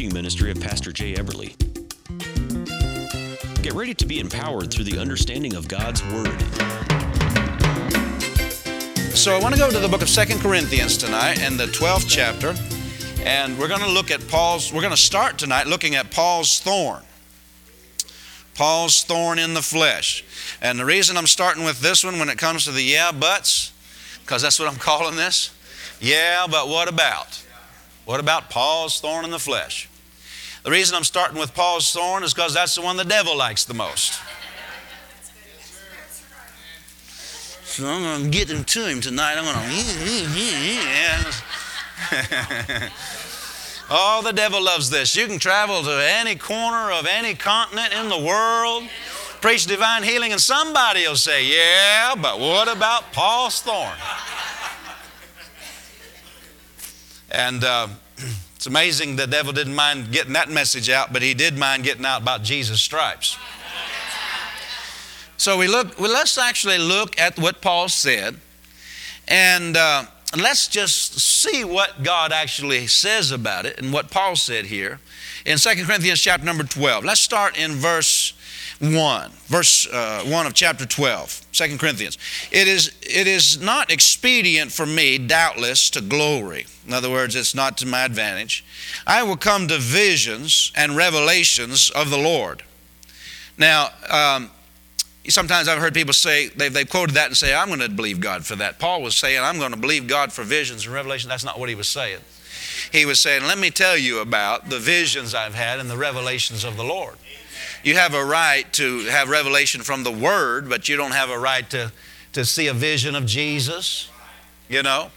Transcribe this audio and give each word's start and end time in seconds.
teaching 0.00 0.14
ministry 0.14 0.50
of 0.50 0.58
Pastor 0.58 0.92
Jay 0.92 1.12
Eberly. 1.12 1.54
Get 3.60 3.74
ready 3.74 3.92
to 3.92 4.06
be 4.06 4.18
empowered 4.18 4.72
through 4.72 4.84
the 4.84 4.98
understanding 4.98 5.54
of 5.54 5.68
God's 5.68 6.02
Word. 6.04 6.40
So 9.14 9.36
I 9.36 9.40
want 9.42 9.54
to 9.54 9.60
go 9.60 9.70
to 9.70 9.78
the 9.78 9.88
book 9.90 10.00
of 10.00 10.08
Second 10.08 10.40
Corinthians 10.40 10.96
tonight 10.96 11.42
and 11.42 11.60
the 11.60 11.66
12th 11.66 12.06
chapter. 12.08 12.54
And 13.26 13.58
we're 13.58 13.68
going 13.68 13.82
to 13.82 13.90
look 13.90 14.10
at 14.10 14.26
Paul's, 14.26 14.72
we're 14.72 14.80
going 14.80 14.90
to 14.90 14.96
start 14.96 15.36
tonight 15.36 15.66
looking 15.66 15.94
at 15.96 16.10
Paul's 16.10 16.60
thorn. 16.60 17.02
Paul's 18.54 19.04
thorn 19.04 19.38
in 19.38 19.52
the 19.52 19.60
flesh. 19.60 20.24
And 20.62 20.78
the 20.78 20.86
reason 20.86 21.18
I'm 21.18 21.26
starting 21.26 21.62
with 21.62 21.80
this 21.82 22.02
one 22.02 22.18
when 22.18 22.30
it 22.30 22.38
comes 22.38 22.64
to 22.64 22.72
the 22.72 22.82
yeah 22.82 23.12
buts, 23.12 23.74
because 24.22 24.40
that's 24.40 24.58
what 24.58 24.66
I'm 24.66 24.78
calling 24.78 25.16
this. 25.16 25.50
Yeah, 26.00 26.46
but 26.50 26.68
what 26.68 26.88
about? 26.88 27.44
What 28.06 28.18
about 28.18 28.48
Paul's 28.48 28.98
thorn 28.98 29.26
in 29.26 29.30
the 29.30 29.38
flesh? 29.38 29.89
The 30.62 30.70
reason 30.70 30.94
I'm 30.94 31.04
starting 31.04 31.38
with 31.38 31.54
Paul's 31.54 31.90
thorn 31.92 32.22
is 32.22 32.34
because 32.34 32.52
that's 32.52 32.74
the 32.74 32.82
one 32.82 32.96
the 32.96 33.04
devil 33.04 33.36
likes 33.36 33.64
the 33.64 33.74
most. 33.74 34.20
So 37.64 37.86
I'm 37.86 38.02
going 38.02 38.24
to 38.24 38.30
get 38.30 38.50
into 38.50 38.86
him 38.86 39.00
tonight. 39.00 39.36
I'm 39.38 39.44
going 39.44 39.56
to. 39.56 39.62
oh, 43.90 44.20
the 44.22 44.32
devil 44.32 44.62
loves 44.62 44.90
this. 44.90 45.16
You 45.16 45.26
can 45.26 45.38
travel 45.38 45.82
to 45.82 46.02
any 46.02 46.34
corner 46.34 46.90
of 46.90 47.06
any 47.06 47.34
continent 47.34 47.94
in 47.94 48.08
the 48.08 48.18
world, 48.18 48.84
preach 49.40 49.66
divine 49.66 50.02
healing, 50.02 50.32
and 50.32 50.40
somebody 50.40 51.06
will 51.06 51.16
say, 51.16 51.46
Yeah, 51.46 52.14
but 52.20 52.38
what 52.38 52.68
about 52.68 53.12
Paul's 53.12 53.62
thorn? 53.62 53.96
And 57.30 57.64
uh, 57.64 57.88
it's 58.60 58.66
amazing 58.66 59.16
the 59.16 59.26
devil 59.26 59.54
didn't 59.54 59.74
mind 59.74 60.12
getting 60.12 60.34
that 60.34 60.50
message 60.50 60.90
out, 60.90 61.14
but 61.14 61.22
he 61.22 61.32
did 61.32 61.56
mind 61.56 61.82
getting 61.82 62.04
out 62.04 62.20
about 62.20 62.42
Jesus' 62.42 62.82
stripes. 62.82 63.38
So 65.38 65.56
we 65.56 65.66
look. 65.66 65.98
Well, 65.98 66.12
let's 66.12 66.36
actually 66.36 66.76
look 66.76 67.18
at 67.18 67.38
what 67.38 67.62
Paul 67.62 67.88
said, 67.88 68.36
and 69.26 69.78
uh, 69.78 70.04
let's 70.36 70.68
just 70.68 71.18
see 71.18 71.64
what 71.64 72.02
God 72.02 72.32
actually 72.32 72.86
says 72.86 73.30
about 73.30 73.64
it 73.64 73.78
and 73.78 73.94
what 73.94 74.10
Paul 74.10 74.36
said 74.36 74.66
here 74.66 75.00
in 75.46 75.56
2 75.56 75.70
Corinthians 75.86 76.20
chapter 76.20 76.44
number 76.44 76.64
12. 76.64 77.02
Let's 77.02 77.22
start 77.22 77.58
in 77.58 77.72
verse 77.76 78.34
1, 78.80 79.30
verse 79.46 79.86
uh, 79.92 80.24
1 80.24 80.46
of 80.46 80.54
chapter 80.54 80.86
12, 80.86 81.46
2 81.52 81.76
Corinthians. 81.76 82.16
It 82.50 82.66
is, 82.66 82.92
it 83.02 83.26
is 83.26 83.60
not 83.60 83.90
expedient 83.90 84.72
for 84.72 84.86
me, 84.86 85.18
doubtless, 85.18 85.90
to 85.90 86.00
glory. 86.00 86.66
In 86.86 86.94
other 86.94 87.10
words, 87.10 87.36
it's 87.36 87.54
not 87.54 87.76
to 87.78 87.86
my 87.86 88.04
advantage. 88.04 88.64
I 89.06 89.22
will 89.22 89.36
come 89.36 89.68
to 89.68 89.78
visions 89.78 90.72
and 90.74 90.96
revelations 90.96 91.90
of 91.90 92.10
the 92.10 92.18
Lord. 92.18 92.62
Now, 93.58 93.90
um, 94.08 94.50
Sometimes 95.28 95.68
I've 95.68 95.78
heard 95.78 95.92
people 95.92 96.14
say, 96.14 96.48
they've, 96.48 96.72
they've 96.72 96.88
quoted 96.88 97.14
that 97.14 97.26
and 97.26 97.36
say, 97.36 97.54
I'm 97.54 97.68
going 97.68 97.80
to 97.80 97.88
believe 97.90 98.20
God 98.20 98.46
for 98.46 98.56
that. 98.56 98.78
Paul 98.78 99.02
was 99.02 99.14
saying, 99.14 99.38
I'm 99.40 99.58
going 99.58 99.72
to 99.72 99.76
believe 99.76 100.08
God 100.08 100.32
for 100.32 100.42
visions 100.42 100.86
and 100.86 100.94
revelation. 100.94 101.28
That's 101.28 101.44
not 101.44 101.60
what 101.60 101.68
he 101.68 101.74
was 101.74 101.88
saying. 101.88 102.20
He 102.90 103.04
was 103.04 103.20
saying, 103.20 103.42
Let 103.42 103.58
me 103.58 103.70
tell 103.70 103.96
you 103.96 104.20
about 104.20 104.70
the 104.70 104.78
visions 104.78 105.34
I've 105.34 105.54
had 105.54 105.78
and 105.78 105.90
the 105.90 105.96
revelations 105.96 106.64
of 106.64 106.76
the 106.76 106.84
Lord. 106.84 107.16
You 107.82 107.96
have 107.96 108.14
a 108.14 108.24
right 108.24 108.70
to 108.74 109.00
have 109.06 109.28
revelation 109.28 109.82
from 109.82 110.02
the 110.02 110.10
Word, 110.10 110.68
but 110.68 110.88
you 110.88 110.96
don't 110.96 111.12
have 111.12 111.30
a 111.30 111.38
right 111.38 111.68
to, 111.70 111.92
to 112.34 112.44
see 112.44 112.66
a 112.66 112.74
vision 112.74 113.14
of 113.14 113.26
Jesus. 113.26 114.10
You 114.68 114.82
know? 114.82 115.10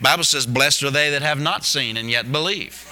Bible 0.00 0.24
says, 0.24 0.46
Blessed 0.46 0.84
are 0.84 0.90
they 0.90 1.10
that 1.10 1.22
have 1.22 1.40
not 1.40 1.64
seen 1.64 1.96
and 1.96 2.10
yet 2.10 2.30
believe. 2.30 2.84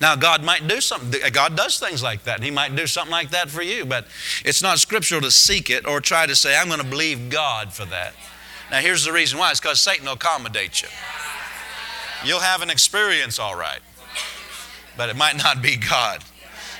Now, 0.00 0.14
God 0.14 0.44
might 0.44 0.68
do 0.68 0.80
something. 0.80 1.20
God 1.32 1.56
does 1.56 1.78
things 1.78 2.02
like 2.02 2.24
that. 2.24 2.42
He 2.42 2.50
might 2.50 2.76
do 2.76 2.86
something 2.86 3.10
like 3.10 3.30
that 3.30 3.50
for 3.50 3.62
you, 3.62 3.84
but 3.84 4.06
it's 4.44 4.62
not 4.62 4.78
scriptural 4.78 5.20
to 5.22 5.30
seek 5.30 5.70
it 5.70 5.86
or 5.86 6.00
try 6.00 6.26
to 6.26 6.36
say, 6.36 6.56
I'm 6.56 6.68
going 6.68 6.80
to 6.80 6.86
believe 6.86 7.30
God 7.30 7.72
for 7.72 7.84
that. 7.86 8.14
Now, 8.70 8.78
here's 8.78 9.04
the 9.04 9.12
reason 9.12 9.38
why 9.38 9.50
it's 9.50 9.60
because 9.60 9.80
Satan 9.80 10.06
will 10.06 10.12
accommodate 10.12 10.82
you. 10.82 10.88
You'll 12.24 12.40
have 12.40 12.62
an 12.62 12.70
experience, 12.70 13.38
all 13.38 13.56
right, 13.56 13.80
but 14.96 15.08
it 15.08 15.16
might 15.16 15.36
not 15.36 15.62
be 15.62 15.76
God. 15.76 16.22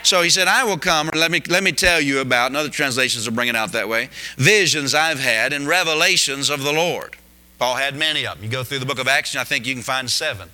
So 0.03 0.23
he 0.23 0.31
said, 0.31 0.49
I 0.49 0.65
will 0.65 0.79
come. 0.79 1.11
Let 1.15 1.31
me, 1.31 1.43
let 1.49 1.63
me 1.63 1.73
tell 1.73 2.01
you 2.01 2.21
about, 2.21 2.49
and 2.49 2.57
other 2.57 2.69
translations 2.69 3.29
will 3.29 3.35
bring 3.35 3.49
it 3.49 3.57
out 3.57 3.73
that 3.73 3.89
way, 3.89 4.11
visions 4.37 4.95
I've 4.95 5.21
had 5.21 5.53
and 5.53 5.67
revelations 5.67 6.51
of 6.51 6.63
the 6.63 6.73
Lord. 6.73 7.17
Paul 7.59 7.75
had 7.77 7.97
many 7.97 8.27
of 8.27 8.37
them. 8.37 8.45
You 8.45 8.51
go 8.51 8.63
through 8.63 8.79
the 8.79 8.87
book 8.87 9.01
of 9.01 9.09
Acts, 9.09 9.35
and 9.35 9.41
I 9.41 9.45
think 9.45 9.67
you 9.67 9.75
can 9.75 9.83
find 9.83 10.09
seven 10.11 10.51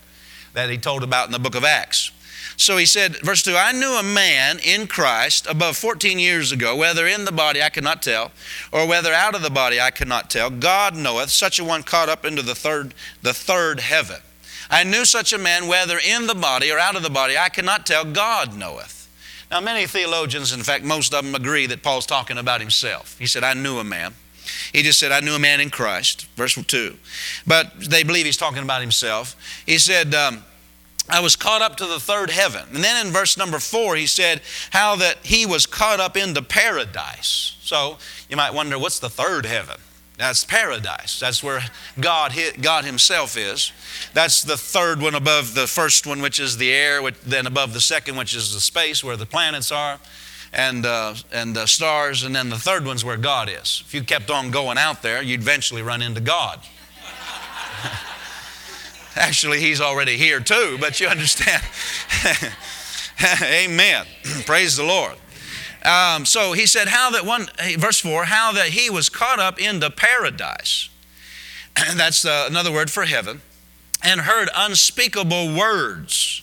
that 0.55 0.71
he 0.71 0.79
told 0.79 1.03
about 1.03 1.27
in 1.27 1.33
the 1.33 1.39
book 1.39 1.55
of 1.55 1.65
Acts. 1.65 2.11
So 2.57 2.77
he 2.77 2.87
said, 2.87 3.17
verse 3.17 3.43
2 3.43 3.57
I 3.57 3.73
knew 3.73 3.99
a 3.99 4.03
man 4.03 4.59
in 4.65 4.87
Christ 4.87 5.47
above 5.49 5.77
14 5.77 6.19
years 6.19 6.53
ago, 6.53 6.77
whether 6.77 7.07
in 7.07 7.25
the 7.25 7.33
body 7.33 7.63
I 7.63 7.69
cannot 7.69 8.03
tell, 8.03 8.31
or 8.73 8.87
whether 8.87 9.13
out 9.13 9.35
of 9.35 9.43
the 9.43 9.51
body 9.51 9.81
I 9.81 9.91
cannot 9.91 10.31
tell. 10.31 10.51
God 10.51 10.97
knoweth, 10.97 11.31
such 11.31 11.59
a 11.59 11.65
one 11.65 11.83
caught 11.83 12.09
up 12.09 12.25
into 12.25 12.43
the 12.43 12.55
third, 12.55 12.95
the 13.23 13.35
third 13.35 13.81
heaven. 13.81 14.21
I 14.71 14.85
knew 14.85 15.05
such 15.05 15.33
a 15.33 15.39
man, 15.39 15.67
whether 15.67 15.99
in 15.99 16.27
the 16.27 16.35
body 16.35 16.71
or 16.71 16.79
out 16.79 16.97
of 16.97 17.03
the 17.03 17.11
body, 17.11 17.37
I 17.37 17.49
cannot 17.49 17.87
tell. 17.87 18.05
God 18.05 18.57
knoweth. 18.57 19.04
Now, 19.55 19.61
many 19.61 19.87
theologians, 19.87 20.53
in 20.53 20.65
fact, 20.65 20.83
most 20.83 21.15
of 21.15 21.25
them 21.25 21.33
agree 21.33 21.67
that 21.67 21.81
Paul's 21.81 22.07
talking 22.07 22.39
about 22.39 22.61
himself. 22.61 23.17
He 23.21 23.27
said, 23.29 23.45
I 23.45 23.55
knew 23.55 23.79
a 23.79 23.85
man. 23.85 24.15
He 24.73 24.83
just 24.83 24.99
said, 24.99 25.13
I 25.13 25.21
knew 25.21 25.33
a 25.33 25.39
man 25.39 25.61
in 25.61 25.71
Christ, 25.71 26.27
verse 26.35 26.57
2. 26.61 26.97
But 27.47 27.73
they 27.79 28.03
believe 28.03 28.27
he's 28.27 28.37
talking 28.37 28.65
about 28.65 28.81
himself. 28.81 29.37
He 29.65 29.79
said, 29.79 30.13
um, 30.13 30.43
I 31.09 31.21
was 31.21 31.37
caught 31.37 31.63
up 31.63 31.77
to 31.77 31.87
the 31.87 32.01
third 32.01 32.31
heaven. 32.31 32.65
And 32.75 32.83
then 32.83 33.07
in 33.07 33.13
verse 33.13 33.37
number 33.37 33.61
four, 33.61 33.95
he 33.95 34.07
said 34.09 34.41
how 34.71 34.97
that 34.97 35.19
he 35.23 35.47
was 35.47 35.67
caught 35.67 36.01
up 36.01 36.17
into 36.17 36.43
paradise. 36.43 37.57
So 37.61 37.99
you 38.29 38.37
might 38.37 38.55
wonder, 38.55 38.77
what's 38.77 38.99
the 38.99 39.09
third 39.09 39.47
heaven? 39.47 39.77
That's 40.17 40.45
paradise. 40.45 41.19
That's 41.19 41.43
where 41.43 41.61
God, 41.99 42.33
God 42.61 42.85
Himself 42.85 43.37
is. 43.37 43.73
That's 44.13 44.43
the 44.43 44.57
third 44.57 45.03
one 45.03 45.17
above 45.17 45.55
the 45.55 45.67
first 45.67 46.07
one, 46.07 46.23
which 46.23 46.39
is 46.39 46.57
the 46.57 46.73
air, 46.73 47.03
which, 47.03 47.19
then 47.21 47.47
above 47.47 47.75
the 47.75 47.81
second, 47.81 48.17
which 48.17 48.35
is 48.35 48.55
the 48.55 48.61
space 48.61 49.03
where 49.03 49.17
the 49.17 49.27
planets 49.27 49.73
are 49.73 49.99
and, 50.53 50.87
uh, 50.87 51.15
and 51.33 51.57
the 51.57 51.67
stars, 51.67 52.23
and 52.23 52.35
then 52.35 52.49
the 52.49 52.59
third 52.59 52.87
one's 52.87 53.05
where 53.05 53.17
God 53.17 53.49
is. 53.49 53.83
If 53.85 53.93
you 53.93 54.05
kept 54.05 54.31
on 54.31 54.53
going 54.53 54.79
out 54.79 55.03
there, 55.03 55.21
you'd 55.21 55.41
eventually 55.41 55.83
run 55.83 56.01
into 56.01 56.21
God. 56.21 56.61
Actually, 59.17 59.61
he's 59.61 59.81
already 59.81 60.17
here 60.17 60.39
too, 60.39 60.77
but 60.81 61.01
you 61.01 61.09
understand. 61.09 61.63
Amen. 63.43 64.07
Praise 64.47 64.77
the 64.77 64.85
Lord. 64.85 65.17
Um, 65.85 66.25
so 66.25 66.53
he 66.53 66.67
said, 66.67 66.89
how 66.89 67.11
that 67.11 67.27
one, 67.27 67.49
verse 67.77 68.01
4, 68.01 68.25
how 68.25 68.53
that 68.53 68.69
he 68.69 68.89
was 68.89 69.09
caught 69.09 69.39
up 69.39 69.61
into 69.61 69.91
paradise. 69.91 70.89
And 71.77 71.99
that's 72.01 72.25
uh, 72.25 72.47
another 72.49 72.73
word 72.73 72.91
for 72.91 73.05
heaven. 73.05 73.43
And 74.03 74.23
heard 74.23 74.49
unspeakable 74.55 75.55
words, 75.55 76.43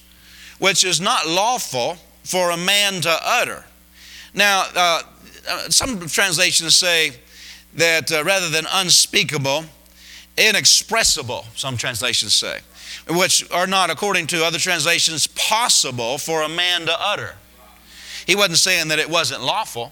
which 0.59 0.83
is 0.83 1.01
not 1.01 1.27
lawful 1.27 1.97
for 2.23 2.51
a 2.51 2.57
man 2.57 3.01
to 3.01 3.19
utter. 3.23 3.65
Now, 4.33 4.65
uh, 4.75 5.01
uh 5.49 5.69
some 5.69 6.07
translations 6.07 6.75
say 6.75 7.13
that 7.73 8.11
uh, 8.11 8.23
rather 8.23 8.49
than 8.49 8.65
unspeakable, 8.71 9.65
inexpressible, 10.37 11.45
some 11.55 11.77
translations 11.77 12.33
say, 12.33 12.59
which 13.09 13.49
are 13.51 13.67
not, 13.67 13.89
according 13.89 14.27
to 14.27 14.45
other 14.45 14.59
translations, 14.59 15.27
possible 15.27 16.17
for 16.17 16.41
a 16.41 16.49
man 16.49 16.85
to 16.85 16.95
utter. 16.99 17.35
He 18.25 18.35
wasn't 18.35 18.57
saying 18.57 18.89
that 18.89 18.99
it 18.99 19.09
wasn't 19.09 19.43
lawful, 19.43 19.91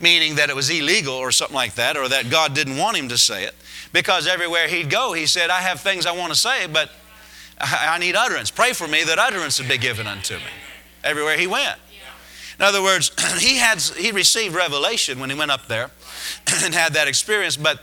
meaning 0.00 0.36
that 0.36 0.50
it 0.50 0.56
was 0.56 0.70
illegal 0.70 1.14
or 1.14 1.30
something 1.32 1.54
like 1.54 1.74
that, 1.74 1.96
or 1.96 2.08
that 2.08 2.30
God 2.30 2.54
didn't 2.54 2.76
want 2.76 2.96
him 2.96 3.08
to 3.08 3.18
say 3.18 3.44
it. 3.44 3.54
Because 3.92 4.26
everywhere 4.26 4.68
he'd 4.68 4.90
go, 4.90 5.12
he 5.12 5.26
said, 5.26 5.50
I 5.50 5.60
have 5.60 5.80
things 5.80 6.06
I 6.06 6.12
want 6.12 6.32
to 6.32 6.38
say, 6.38 6.66
but 6.66 6.90
I 7.58 7.98
need 7.98 8.14
utterance. 8.14 8.50
Pray 8.50 8.72
for 8.72 8.86
me 8.86 9.04
that 9.04 9.18
utterance 9.18 9.58
would 9.58 9.68
be 9.68 9.78
given 9.78 10.06
unto 10.06 10.34
me. 10.34 10.42
Everywhere 11.02 11.38
he 11.38 11.46
went. 11.46 11.78
In 12.58 12.64
other 12.64 12.82
words, 12.82 13.10
he 13.38 13.56
had 13.56 13.80
he 13.80 14.12
received 14.12 14.54
revelation 14.54 15.18
when 15.18 15.30
he 15.30 15.36
went 15.36 15.50
up 15.50 15.66
there 15.66 15.90
and 16.64 16.74
had 16.74 16.94
that 16.94 17.08
experience, 17.08 17.56
but 17.56 17.80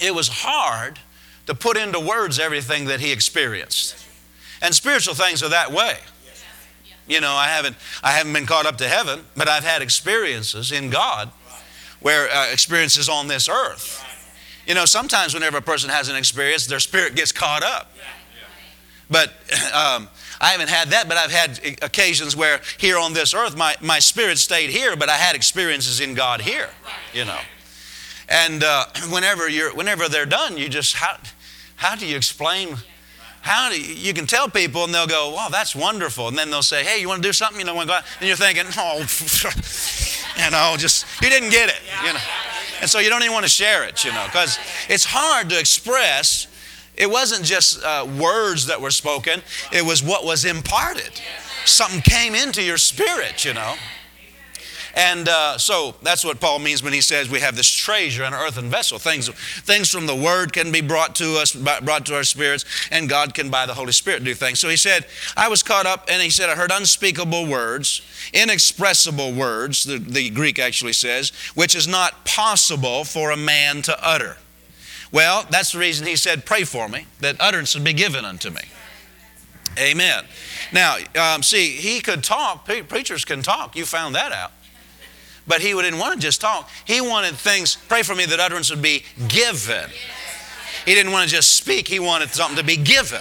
it 0.00 0.14
was 0.14 0.28
hard 0.28 0.98
to 1.46 1.54
put 1.54 1.76
into 1.76 2.00
words 2.00 2.38
everything 2.38 2.86
that 2.86 3.00
he 3.00 3.12
experienced. 3.12 3.96
And 4.60 4.74
spiritual 4.74 5.14
things 5.14 5.42
are 5.42 5.48
that 5.48 5.72
way. 5.72 5.98
You 7.06 7.20
know, 7.20 7.32
I 7.32 7.46
haven't, 7.46 7.76
I 8.02 8.12
haven't 8.12 8.32
been 8.32 8.46
caught 8.46 8.66
up 8.66 8.78
to 8.78 8.88
heaven, 8.88 9.24
but 9.36 9.48
I've 9.48 9.64
had 9.64 9.82
experiences 9.82 10.72
in 10.72 10.90
God 10.90 11.30
where 12.00 12.28
uh, 12.30 12.50
experiences 12.52 13.08
on 13.08 13.28
this 13.28 13.48
earth. 13.48 14.04
You 14.66 14.74
know, 14.74 14.84
sometimes 14.84 15.34
whenever 15.34 15.58
a 15.58 15.62
person 15.62 15.90
has 15.90 16.08
an 16.08 16.16
experience, 16.16 16.66
their 16.66 16.80
spirit 16.80 17.14
gets 17.14 17.32
caught 17.32 17.62
up. 17.62 17.92
But 19.10 19.28
um, 19.74 20.08
I 20.40 20.50
haven't 20.50 20.70
had 20.70 20.88
that, 20.90 21.08
but 21.08 21.16
I've 21.16 21.32
had 21.32 21.60
occasions 21.82 22.36
where 22.36 22.60
here 22.78 22.98
on 22.98 23.12
this 23.12 23.34
earth, 23.34 23.56
my, 23.56 23.76
my 23.80 23.98
spirit 23.98 24.38
stayed 24.38 24.70
here, 24.70 24.96
but 24.96 25.08
I 25.08 25.16
had 25.16 25.36
experiences 25.36 26.00
in 26.00 26.14
God 26.14 26.40
here, 26.40 26.70
you 27.12 27.24
know. 27.24 27.38
And 28.28 28.64
uh, 28.64 28.86
whenever, 29.10 29.48
you're, 29.48 29.74
whenever 29.74 30.08
they're 30.08 30.26
done, 30.26 30.56
you 30.56 30.68
just, 30.68 30.94
how, 30.94 31.18
how 31.76 31.94
do 31.94 32.06
you 32.06 32.16
explain 32.16 32.76
how 33.42 33.68
do 33.70 33.80
you, 33.80 33.94
you 33.94 34.14
can 34.14 34.26
tell 34.26 34.48
people 34.48 34.84
and 34.84 34.94
they'll 34.94 35.06
go, 35.06 35.30
wow, 35.34 35.48
that's 35.50 35.74
wonderful. 35.74 36.28
And 36.28 36.38
then 36.38 36.50
they'll 36.50 36.62
say, 36.62 36.84
hey, 36.84 37.00
you 37.00 37.08
want 37.08 37.22
to 37.22 37.28
do 37.28 37.32
something? 37.32 37.58
You 37.58 37.66
know? 37.66 37.78
And 37.80 37.90
you're 38.20 38.36
thinking, 38.36 38.64
oh, 38.78 38.98
you 40.44 40.50
know, 40.50 40.76
just, 40.78 41.06
you 41.20 41.28
didn't 41.28 41.50
get 41.50 41.68
it, 41.68 41.80
you 42.06 42.12
know. 42.12 42.20
And 42.80 42.88
so 42.88 43.00
you 43.00 43.08
don't 43.10 43.22
even 43.22 43.32
want 43.32 43.44
to 43.44 43.50
share 43.50 43.84
it, 43.84 44.04
you 44.04 44.12
know, 44.12 44.24
because 44.26 44.58
it's 44.88 45.04
hard 45.04 45.50
to 45.50 45.58
express. 45.58 46.46
It 46.96 47.10
wasn't 47.10 47.44
just 47.44 47.82
uh, 47.82 48.06
words 48.18 48.66
that 48.66 48.80
were 48.80 48.90
spoken, 48.90 49.42
it 49.72 49.84
was 49.84 50.02
what 50.02 50.24
was 50.24 50.44
imparted. 50.44 51.20
Something 51.64 52.00
came 52.00 52.34
into 52.34 52.62
your 52.62 52.78
spirit, 52.78 53.44
you 53.44 53.54
know. 53.54 53.74
And 54.94 55.28
uh, 55.28 55.56
so 55.58 55.94
that's 56.02 56.24
what 56.24 56.40
Paul 56.40 56.58
means 56.58 56.82
when 56.82 56.92
he 56.92 57.00
says 57.00 57.30
we 57.30 57.40
have 57.40 57.56
this 57.56 57.70
treasure 57.70 58.24
in 58.24 58.34
an 58.34 58.38
earthen 58.38 58.68
vessel. 58.68 58.98
Things, 58.98 59.28
things 59.28 59.90
from 59.90 60.06
the 60.06 60.14
Word 60.14 60.52
can 60.52 60.70
be 60.70 60.80
brought 60.80 61.14
to 61.16 61.36
us, 61.38 61.54
brought 61.54 62.06
to 62.06 62.16
our 62.16 62.24
spirits, 62.24 62.64
and 62.90 63.08
God 63.08 63.34
can, 63.34 63.50
by 63.50 63.64
the 63.66 63.74
Holy 63.74 63.92
Spirit, 63.92 64.24
do 64.24 64.34
things. 64.34 64.60
So 64.60 64.68
he 64.68 64.76
said, 64.76 65.06
I 65.36 65.48
was 65.48 65.62
caught 65.62 65.86
up, 65.86 66.08
and 66.10 66.22
he 66.22 66.30
said, 66.30 66.50
I 66.50 66.54
heard 66.54 66.70
unspeakable 66.70 67.46
words, 67.46 68.02
inexpressible 68.32 69.32
words, 69.32 69.84
the, 69.84 69.98
the 69.98 70.30
Greek 70.30 70.58
actually 70.58 70.92
says, 70.92 71.32
which 71.54 71.74
is 71.74 71.88
not 71.88 72.24
possible 72.24 73.04
for 73.04 73.30
a 73.30 73.36
man 73.36 73.82
to 73.82 73.96
utter. 74.06 74.36
Well, 75.10 75.46
that's 75.50 75.72
the 75.72 75.78
reason 75.78 76.06
he 76.06 76.16
said, 76.16 76.46
Pray 76.46 76.64
for 76.64 76.88
me, 76.88 77.06
that 77.20 77.36
utterance 77.38 77.74
would 77.74 77.84
be 77.84 77.92
given 77.92 78.24
unto 78.24 78.50
me. 78.50 78.62
Amen. 79.78 80.24
Now, 80.72 80.96
um, 81.18 81.42
see, 81.42 81.70
he 81.70 82.00
could 82.00 82.22
talk. 82.22 82.66
Preachers 82.66 83.24
can 83.24 83.42
talk. 83.42 83.74
You 83.74 83.86
found 83.86 84.14
that 84.14 84.32
out. 84.32 84.52
But 85.46 85.60
he 85.60 85.72
didn't 85.72 85.98
want 85.98 86.14
to 86.14 86.20
just 86.20 86.40
talk. 86.40 86.68
He 86.84 87.00
wanted 87.00 87.34
things, 87.34 87.76
pray 87.88 88.02
for 88.02 88.14
me 88.14 88.26
that 88.26 88.38
utterance 88.38 88.70
would 88.70 88.82
be 88.82 89.04
given. 89.28 89.90
He 90.84 90.94
didn't 90.94 91.12
want 91.12 91.28
to 91.28 91.34
just 91.34 91.56
speak, 91.56 91.88
he 91.88 91.98
wanted 91.98 92.30
something 92.30 92.56
to 92.56 92.64
be 92.64 92.76
given. 92.76 93.20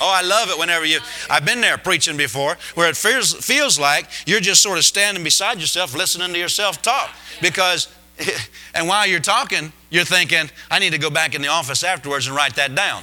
Oh, 0.00 0.12
I 0.12 0.22
love 0.22 0.48
it 0.50 0.58
whenever 0.58 0.84
you, 0.84 1.00
I've 1.28 1.44
been 1.44 1.60
there 1.60 1.76
preaching 1.76 2.16
before, 2.16 2.56
where 2.74 2.88
it 2.88 2.96
feels, 2.96 3.34
feels 3.34 3.78
like 3.78 4.06
you're 4.26 4.40
just 4.40 4.62
sort 4.62 4.78
of 4.78 4.84
standing 4.84 5.24
beside 5.24 5.60
yourself, 5.60 5.94
listening 5.96 6.32
to 6.32 6.38
yourself 6.38 6.80
talk. 6.82 7.10
Because, 7.42 7.88
and 8.74 8.86
while 8.86 9.06
you're 9.06 9.18
talking, 9.18 9.72
you're 9.90 10.04
thinking, 10.04 10.50
I 10.70 10.78
need 10.78 10.92
to 10.92 10.98
go 10.98 11.10
back 11.10 11.34
in 11.34 11.42
the 11.42 11.48
office 11.48 11.82
afterwards 11.82 12.28
and 12.28 12.36
write 12.36 12.54
that 12.56 12.74
down. 12.74 13.02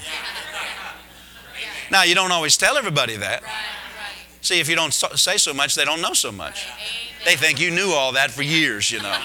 Now, 1.92 2.04
you 2.04 2.16
don't 2.16 2.32
always 2.32 2.58
tell 2.58 2.78
everybody 2.78 3.18
that. 3.18 3.44
See, 4.42 4.60
if 4.60 4.70
you 4.70 4.76
don't 4.76 4.94
say 4.94 5.38
so 5.38 5.54
much, 5.54 5.76
they 5.76 5.86
don't 5.86 6.02
know 6.02 6.14
so 6.14 6.32
much. 6.32 6.68
They 7.26 7.36
think 7.36 7.60
you 7.60 7.72
knew 7.72 7.90
all 7.90 8.12
that 8.12 8.30
for 8.30 8.44
years, 8.44 8.92
you 8.92 9.02
know. 9.02 9.20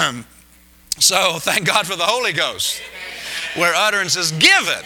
um, 0.00 0.24
so 0.98 1.38
thank 1.38 1.66
God 1.66 1.86
for 1.86 1.96
the 1.96 2.04
Holy 2.04 2.32
Ghost, 2.32 2.80
where 3.56 3.74
utterance 3.74 4.16
is 4.16 4.32
given. 4.32 4.82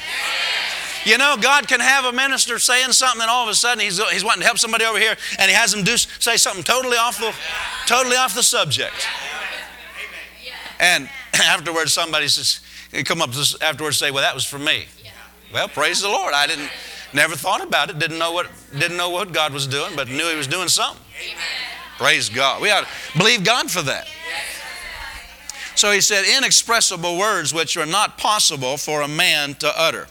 You 1.05 1.19
know, 1.19 1.37
God 1.41 1.69
can 1.69 1.79
have 1.79 2.05
a 2.07 2.13
minister 2.13 2.59
saying 2.59 2.91
something, 2.91 3.23
and 3.23 3.31
all 3.31 3.45
of 3.45 3.49
a 3.49 3.55
sudden 3.55 3.79
he's, 3.79 4.03
he's 4.11 4.25
wanting 4.25 4.41
to 4.41 4.47
help 4.47 4.59
somebody 4.59 4.85
over 4.85 4.99
here, 4.99 5.15
and 5.39 5.49
he 5.49 5.55
has 5.55 5.71
them 5.71 5.85
do 5.85 5.97
say 5.97 6.37
something 6.37 6.65
totally 6.65 6.97
off 6.97 7.19
the 7.19 7.33
totally 7.87 8.17
off 8.17 8.35
the 8.35 8.43
subject. 8.43 9.07
And 10.81 11.09
afterwards, 11.35 11.93
somebody 11.93 12.27
says, 12.27 12.61
come 13.05 13.23
up 13.23 13.31
afterwards 13.31 14.01
and 14.01 14.09
say, 14.09 14.11
"Well, 14.11 14.23
that 14.23 14.35
was 14.35 14.45
for 14.45 14.59
me." 14.59 14.87
Yeah. 15.03 15.11
Well, 15.53 15.69
praise 15.69 16.01
the 16.01 16.09
Lord. 16.09 16.35
I 16.35 16.47
didn't, 16.47 16.71
never 17.13 17.37
thought 17.37 17.63
about 17.63 17.91
it. 17.91 17.99
Didn't 17.99 18.19
know 18.19 18.33
what, 18.33 18.49
didn't 18.79 18.97
know 18.97 19.11
what 19.11 19.33
God 19.33 19.53
was 19.53 19.67
doing, 19.67 19.95
but 19.97 20.09
knew 20.09 20.29
He 20.29 20.37
was 20.37 20.47
doing 20.47 20.69
something. 20.69 21.03
Amen. 21.23 21.67
Praise 21.99 22.29
God. 22.29 22.61
We 22.61 22.71
ought 22.71 22.87
to 22.87 23.19
believe 23.19 23.45
God 23.45 23.71
for 23.71 23.83
that. 23.83 24.07
So 25.77 25.93
he 25.93 26.01
said, 26.01 26.25
inexpressible 26.25 27.19
words 27.19 27.53
which 27.53 27.77
are 27.77 27.87
not 27.87 28.17
possible 28.17 28.79
for 28.79 29.03
a 29.03 29.09
man 29.09 29.55
to 29.57 29.71
utter. 29.79 30.09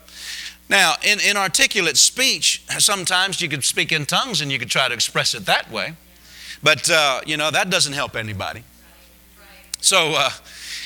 Now, 0.69 0.93
in, 1.03 1.19
in 1.19 1.37
articulate 1.37 1.97
speech, 1.97 2.63
sometimes 2.77 3.41
you 3.41 3.49
could 3.49 3.63
speak 3.63 3.91
in 3.91 4.05
tongues 4.05 4.41
and 4.41 4.51
you 4.51 4.59
could 4.59 4.69
try 4.69 4.87
to 4.87 4.93
express 4.93 5.33
it 5.33 5.45
that 5.47 5.71
way. 5.71 5.95
But, 6.61 6.89
uh, 6.89 7.21
you 7.25 7.37
know, 7.37 7.49
that 7.49 7.71
doesn't 7.71 7.93
help 7.93 8.15
anybody. 8.15 8.63
So, 9.81 10.13
uh, 10.15 10.29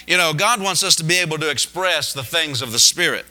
you 0.10 0.18
know, 0.18 0.34
God 0.34 0.60
wants 0.60 0.84
us 0.84 0.96
to 0.96 1.04
be 1.04 1.18
able 1.20 1.38
to 1.38 1.50
express 1.52 2.14
the 2.14 2.24
things 2.24 2.64
of 2.64 2.72
the 2.72 2.80
Spirit. 2.80 3.28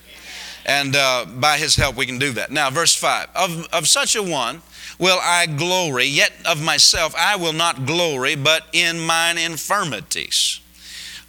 And 0.64 0.94
uh, 0.94 1.26
by 1.26 1.58
His 1.58 1.74
help, 1.74 1.96
we 1.96 2.06
can 2.06 2.18
do 2.18 2.30
that. 2.32 2.52
Now, 2.52 2.70
verse 2.70 2.94
5 2.94 3.30
of, 3.34 3.66
of 3.72 3.88
such 3.88 4.14
a 4.14 4.22
one 4.22 4.62
will 4.98 5.18
I 5.20 5.46
glory, 5.46 6.04
yet 6.04 6.32
of 6.46 6.62
myself 6.62 7.14
I 7.18 7.34
will 7.34 7.52
not 7.52 7.84
glory, 7.84 8.36
but 8.36 8.64
in 8.72 9.00
mine 9.00 9.38
infirmities. 9.38 10.60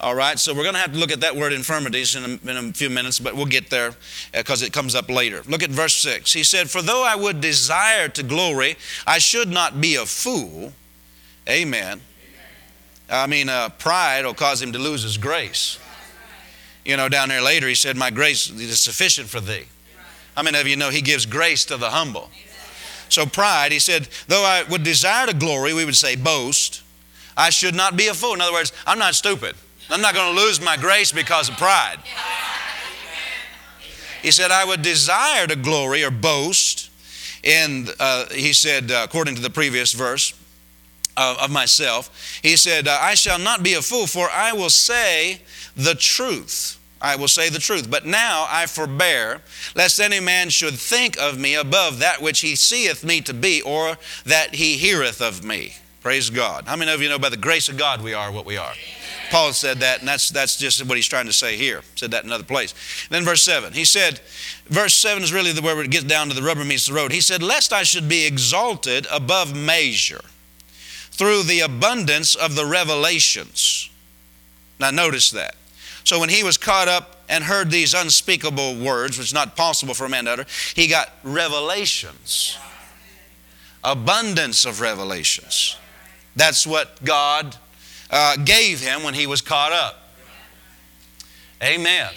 All 0.01 0.15
right, 0.15 0.37
so 0.37 0.53
we're 0.53 0.63
going 0.63 0.75
to 0.75 0.81
have 0.81 0.93
to 0.93 0.99
look 0.99 1.11
at 1.11 1.21
that 1.21 1.35
word 1.35 1.51
infirmities 1.51 2.15
in 2.15 2.23
a, 2.23 2.49
in 2.49 2.69
a 2.69 2.73
few 2.73 2.89
minutes, 2.89 3.19
but 3.19 3.35
we'll 3.35 3.47
get 3.47 3.71
there 3.71 3.95
because 4.31 4.61
uh, 4.61 4.67
it 4.67 4.71
comes 4.71 4.93
up 4.93 5.09
later. 5.09 5.41
Look 5.47 5.63
at 5.63 5.71
verse 5.71 5.95
6. 5.95 6.31
He 6.31 6.43
said, 6.43 6.69
For 6.69 6.83
though 6.83 7.03
I 7.03 7.15
would 7.15 7.41
desire 7.41 8.07
to 8.09 8.23
glory, 8.23 8.77
I 9.07 9.17
should 9.17 9.49
not 9.49 9.81
be 9.81 9.95
a 9.95 10.05
fool. 10.05 10.73
Amen. 11.49 12.01
I 13.09 13.27
mean, 13.27 13.49
uh, 13.49 13.69
pride 13.69 14.25
will 14.25 14.33
cause 14.33 14.61
him 14.61 14.71
to 14.73 14.79
lose 14.79 15.03
his 15.03 15.17
grace. 15.17 15.79
You 16.85 16.97
know, 16.97 17.09
down 17.09 17.29
there 17.29 17.41
later, 17.41 17.67
he 17.67 17.75
said, 17.75 17.97
My 17.97 18.09
grace 18.09 18.49
is 18.49 18.79
sufficient 18.79 19.27
for 19.27 19.39
thee. 19.39 19.65
How 20.35 20.43
many 20.43 20.59
of 20.59 20.67
you 20.67 20.75
know 20.75 20.89
he 20.89 21.01
gives 21.01 21.25
grace 21.25 21.65
to 21.65 21.77
the 21.77 21.89
humble? 21.89 22.29
So, 23.09 23.25
pride, 23.25 23.71
he 23.71 23.79
said, 23.79 24.07
though 24.27 24.43
I 24.43 24.63
would 24.69 24.83
desire 24.83 25.25
to 25.25 25.33
glory, 25.33 25.73
we 25.73 25.83
would 25.83 25.95
say 25.95 26.15
boast, 26.15 26.83
I 27.35 27.49
should 27.49 27.73
not 27.73 27.97
be 27.97 28.07
a 28.07 28.13
fool. 28.13 28.35
In 28.35 28.41
other 28.41 28.53
words, 28.53 28.71
I'm 28.85 28.99
not 28.99 29.15
stupid. 29.15 29.55
I'm 29.89 30.01
not 30.01 30.13
going 30.13 30.35
to 30.35 30.41
lose 30.41 30.61
my 30.61 30.77
grace 30.77 31.11
because 31.11 31.49
of 31.49 31.57
pride. 31.57 31.97
He 34.21 34.31
said, 34.31 34.51
I 34.51 34.65
would 34.65 34.81
desire 34.81 35.47
to 35.47 35.55
glory 35.55 36.03
or 36.03 36.11
boast. 36.11 36.91
And 37.43 37.89
uh, 37.99 38.27
he 38.27 38.53
said, 38.53 38.91
uh, 38.91 39.01
according 39.03 39.35
to 39.35 39.41
the 39.41 39.49
previous 39.49 39.93
verse, 39.93 40.33
of 41.19 41.51
myself. 41.51 42.39
He 42.41 42.55
said, 42.55 42.87
uh, 42.87 42.97
I 43.01 43.15
shall 43.15 43.39
not 43.39 43.63
be 43.63 43.73
a 43.73 43.81
fool, 43.81 44.07
for 44.07 44.29
I 44.29 44.53
will 44.53 44.69
say 44.69 45.41
the 45.75 45.95
truth. 45.95 46.77
I 47.01 47.15
will 47.15 47.27
say 47.27 47.49
the 47.49 47.59
truth. 47.59 47.89
But 47.89 48.05
now 48.05 48.45
I 48.49 48.65
forbear, 48.65 49.41
lest 49.75 49.99
any 49.99 50.19
man 50.19 50.49
should 50.49 50.75
think 50.75 51.17
of 51.19 51.39
me 51.39 51.55
above 51.55 51.99
that 51.99 52.21
which 52.21 52.41
he 52.41 52.55
seeth 52.55 53.03
me 53.03 53.21
to 53.21 53.33
be, 53.33 53.61
or 53.61 53.97
that 54.25 54.55
he 54.55 54.77
heareth 54.77 55.21
of 55.21 55.43
me. 55.43 55.75
Praise 56.01 56.29
God. 56.29 56.65
How 56.65 56.75
many 56.75 56.91
of 56.91 57.01
you 57.01 57.09
know 57.09 57.19
by 57.19 57.29
the 57.29 57.37
grace 57.37 57.67
of 57.67 57.77
God 57.77 58.01
we 58.01 58.13
are 58.13 58.31
what 58.31 58.45
we 58.45 58.57
are? 58.57 58.73
Paul 59.31 59.53
said 59.53 59.79
that, 59.79 59.99
and 59.99 60.07
that's, 60.07 60.29
that's 60.29 60.57
just 60.57 60.83
what 60.85 60.97
he's 60.97 61.07
trying 61.07 61.27
to 61.27 61.33
say 61.33 61.55
here. 61.55 61.81
Said 61.95 62.11
that 62.11 62.23
in 62.23 62.29
another 62.29 62.43
place. 62.43 62.73
Then 63.09 63.23
verse 63.23 63.43
7. 63.43 63.73
He 63.73 63.85
said, 63.85 64.19
verse 64.67 64.93
7 64.95 65.21
is 65.21 65.31
really 65.31 65.53
where 65.59 65.81
it 65.83 65.91
gets 65.91 66.05
down 66.05 66.29
to 66.29 66.33
the 66.33 66.41
rubber 66.41 66.63
meets 66.63 66.87
the 66.87 66.93
road. 66.93 67.11
He 67.11 67.21
said, 67.21 67.43
Lest 67.43 67.71
I 67.71 67.83
should 67.83 68.09
be 68.09 68.25
exalted 68.25 69.05
above 69.11 69.55
measure 69.55 70.21
through 71.19 71.43
the 71.43 71.59
abundance 71.59 72.33
of 72.33 72.55
the 72.55 72.65
revelations. 72.65 73.89
Now, 74.79 74.89
notice 74.89 75.31
that. 75.31 75.53
So, 76.05 76.17
when 76.17 76.29
he 76.29 76.43
was 76.43 76.57
caught 76.57 76.87
up 76.87 77.17
and 77.27 77.43
heard 77.43 77.69
these 77.69 77.93
unspeakable 77.93 78.79
words, 78.79 79.17
which 79.17 79.27
is 79.27 79.33
not 79.33 79.57
possible 79.57 79.93
for 79.93 80.05
a 80.05 80.09
man 80.09 80.25
to 80.25 80.31
utter, 80.31 80.45
he 80.75 80.87
got 80.87 81.09
revelations. 81.23 82.57
Abundance 83.83 84.63
of 84.63 84.79
revelations. 84.79 85.75
That's 86.37 86.65
what 86.65 87.03
God 87.03 87.57
uh, 88.09 88.37
gave 88.37 88.79
him 88.79 89.03
when 89.03 89.13
he 89.13 89.27
was 89.27 89.41
caught 89.41 89.73
up. 89.73 90.13
Amen. 91.61 92.13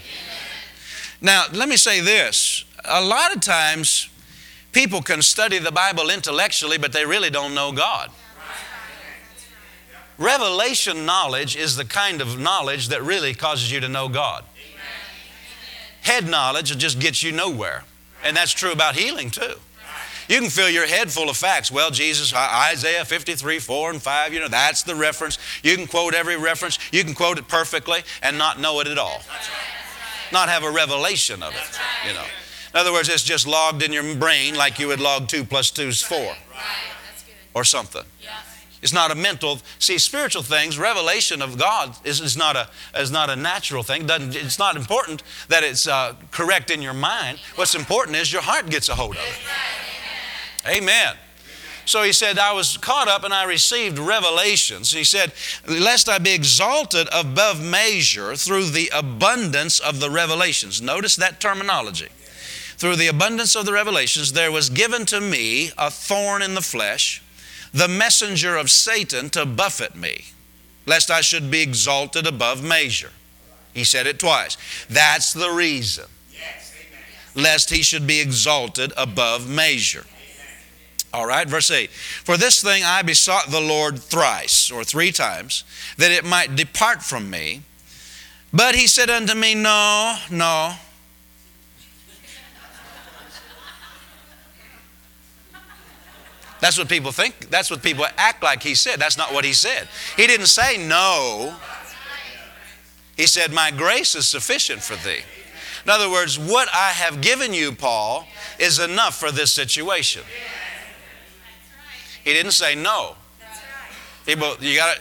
Now, 1.21 1.47
let 1.53 1.69
me 1.69 1.77
say 1.77 2.01
this. 2.01 2.65
A 2.85 3.05
lot 3.05 3.35
of 3.35 3.41
times, 3.41 4.09
people 4.71 5.03
can 5.03 5.23
study 5.23 5.59
the 5.59 5.73
Bible 5.73 6.09
intellectually, 6.09 6.79
but 6.79 6.93
they 6.93 7.05
really 7.05 7.31
don't 7.31 7.53
know 7.53 7.73
God. 7.73 8.13
Revelation 10.19 11.07
knowledge 11.07 11.57
is 11.57 11.77
the 11.77 11.85
kind 11.85 12.21
of 12.21 12.39
knowledge 12.39 12.89
that 12.89 13.03
really 13.03 13.35
causes 13.35 13.73
you 13.73 13.81
to 13.81 13.89
know 13.89 14.09
God. 14.09 14.45
Head 16.03 16.29
knowledge 16.29 16.77
just 16.77 16.99
gets 16.99 17.23
you 17.23 17.33
nowhere. 17.33 17.85
And 18.25 18.37
that's 18.37 18.53
true 18.53 18.73
about 18.73 18.97
healing 18.97 19.31
too. 19.31 19.55
You 20.29 20.41
can 20.41 20.51
fill 20.51 20.71
your 20.71 20.87
head 20.87 21.11
full 21.11 21.29
of 21.29 21.37
facts. 21.37 21.71
Well, 21.71 21.91
Jesus, 21.91 22.33
Isaiah 22.35 23.05
53, 23.05 23.59
4 23.59 23.91
and 23.91 24.01
5, 24.01 24.33
you 24.33 24.41
know, 24.41 24.49
that's 24.49 24.83
the 24.83 24.95
reference. 24.95 25.39
You 25.63 25.77
can 25.77 25.87
quote 25.87 26.15
every 26.15 26.37
reference. 26.37 26.79
You 26.93 27.05
can 27.05 27.15
quote 27.15 27.39
it 27.39 27.49
perfectly 27.49 28.03
and 28.23 28.39
not 28.39 28.61
know 28.61 28.81
it 28.81 28.87
at 28.87 28.99
all. 28.99 29.21
Not 30.33 30.49
have 30.49 30.63
a 30.63 30.71
revelation 30.71 31.43
of 31.43 31.53
it, 31.55 31.79
you 32.09 32.15
know. 32.15 32.25
In 32.73 32.81
other 32.81 32.93
words, 32.93 33.09
it's 33.09 33.23
just 33.23 33.47
logged 33.47 33.83
in 33.83 33.93
your 33.93 34.15
brain 34.15 34.55
like 34.55 34.79
you 34.79 34.87
would 34.89 35.01
log 35.01 35.29
2 35.29 35.45
plus 35.45 35.71
2 35.71 35.89
is 35.89 36.03
4 36.03 36.35
or 37.55 37.65
something. 37.65 38.05
It's 38.83 38.93
not 38.93 39.13
a 39.13 39.15
mental. 39.15 39.61
See, 39.79 39.97
spiritual 39.99 40.43
things, 40.43 40.77
revelation 40.77 41.41
of 41.41 41.57
God 41.57 41.97
is, 42.05 42.21
is, 42.21 42.37
not, 42.37 42.57
a, 42.57 42.69
is 42.97 43.13
not 43.13 43.31
a 43.31 43.37
natural 43.37 43.85
thing. 43.85 44.07
Doesn't, 44.07 44.35
it's 44.35 44.59
not 44.59 44.77
important 44.77 45.23
that 45.49 45.63
it's 45.63 45.87
uh, 45.87 46.15
correct 46.33 46.71
in 46.71 46.83
your 46.83 46.93
mind. 46.93 47.39
What's 47.55 47.77
important 47.77 48.17
is 48.17 48.33
your 48.33 48.43
heart 48.43 48.69
gets 48.69 48.89
a 48.89 48.95
hold 48.97 49.17
of 49.17 49.23
it. 49.23 50.77
Amen. 50.77 51.15
So 51.85 52.03
he 52.03 52.13
said, 52.13 52.39
I 52.39 52.53
was 52.53 52.77
caught 52.77 53.09
up 53.09 53.25
and 53.25 53.35
I 53.35 53.45
received 53.45 53.99
revelations. 53.99 54.93
He 54.93 55.05
said, 55.05 55.33
Lest 55.67 56.09
I 56.09 56.19
be 56.19 56.33
exalted 56.33 57.09
above 57.13 57.63
measure 57.63 58.37
through 58.37 58.67
the 58.67 58.91
abundance 58.95 59.81
of 59.81 60.01
the 60.01 60.11
revelations. 60.11 60.81
Notice 60.81 61.17
that 61.17 61.41
terminology. 61.41 62.09
Through 62.77 62.97
the 62.97 63.09
abundance 63.09 63.55
of 63.55 63.65
the 63.65 63.73
revelations, 63.73 64.33
there 64.33 64.51
was 64.51 64.71
given 64.71 65.07
to 65.07 65.21
me 65.21 65.71
a 65.79 65.91
thorn 65.91 66.43
in 66.43 66.55
the 66.55 66.61
flesh, 66.61 67.23
the 67.73 67.89
messenger 67.89 68.57
of 68.57 68.71
Satan 68.71 69.31
to 69.31 69.47
buffet 69.47 69.97
me, 69.97 70.27
lest 70.87 71.11
I 71.11 71.21
should 71.21 71.51
be 71.51 71.63
exalted 71.63 72.27
above 72.27 72.63
measure. 72.63 73.11
He 73.73 73.85
said 73.85 74.07
it 74.07 74.19
twice. 74.19 74.57
That's 74.89 75.33
the 75.33 75.51
reason. 75.51 76.05
Lest 77.35 77.71
he 77.71 77.83
should 77.83 78.07
be 78.07 78.21
exalted 78.21 78.93
above 78.97 79.49
measure. 79.49 80.05
All 81.15 81.27
right, 81.27 81.47
verse 81.49 81.71
8. 81.71 81.91
For 81.91 82.37
this 82.37 82.63
thing 82.63 82.85
I 82.85 83.03
besought 83.03 83.51
the 83.51 83.61
Lord 83.61 83.99
thrice, 83.99 84.71
or 84.71 84.83
three 84.83 85.13
times, 85.13 85.65
that 85.99 86.11
it 86.11 86.25
might 86.25 86.57
depart 86.57 87.03
from 87.03 87.29
me. 87.29 87.63
But 88.53 88.75
he 88.75 88.87
said 88.87 89.11
unto 89.11 89.35
me, 89.35 89.55
No, 89.55 90.17
no. 90.31 90.75
That's 96.63 96.79
what 96.79 96.89
people 96.89 97.11
think. 97.11 97.51
That's 97.51 97.73
what 97.73 97.83
people 97.83 98.07
act 98.17 98.41
like 98.41 98.63
he 98.63 98.77
said. 98.77 99.01
That's 99.01 99.19
not 99.19 99.35
what 99.35 99.45
he 99.45 99.53
said. 99.53 99.89
He 100.17 100.29
didn't 100.29 100.47
say 100.47 100.79
no. 100.79 101.57
He 103.17 103.27
said, 103.27 103.53
My 103.53 103.73
grace 103.73 104.15
is 104.15 104.29
sufficient 104.29 104.81
for 104.81 104.95
thee. 104.95 105.23
In 105.85 105.91
other 105.91 106.09
words, 106.09 106.39
what 106.39 106.69
I 106.73 106.91
have 106.91 107.21
given 107.21 107.53
you, 107.53 107.73
Paul, 107.73 108.29
is 108.61 108.79
enough 108.79 109.19
for 109.19 109.33
this 109.33 109.53
situation. 109.53 110.23
He 112.23 112.33
didn't 112.33 112.53
say 112.53 112.77
no. 112.77 113.17
People, 114.25 114.55
you 114.61 114.77
got 114.77 114.99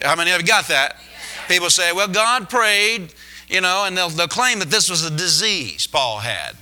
how 0.00 0.16
many 0.16 0.30
of 0.30 0.40
you 0.40 0.46
got 0.46 0.68
that? 0.68 0.96
People 1.48 1.68
say, 1.68 1.92
well, 1.92 2.08
God 2.08 2.48
prayed, 2.48 3.12
you 3.48 3.60
know, 3.60 3.84
and 3.84 3.94
they'll, 3.94 4.08
they'll 4.08 4.26
claim 4.26 4.58
that 4.60 4.70
this 4.70 4.88
was 4.88 5.04
a 5.04 5.10
disease 5.10 5.86
Paul 5.86 6.20
had, 6.20 6.56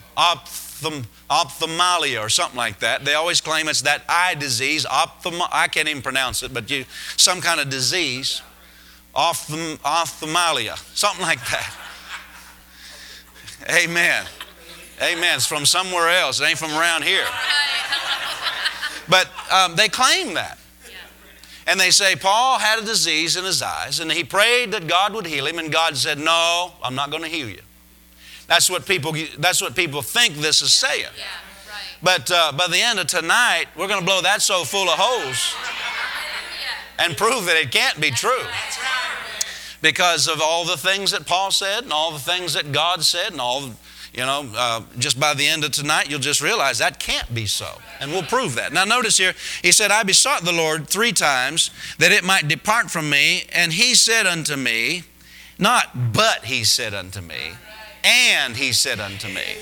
ophthalm, 0.85 1.07
ophthalmalia 1.31 2.21
or 2.25 2.29
something 2.29 2.57
like 2.57 2.81
that. 2.81 3.05
They 3.05 3.15
always 3.15 3.41
claim 3.41 3.69
it's 3.69 3.83
that 3.83 4.05
eye 4.09 4.35
disease, 4.35 4.87
ophthalm, 4.87 5.43
I 5.53 5.69
can't 5.69 5.89
even 5.89 6.03
pronounce 6.03 6.43
it, 6.43 6.53
but 6.53 6.71
you, 6.71 6.85
some 7.17 7.41
kind 7.41 7.61
of 7.61 7.71
disease, 7.71 8.43
ophthalm, 9.15 9.79
ophthalmalia, 9.79 10.77
something 10.97 11.23
like 11.23 11.41
that. 11.51 11.75
Amen. 13.85 14.27
Amen. 15.01 15.37
It's 15.37 15.47
from 15.47 15.67
somewhere 15.67 16.09
else. 16.09 16.41
It 16.41 16.45
ain't 16.45 16.59
from 16.59 16.73
around 16.73 17.05
here. 17.05 17.27
But 19.09 19.29
um, 19.51 19.75
they 19.75 19.89
claim 19.89 20.35
that. 20.35 20.59
And 21.67 21.79
they 21.79 21.91
say, 21.91 22.15
Paul 22.15 22.61
had 22.61 22.79
a 22.79 22.87
disease 22.87 23.37
in 23.37 23.45
his 23.45 23.61
eyes, 23.61 23.99
and 23.99 24.11
he 24.11 24.23
prayed 24.23 24.71
that 24.73 24.87
God 24.87 25.13
would 25.13 25.27
heal 25.27 25.45
him, 25.45 25.59
and 25.59 25.73
God 25.73 25.97
said, 25.97 26.19
No, 26.19 26.73
I'm 26.83 26.95
not 26.95 27.11
going 27.11 27.25
to 27.25 27.29
heal 27.29 27.49
you. 27.49 27.61
That's 28.53 28.69
what 28.69 28.85
people, 28.85 29.15
that's 29.39 29.63
what 29.63 29.75
people 29.75 30.03
think 30.03 30.35
this 30.35 30.61
is 30.61 30.75
saying. 30.75 31.07
Yeah, 31.17 31.25
right. 31.71 31.97
But 32.03 32.31
uh, 32.31 32.53
by 32.53 32.67
the 32.67 32.77
end 32.77 32.99
of 32.99 33.07
tonight, 33.07 33.65
we're 33.75 33.89
going 33.89 34.01
to 34.01 34.05
blow 34.05 34.21
that 34.21 34.43
so 34.43 34.65
full 34.65 34.91
of 34.91 34.99
holes 34.99 35.57
and 36.99 37.17
prove 37.17 37.47
that 37.47 37.57
it 37.57 37.71
can't 37.71 37.99
be 37.99 38.11
true. 38.11 38.45
Because 39.81 40.29
of 40.29 40.43
all 40.43 40.67
the 40.67 40.77
things 40.77 41.13
that 41.13 41.25
Paul 41.25 41.51
said, 41.51 41.85
and 41.85 41.95
all 41.95 42.13
the 42.13 42.19
things 42.19 42.53
that 42.53 42.73
God 42.73 43.03
said, 43.05 43.33
and 43.33 43.41
all 43.41 43.71
you 44.13 44.21
know, 44.21 44.47
uh, 44.55 44.83
just 44.99 45.19
by 45.19 45.33
the 45.33 45.47
end 45.47 45.65
of 45.65 45.71
tonight, 45.71 46.11
you'll 46.11 46.21
just 46.21 46.43
realize 46.43 46.77
that 46.77 47.01
can't 47.01 47.35
be 47.35 47.47
so. 47.47 47.79
And 48.01 48.13
we'll 48.13 48.23
prove 48.23 48.57
that. 48.57 48.71
Now, 48.75 48.85
notice 48.85 49.17
here, 49.17 49.33
he 49.63 49.73
said, 49.73 49.91
I 49.91 50.03
besought 50.03 50.43
the 50.43 50.53
Lord 50.53 50.89
three 50.89 51.13
times 51.13 51.71
that 51.97 52.13
it 52.13 52.23
might 52.23 52.49
depart 52.49 52.91
from 52.91 53.09
me. 53.09 53.45
And 53.51 53.73
he 53.73 53.95
said 53.95 54.27
unto 54.27 54.57
me, 54.57 55.05
not 55.59 56.13
but 56.13 56.45
he 56.45 56.65
said 56.65 56.93
unto 56.93 57.23
me, 57.23 57.53
and 58.05 58.57
he 58.57 58.73
said 58.73 59.01
unto 59.01 59.29
me. 59.29 59.57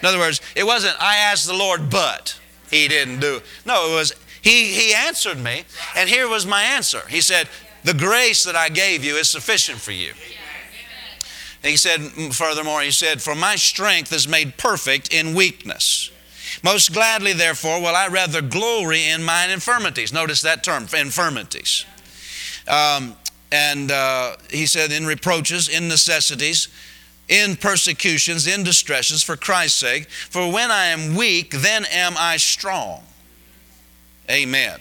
In 0.00 0.06
other 0.06 0.18
words, 0.18 0.40
it 0.56 0.64
wasn't, 0.64 1.00
I 1.00 1.16
asked 1.16 1.46
the 1.46 1.54
Lord, 1.54 1.90
but 1.90 2.38
he 2.70 2.88
didn't 2.88 3.20
do 3.20 3.36
it. 3.36 3.44
No, 3.64 3.92
it 3.92 3.94
was, 3.94 4.12
he, 4.40 4.66
he 4.66 4.94
answered 4.94 5.38
me, 5.38 5.64
and 5.96 6.08
here 6.08 6.28
was 6.28 6.44
my 6.44 6.62
answer. 6.62 7.02
He 7.08 7.20
said, 7.20 7.48
The 7.84 7.94
grace 7.94 8.44
that 8.44 8.56
I 8.56 8.68
gave 8.68 9.04
you 9.04 9.16
is 9.16 9.30
sufficient 9.30 9.78
for 9.78 9.92
you. 9.92 10.12
He 11.62 11.76
said, 11.76 12.00
furthermore, 12.32 12.82
he 12.82 12.90
said, 12.90 13.22
For 13.22 13.36
my 13.36 13.54
strength 13.54 14.12
is 14.12 14.26
made 14.26 14.56
perfect 14.56 15.14
in 15.14 15.34
weakness. 15.34 16.10
Most 16.64 16.92
gladly, 16.92 17.32
therefore, 17.32 17.80
will 17.80 17.94
I 17.94 18.08
rather 18.08 18.42
glory 18.42 19.08
in 19.08 19.22
mine 19.22 19.50
infirmities. 19.50 20.12
Notice 20.12 20.42
that 20.42 20.64
term, 20.64 20.86
infirmities. 20.92 21.86
Um, 22.68 23.16
and 23.52 23.90
uh, 23.92 24.36
he 24.50 24.66
said, 24.66 24.92
in 24.92 25.06
reproaches, 25.06 25.68
in 25.68 25.88
necessities, 25.88 26.68
in 27.32 27.56
persecutions, 27.56 28.46
in 28.46 28.62
distresses, 28.62 29.22
for 29.22 29.36
Christ's 29.36 29.80
sake. 29.80 30.08
For 30.10 30.52
when 30.52 30.70
I 30.70 30.86
am 30.86 31.16
weak, 31.16 31.50
then 31.52 31.86
am 31.86 32.14
I 32.18 32.36
strong. 32.36 33.02
Amen. 34.30 34.78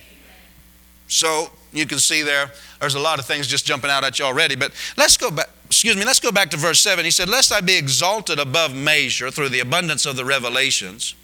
So 1.07 1.49
you 1.71 1.85
can 1.85 1.97
see 1.97 2.23
there, 2.23 2.51
there's 2.81 2.95
a 2.95 2.99
lot 2.99 3.19
of 3.19 3.25
things 3.25 3.47
just 3.47 3.65
jumping 3.65 3.89
out 3.89 4.03
at 4.03 4.19
you 4.19 4.25
already. 4.25 4.55
But 4.55 4.73
let's 4.97 5.15
go 5.15 5.31
back 5.31 5.49
excuse 5.71 5.95
me, 5.95 6.03
let's 6.03 6.19
go 6.19 6.33
back 6.33 6.49
to 6.49 6.57
verse 6.57 6.81
7. 6.81 7.05
He 7.05 7.11
said, 7.11 7.29
Lest 7.29 7.53
I 7.53 7.61
be 7.61 7.77
exalted 7.77 8.39
above 8.39 8.75
measure 8.75 9.31
through 9.31 9.49
the 9.49 9.61
abundance 9.61 10.05
of 10.05 10.17
the 10.17 10.25
revelations, 10.25 11.15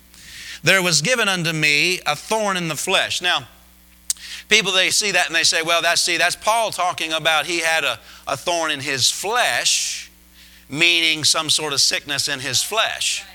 there 0.63 0.81
was 0.81 1.01
given 1.01 1.27
unto 1.27 1.51
me 1.51 1.99
a 2.05 2.15
thorn 2.15 2.55
in 2.55 2.69
the 2.69 2.75
flesh. 2.77 3.21
Now, 3.21 3.45
people 4.47 4.71
they 4.71 4.89
see 4.89 5.11
that 5.11 5.27
and 5.27 5.35
they 5.35 5.43
say, 5.43 5.63
Well, 5.63 5.81
that's 5.81 6.01
see, 6.01 6.15
that's 6.15 6.37
Paul 6.37 6.71
talking 6.71 7.11
about 7.11 7.45
he 7.45 7.59
had 7.59 7.83
a, 7.83 7.99
a 8.25 8.37
thorn 8.37 8.71
in 8.71 8.79
his 8.79 9.11
flesh, 9.11 9.96
meaning 10.69 11.23
some 11.23 11.49
sort 11.49 11.73
of 11.73 11.81
sickness 11.81 12.27
in 12.27 12.39
his 12.39 12.61
flesh. 12.61 13.25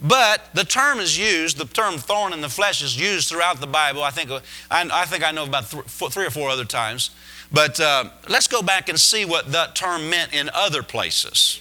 But 0.00 0.54
the 0.54 0.64
term 0.64 1.00
is 1.00 1.18
used, 1.18 1.58
the 1.58 1.64
term 1.64 1.98
thorn 1.98 2.32
in 2.32 2.40
the 2.40 2.48
flesh 2.48 2.82
is 2.82 2.98
used 2.98 3.28
throughout 3.28 3.60
the 3.60 3.66
Bible. 3.66 4.02
I 4.02 4.10
think 4.10 4.30
I, 4.30 4.40
I 4.70 5.06
think 5.06 5.24
I 5.24 5.32
know 5.32 5.44
about 5.44 5.70
th- 5.70 5.84
three 5.84 6.26
or 6.26 6.30
four 6.30 6.50
other 6.50 6.64
times. 6.64 7.10
But 7.50 7.80
uh, 7.80 8.10
let's 8.28 8.46
go 8.46 8.62
back 8.62 8.88
and 8.88 9.00
see 9.00 9.24
what 9.24 9.52
that 9.52 9.74
term 9.74 10.08
meant 10.10 10.34
in 10.34 10.50
other 10.54 10.82
places. 10.82 11.60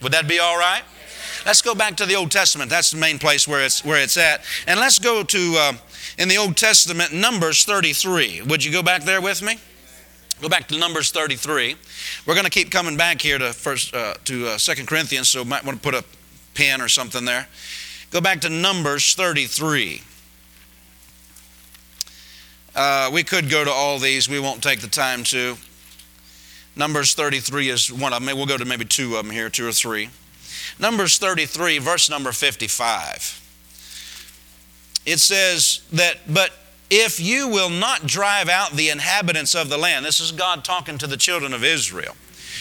Would 0.00 0.12
that 0.12 0.28
be 0.28 0.38
all 0.38 0.56
right? 0.56 0.82
Let's 1.44 1.60
go 1.60 1.74
back 1.74 1.96
to 1.96 2.06
the 2.06 2.14
Old 2.14 2.30
Testament. 2.30 2.70
That's 2.70 2.90
the 2.90 2.98
main 2.98 3.18
place 3.18 3.46
where 3.46 3.62
it's, 3.62 3.84
where 3.84 4.00
it's 4.00 4.16
at. 4.16 4.42
And 4.66 4.78
let's 4.78 4.98
go 4.98 5.22
to, 5.22 5.54
uh, 5.58 5.72
in 6.18 6.28
the 6.28 6.36
Old 6.36 6.56
Testament, 6.56 7.12
Numbers 7.12 7.64
33. 7.64 8.42
Would 8.42 8.64
you 8.64 8.72
go 8.72 8.82
back 8.82 9.02
there 9.02 9.20
with 9.20 9.42
me? 9.42 9.58
Go 10.40 10.48
back 10.48 10.68
to 10.68 10.78
Numbers 10.78 11.10
33. 11.10 11.74
We're 12.24 12.34
going 12.34 12.44
to 12.44 12.50
keep 12.50 12.70
coming 12.70 12.96
back 12.96 13.20
here 13.20 13.38
to 13.38 13.52
first 13.52 13.92
uh, 13.92 14.14
to 14.24 14.48
uh, 14.48 14.58
2 14.58 14.86
Corinthians, 14.86 15.28
so 15.28 15.44
might 15.44 15.64
want 15.64 15.82
to 15.82 15.82
put 15.82 15.94
a 15.94 16.04
pen 16.54 16.80
or 16.80 16.88
something 16.88 17.24
there. 17.24 17.48
Go 18.12 18.20
back 18.20 18.40
to 18.42 18.48
Numbers 18.48 19.14
33. 19.14 20.02
Uh, 22.76 23.10
we 23.12 23.24
could 23.24 23.50
go 23.50 23.64
to 23.64 23.70
all 23.70 23.98
these. 23.98 24.28
We 24.28 24.38
won't 24.38 24.62
take 24.62 24.80
the 24.80 24.86
time 24.86 25.24
to. 25.24 25.56
Numbers 26.76 27.14
33 27.14 27.70
is 27.70 27.92
one 27.92 28.12
of 28.12 28.24
them. 28.24 28.36
We'll 28.36 28.46
go 28.46 28.56
to 28.56 28.64
maybe 28.64 28.84
two 28.84 29.16
of 29.16 29.24
them 29.24 29.34
here, 29.34 29.50
two 29.50 29.66
or 29.66 29.72
three. 29.72 30.10
Numbers 30.78 31.18
33, 31.18 31.78
verse 31.78 32.08
number 32.08 32.30
55. 32.30 35.02
It 35.04 35.18
says 35.18 35.80
that, 35.92 36.18
but 36.32 36.52
if 36.90 37.20
you 37.20 37.48
will 37.48 37.70
not 37.70 38.06
drive 38.06 38.48
out 38.48 38.72
the 38.72 38.88
inhabitants 38.88 39.54
of 39.54 39.68
the 39.68 39.78
land, 39.78 40.04
this 40.04 40.20
is 40.20 40.32
God 40.32 40.64
talking 40.64 40.98
to 40.98 41.06
the 41.06 41.16
children 41.16 41.52
of 41.52 41.64
Israel. 41.64 42.16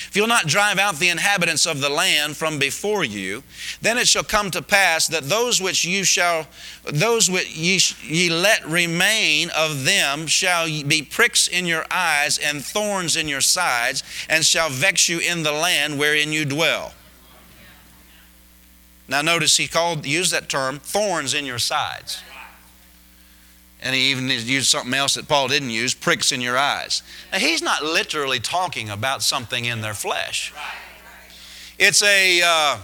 If 0.07 0.15
you'll 0.15 0.27
not 0.27 0.47
drive 0.47 0.79
out 0.79 0.99
the 0.99 1.09
inhabitants 1.09 1.65
of 1.65 1.81
the 1.81 1.89
land 1.89 2.37
from 2.37 2.59
before 2.59 3.03
you, 3.03 3.43
then 3.81 3.97
it 3.97 4.07
shall 4.07 4.23
come 4.23 4.51
to 4.51 4.61
pass 4.61 5.07
that 5.07 5.23
those 5.23 5.61
which 5.61 5.85
you 5.85 6.03
shall, 6.03 6.47
those 6.85 7.29
which 7.29 7.49
ye, 7.55 7.79
ye 8.03 8.29
let 8.29 8.65
remain 8.65 9.49
of 9.55 9.85
them 9.85 10.27
shall 10.27 10.65
be 10.65 11.01
pricks 11.01 11.47
in 11.47 11.65
your 11.65 11.85
eyes 11.91 12.37
and 12.37 12.63
thorns 12.63 13.15
in 13.15 13.27
your 13.27 13.41
sides, 13.41 14.03
and 14.29 14.45
shall 14.45 14.69
vex 14.69 15.09
you 15.09 15.19
in 15.19 15.43
the 15.43 15.51
land 15.51 15.99
wherein 15.99 16.31
you 16.31 16.45
dwell. 16.45 16.93
Now 19.09 19.21
notice 19.21 19.57
he 19.57 19.67
called 19.67 20.05
used 20.05 20.33
that 20.33 20.49
term, 20.49 20.79
thorns 20.79 21.33
in 21.33 21.45
your 21.45 21.59
sides. 21.59 22.21
And 23.81 23.95
he 23.95 24.11
even 24.11 24.27
used 24.27 24.69
something 24.69 24.93
else 24.93 25.15
that 25.15 25.27
Paul 25.27 25.47
didn't 25.47 25.69
use 25.69 25.93
pricks 25.93 26.31
in 26.31 26.41
your 26.41 26.57
eyes. 26.57 27.03
Now, 27.31 27.37
he's 27.37 27.61
not 27.61 27.83
literally 27.83 28.39
talking 28.39 28.89
about 28.89 29.21
something 29.21 29.65
in 29.65 29.81
their 29.81 29.93
flesh. 29.93 30.53
It's 31.77 32.01
a, 32.01 32.41
uh, 32.43 32.77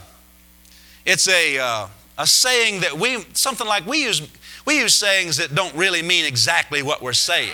it's 1.06 1.28
a, 1.28 1.58
uh, 1.58 1.88
a 2.18 2.28
saying 2.28 2.82
that 2.82 2.98
we, 2.98 3.26
something 3.34 3.66
like 3.66 3.88
we 3.88 4.04
use, 4.04 4.28
we 4.66 4.80
use 4.80 4.94
sayings 4.94 5.38
that 5.38 5.56
don't 5.56 5.74
really 5.76 6.04
mean 6.04 6.26
exactly 6.26 6.84
what 6.84 7.02
we're 7.02 7.14
saying. 7.14 7.52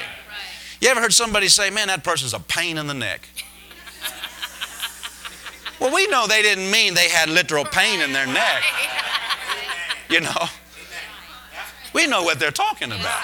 You 0.81 0.89
ever 0.89 1.01
heard 1.01 1.13
somebody 1.13 1.48
say, 1.48 1.69
man, 1.69 1.88
that 1.88 2.03
person's 2.03 2.34
a 2.34 2.39
pain 2.39 2.77
in 2.77 2.88
the 2.88 2.93
neck? 2.93 3.27
well, 5.79 5.93
we 5.93 6.08
know 6.08 6.27
they 6.27 6.41
didn't 6.41 6.69
mean 6.72 6.93
they 6.93 7.10
had 7.10 7.29
literal 7.29 7.65
pain 7.65 8.01
in 8.01 8.12
their 8.12 8.27
neck. 8.27 8.63
You 10.10 10.22
know? 10.22 10.46
We 11.93 12.08
know 12.08 12.24
what 12.24 12.39
they're 12.39 12.51
talking 12.51 12.91
about. 12.91 13.24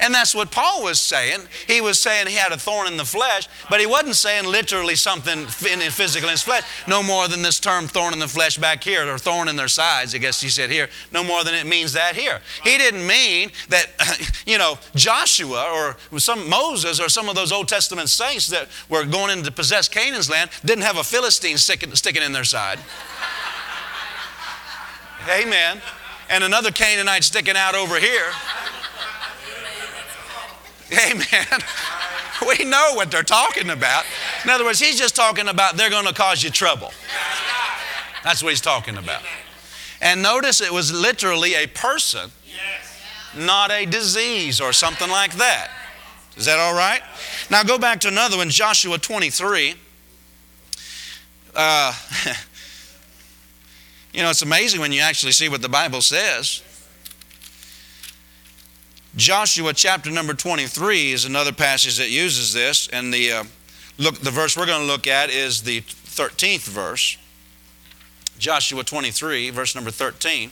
And 0.00 0.14
that's 0.14 0.34
what 0.34 0.50
Paul 0.50 0.82
was 0.82 0.98
saying. 0.98 1.40
He 1.66 1.80
was 1.80 1.98
saying 1.98 2.26
he 2.26 2.34
had 2.34 2.52
a 2.52 2.58
thorn 2.58 2.86
in 2.86 2.96
the 2.96 3.04
flesh, 3.04 3.48
but 3.70 3.80
he 3.80 3.86
wasn't 3.86 4.16
saying 4.16 4.44
literally 4.44 4.94
something 4.94 5.40
in 5.40 5.80
his 5.80 5.94
physical 5.94 6.28
in 6.28 6.32
his 6.32 6.42
flesh. 6.42 6.64
No 6.86 7.02
more 7.02 7.28
than 7.28 7.42
this 7.42 7.60
term 7.60 7.86
thorn 7.86 8.12
in 8.12 8.18
the 8.18 8.28
flesh 8.28 8.58
back 8.58 8.84
here, 8.84 9.12
or 9.12 9.18
thorn 9.18 9.48
in 9.48 9.56
their 9.56 9.68
sides, 9.68 10.14
I 10.14 10.18
guess 10.18 10.40
he 10.40 10.48
said 10.48 10.70
here. 10.70 10.88
No 11.12 11.24
more 11.24 11.44
than 11.44 11.54
it 11.54 11.66
means 11.66 11.92
that 11.94 12.14
here. 12.14 12.40
He 12.62 12.76
didn't 12.76 13.06
mean 13.06 13.50
that, 13.68 13.86
you 14.46 14.58
know, 14.58 14.78
Joshua 14.94 15.70
or 15.72 15.96
some 16.18 16.48
Moses 16.48 17.00
or 17.00 17.08
some 17.08 17.28
of 17.28 17.34
those 17.34 17.52
Old 17.52 17.68
Testament 17.68 18.08
saints 18.08 18.48
that 18.48 18.68
were 18.88 19.04
going 19.04 19.36
in 19.36 19.44
to 19.44 19.52
possess 19.52 19.88
Canaan's 19.88 20.28
land 20.28 20.50
didn't 20.64 20.84
have 20.84 20.98
a 20.98 21.04
Philistine 21.04 21.58
sticking, 21.58 21.94
sticking 21.94 22.22
in 22.22 22.32
their 22.32 22.44
side. 22.44 22.78
Amen. 25.30 25.80
And 26.28 26.42
another 26.42 26.70
Canaanite 26.70 27.24
sticking 27.24 27.56
out 27.56 27.74
over 27.74 27.98
here. 27.98 28.32
Amen. 30.92 31.46
We 32.46 32.64
know 32.64 32.92
what 32.94 33.10
they're 33.10 33.22
talking 33.22 33.70
about. 33.70 34.04
In 34.44 34.50
other 34.50 34.64
words, 34.64 34.78
he's 34.78 34.98
just 34.98 35.16
talking 35.16 35.48
about 35.48 35.76
they're 35.76 35.90
going 35.90 36.06
to 36.06 36.12
cause 36.12 36.42
you 36.42 36.50
trouble. 36.50 36.92
That's 38.22 38.42
what 38.42 38.50
he's 38.50 38.60
talking 38.60 38.98
about. 38.98 39.22
And 40.02 40.22
notice 40.22 40.60
it 40.60 40.72
was 40.72 40.92
literally 40.92 41.54
a 41.54 41.66
person, 41.66 42.30
not 43.34 43.70
a 43.70 43.86
disease 43.86 44.60
or 44.60 44.72
something 44.72 45.08
like 45.08 45.34
that. 45.36 45.70
Is 46.36 46.44
that 46.44 46.58
all 46.58 46.74
right? 46.74 47.00
Now 47.50 47.62
go 47.62 47.78
back 47.78 48.00
to 48.00 48.08
another 48.08 48.36
one, 48.36 48.50
Joshua 48.50 48.98
23. 48.98 49.74
Uh, 51.54 51.94
you 54.16 54.22
know, 54.22 54.30
it's 54.30 54.40
amazing 54.40 54.80
when 54.80 54.92
you 54.92 55.02
actually 55.02 55.32
see 55.32 55.50
what 55.50 55.60
the 55.60 55.68
Bible 55.68 56.00
says. 56.00 56.62
Joshua 59.14 59.74
chapter 59.74 60.10
number 60.10 60.32
23 60.32 61.12
is 61.12 61.26
another 61.26 61.52
passage 61.52 61.98
that 61.98 62.08
uses 62.08 62.54
this, 62.54 62.88
and 62.88 63.12
the 63.12 63.30
uh, 63.30 63.44
look 63.98 64.18
the 64.20 64.30
verse 64.30 64.56
we're 64.56 64.64
going 64.64 64.80
to 64.80 64.86
look 64.86 65.06
at 65.06 65.28
is 65.28 65.62
the 65.62 65.82
13th 65.82 66.66
verse. 66.66 67.18
Joshua 68.38 68.82
23, 68.82 69.50
verse 69.50 69.74
number 69.74 69.90
13. 69.90 70.50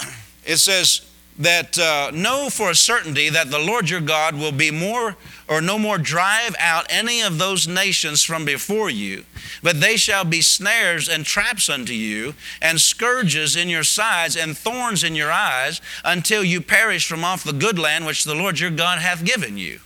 It 0.48 0.58
says, 0.58 1.00
that 1.38 1.78
uh, 1.78 2.10
know 2.12 2.48
for 2.48 2.70
a 2.70 2.74
certainty 2.74 3.28
that 3.28 3.50
the 3.50 3.58
Lord 3.58 3.90
your 3.90 4.00
God 4.00 4.34
will 4.34 4.52
be 4.52 4.70
more 4.70 5.16
or 5.48 5.60
no 5.60 5.78
more 5.78 5.98
drive 5.98 6.56
out 6.58 6.86
any 6.88 7.20
of 7.20 7.38
those 7.38 7.68
nations 7.68 8.22
from 8.22 8.44
before 8.44 8.90
you, 8.90 9.24
but 9.62 9.80
they 9.80 9.96
shall 9.96 10.24
be 10.24 10.40
snares 10.40 11.08
and 11.08 11.24
traps 11.24 11.68
unto 11.68 11.92
you, 11.92 12.34
and 12.60 12.80
scourges 12.80 13.54
in 13.54 13.68
your 13.68 13.84
sides, 13.84 14.36
and 14.36 14.56
thorns 14.56 15.04
in 15.04 15.14
your 15.14 15.30
eyes, 15.30 15.80
until 16.04 16.42
you 16.42 16.60
perish 16.60 17.06
from 17.06 17.24
off 17.24 17.44
the 17.44 17.52
good 17.52 17.78
land 17.78 18.06
which 18.06 18.24
the 18.24 18.34
Lord 18.34 18.58
your 18.58 18.70
God 18.70 18.98
hath 18.98 19.24
given 19.24 19.56
you. 19.56 19.80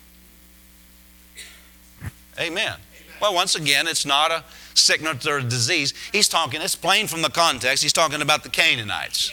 Amen. 2.39 2.75
Well, 3.21 3.35
once 3.35 3.55
again, 3.55 3.87
it's 3.87 4.07
not 4.07 4.31
a 4.31 4.45
sickness 4.73 5.27
or 5.27 5.39
a 5.39 5.43
disease. 5.43 5.93
He's 6.11 6.29
talking, 6.29 6.63
it's 6.63 6.77
plain 6.77 7.07
from 7.07 7.21
the 7.21 7.29
context, 7.29 7.83
he's 7.83 7.93
talking 7.93 8.23
about 8.23 8.45
the 8.45 8.49
Canaanites 8.49 9.31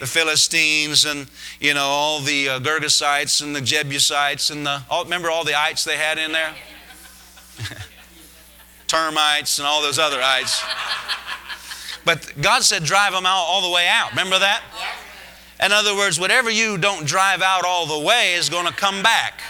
the 0.00 0.06
Philistines 0.06 1.04
and 1.04 1.28
you 1.60 1.74
know 1.74 1.86
all 1.86 2.20
the 2.20 2.48
uh, 2.48 2.60
Girgasites 2.60 3.42
and 3.42 3.54
the 3.54 3.60
Jebusites 3.60 4.50
and 4.50 4.66
the 4.66 4.82
all, 4.90 5.04
remember 5.04 5.30
all 5.30 5.44
the 5.44 5.58
ites 5.58 5.84
they 5.84 5.96
had 5.96 6.18
in 6.18 6.32
there, 6.32 6.54
termites 8.86 9.58
and 9.58 9.66
all 9.66 9.82
those 9.82 9.98
other 9.98 10.20
ites. 10.22 10.62
But 12.04 12.32
God 12.40 12.62
said, 12.62 12.84
drive 12.84 13.12
them 13.12 13.26
out 13.26 13.44
all 13.46 13.60
the 13.60 13.74
way 13.74 13.86
out. 13.86 14.12
Remember 14.12 14.38
that? 14.38 14.62
In 15.62 15.72
other 15.72 15.94
words, 15.94 16.18
whatever 16.18 16.50
you 16.50 16.78
don't 16.78 17.04
drive 17.04 17.42
out 17.42 17.64
all 17.66 17.84
the 17.84 17.98
way 17.98 18.34
is 18.34 18.48
going 18.48 18.66
to 18.66 18.72
come 18.72 19.02
back. 19.02 19.40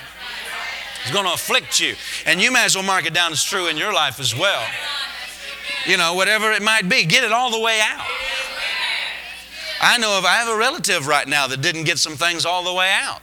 It's 1.03 1.13
going 1.13 1.27
to 1.27 1.33
afflict 1.33 1.79
you. 1.79 1.95
And 2.27 2.41
you 2.41 2.51
may 2.51 2.65
as 2.65 2.75
well 2.75 2.85
mark 2.85 3.07
it 3.07 3.15
down 3.15 3.31
as 3.31 3.45
true 3.45 3.69
in 3.69 3.77
your 3.77 3.93
life 3.93 4.19
as 4.19 4.37
well. 4.37 4.67
You 5.87 5.97
know, 5.97 6.15
whatever 6.15 6.51
it 6.53 6.63
might 6.63 6.89
be, 6.89 7.05
get 7.05 7.25
it 7.25 7.33
all 7.33 7.51
the 7.51 7.61
way 7.61 7.81
out. 7.81 8.05
I 9.81 9.99
know 9.99 10.19
if 10.19 10.25
I 10.25 10.35
have 10.37 10.49
a 10.49 10.57
relative 10.57 11.07
right 11.07 11.27
now 11.27 11.47
that 11.47 11.61
didn't 11.61 11.85
get 11.85 11.99
some 11.99 12.17
things 12.17 12.45
all 12.45 12.65
the 12.65 12.73
way 12.73 12.91
out. 12.93 13.21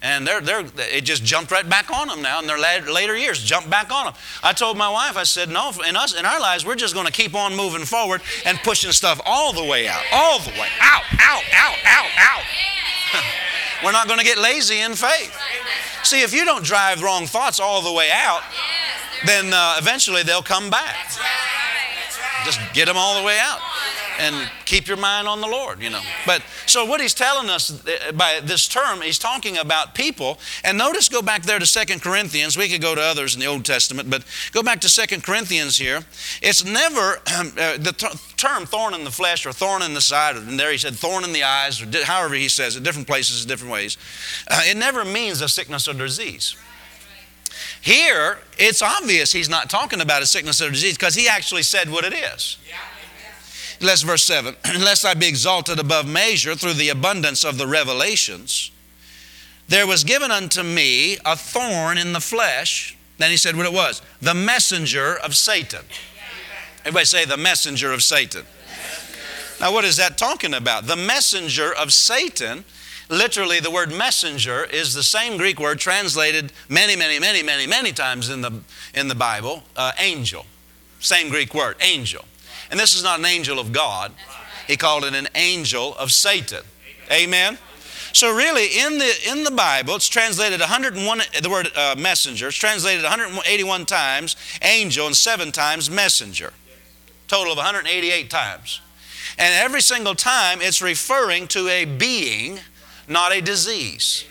And 0.00 0.24
they're, 0.26 0.40
they're, 0.40 0.64
it 0.78 1.00
just 1.02 1.24
jumped 1.24 1.50
right 1.50 1.68
back 1.68 1.90
on 1.90 2.06
them 2.06 2.22
now 2.22 2.40
in 2.40 2.46
their 2.46 2.58
later 2.58 3.16
years, 3.16 3.42
jumped 3.42 3.68
back 3.68 3.92
on 3.92 4.06
them. 4.06 4.14
I 4.44 4.52
told 4.52 4.76
my 4.76 4.88
wife, 4.88 5.16
I 5.16 5.24
said, 5.24 5.48
no, 5.48 5.72
in, 5.86 5.96
us, 5.96 6.14
in 6.18 6.24
our 6.24 6.38
lives, 6.38 6.64
we're 6.64 6.76
just 6.76 6.94
going 6.94 7.06
to 7.06 7.12
keep 7.12 7.34
on 7.34 7.56
moving 7.56 7.84
forward 7.84 8.20
and 8.46 8.58
pushing 8.58 8.92
stuff 8.92 9.20
all 9.26 9.52
the 9.52 9.64
way 9.64 9.88
out, 9.88 10.02
all 10.12 10.38
the 10.38 10.50
way 10.50 10.68
out, 10.80 11.02
out, 11.20 11.42
out, 11.52 11.76
out, 11.84 12.10
out. 12.16 12.42
we're 13.84 13.90
not 13.90 14.06
going 14.06 14.20
to 14.20 14.24
get 14.24 14.38
lazy 14.38 14.80
in 14.80 14.94
faith. 14.94 15.36
See, 16.04 16.22
if 16.22 16.32
you 16.32 16.44
don't 16.44 16.64
drive 16.64 17.02
wrong 17.02 17.26
thoughts 17.26 17.58
all 17.58 17.82
the 17.82 17.92
way 17.92 18.08
out, 18.12 18.42
then 19.26 19.52
uh, 19.52 19.76
eventually 19.78 20.22
they'll 20.22 20.42
come 20.42 20.70
back. 20.70 20.94
Just 22.44 22.60
get 22.72 22.86
them 22.86 22.96
all 22.96 23.18
the 23.20 23.26
way 23.26 23.36
out 23.40 23.58
and 24.18 24.50
keep 24.64 24.88
your 24.88 24.96
mind 24.96 25.28
on 25.28 25.40
the 25.40 25.46
Lord, 25.46 25.80
you 25.82 25.90
know. 25.90 26.02
But 26.26 26.42
so 26.66 26.84
what 26.84 27.00
he's 27.00 27.14
telling 27.14 27.48
us 27.48 27.70
uh, 27.86 28.12
by 28.12 28.40
this 28.42 28.68
term, 28.68 29.00
he's 29.00 29.18
talking 29.18 29.56
about 29.56 29.94
people. 29.94 30.38
And 30.64 30.76
notice, 30.76 31.08
go 31.08 31.22
back 31.22 31.42
there 31.42 31.58
to 31.58 31.66
Second 31.66 32.02
Corinthians. 32.02 32.56
We 32.56 32.68
could 32.68 32.82
go 32.82 32.94
to 32.94 33.00
others 33.00 33.34
in 33.34 33.40
the 33.40 33.46
Old 33.46 33.64
Testament, 33.64 34.10
but 34.10 34.24
go 34.52 34.62
back 34.62 34.80
to 34.80 34.88
Second 34.88 35.22
Corinthians 35.22 35.78
here. 35.78 36.04
It's 36.42 36.64
never 36.64 37.20
uh, 37.26 37.76
the 37.78 38.18
term 38.36 38.66
thorn 38.66 38.94
in 38.94 39.04
the 39.04 39.10
flesh 39.10 39.46
or 39.46 39.52
thorn 39.52 39.82
in 39.82 39.94
the 39.94 40.00
side, 40.00 40.36
and 40.36 40.58
there 40.58 40.72
he 40.72 40.78
said 40.78 40.94
thorn 40.94 41.24
in 41.24 41.32
the 41.32 41.44
eyes, 41.44 41.80
or 41.80 42.04
however 42.04 42.34
he 42.34 42.48
says 42.48 42.76
it, 42.76 42.82
different 42.82 43.06
places, 43.06 43.44
different 43.46 43.72
ways. 43.72 43.96
Uh, 44.48 44.62
it 44.64 44.76
never 44.76 45.04
means 45.04 45.40
a 45.40 45.48
sickness 45.48 45.88
or 45.88 45.94
disease. 45.94 46.56
Here, 47.80 48.38
it's 48.58 48.82
obvious 48.82 49.32
he's 49.32 49.48
not 49.48 49.70
talking 49.70 50.00
about 50.00 50.22
a 50.22 50.26
sickness 50.26 50.60
or 50.60 50.70
disease 50.70 50.96
because 50.96 51.14
he 51.14 51.28
actually 51.28 51.62
said 51.62 51.90
what 51.90 52.04
it 52.04 52.12
is. 52.12 52.58
Yeah. 52.68 52.76
Let's 53.80 54.02
verse 54.02 54.24
7. 54.24 54.56
Lest 54.80 55.04
I 55.04 55.14
be 55.14 55.28
exalted 55.28 55.78
above 55.78 56.06
measure 56.06 56.54
through 56.54 56.74
the 56.74 56.88
abundance 56.88 57.44
of 57.44 57.58
the 57.58 57.66
revelations, 57.66 58.70
there 59.68 59.86
was 59.86 60.04
given 60.04 60.30
unto 60.30 60.62
me 60.62 61.18
a 61.24 61.36
thorn 61.36 61.98
in 61.98 62.12
the 62.12 62.20
flesh. 62.20 62.96
Then 63.18 63.30
he 63.30 63.36
said 63.36 63.56
what 63.56 63.66
it 63.66 63.72
was 63.72 64.02
the 64.20 64.34
messenger 64.34 65.16
of 65.18 65.36
Satan. 65.36 65.84
Everybody 66.80 67.04
say, 67.04 67.24
the 67.24 67.36
messenger 67.36 67.92
of 67.92 68.02
Satan. 68.02 68.44
Now, 69.60 69.72
what 69.72 69.84
is 69.84 69.96
that 69.96 70.16
talking 70.16 70.54
about? 70.54 70.86
The 70.86 70.96
messenger 70.96 71.74
of 71.74 71.92
Satan, 71.92 72.64
literally, 73.10 73.60
the 73.60 73.70
word 73.70 73.92
messenger 73.92 74.64
is 74.64 74.94
the 74.94 75.02
same 75.02 75.36
Greek 75.36 75.58
word 75.58 75.80
translated 75.80 76.52
many, 76.68 76.94
many, 76.94 77.18
many, 77.18 77.42
many, 77.42 77.66
many 77.66 77.92
times 77.92 78.30
in 78.30 78.40
the, 78.40 78.60
in 78.94 79.08
the 79.08 79.16
Bible, 79.16 79.64
uh, 79.76 79.92
angel. 79.98 80.46
Same 81.00 81.28
Greek 81.28 81.54
word, 81.54 81.76
angel. 81.80 82.24
And 82.70 82.78
this 82.78 82.94
is 82.94 83.02
not 83.02 83.18
an 83.18 83.24
angel 83.24 83.58
of 83.58 83.72
God. 83.72 84.12
He 84.66 84.76
called 84.76 85.04
it 85.04 85.14
an 85.14 85.28
angel 85.34 85.96
of 85.96 86.12
Satan. 86.12 86.62
Amen. 87.10 87.58
So 88.12 88.34
really, 88.34 88.66
in 88.78 88.98
the 88.98 89.12
in 89.30 89.44
the 89.44 89.50
Bible, 89.50 89.94
it's 89.94 90.08
translated 90.08 90.60
101. 90.60 91.20
The 91.42 91.50
word 91.50 91.68
uh, 91.76 91.94
messenger. 91.98 92.48
It's 92.48 92.56
translated 92.56 93.02
181 93.02 93.86
times 93.86 94.36
angel 94.62 95.06
and 95.06 95.16
seven 95.16 95.52
times 95.52 95.90
messenger. 95.90 96.52
Total 97.28 97.52
of 97.52 97.58
188 97.58 98.30
times. 98.30 98.80
And 99.38 99.54
every 99.54 99.82
single 99.82 100.14
time, 100.14 100.60
it's 100.60 100.82
referring 100.82 101.46
to 101.48 101.68
a 101.68 101.84
being, 101.84 102.60
not 103.06 103.32
a 103.32 103.40
disease. 103.40 104.24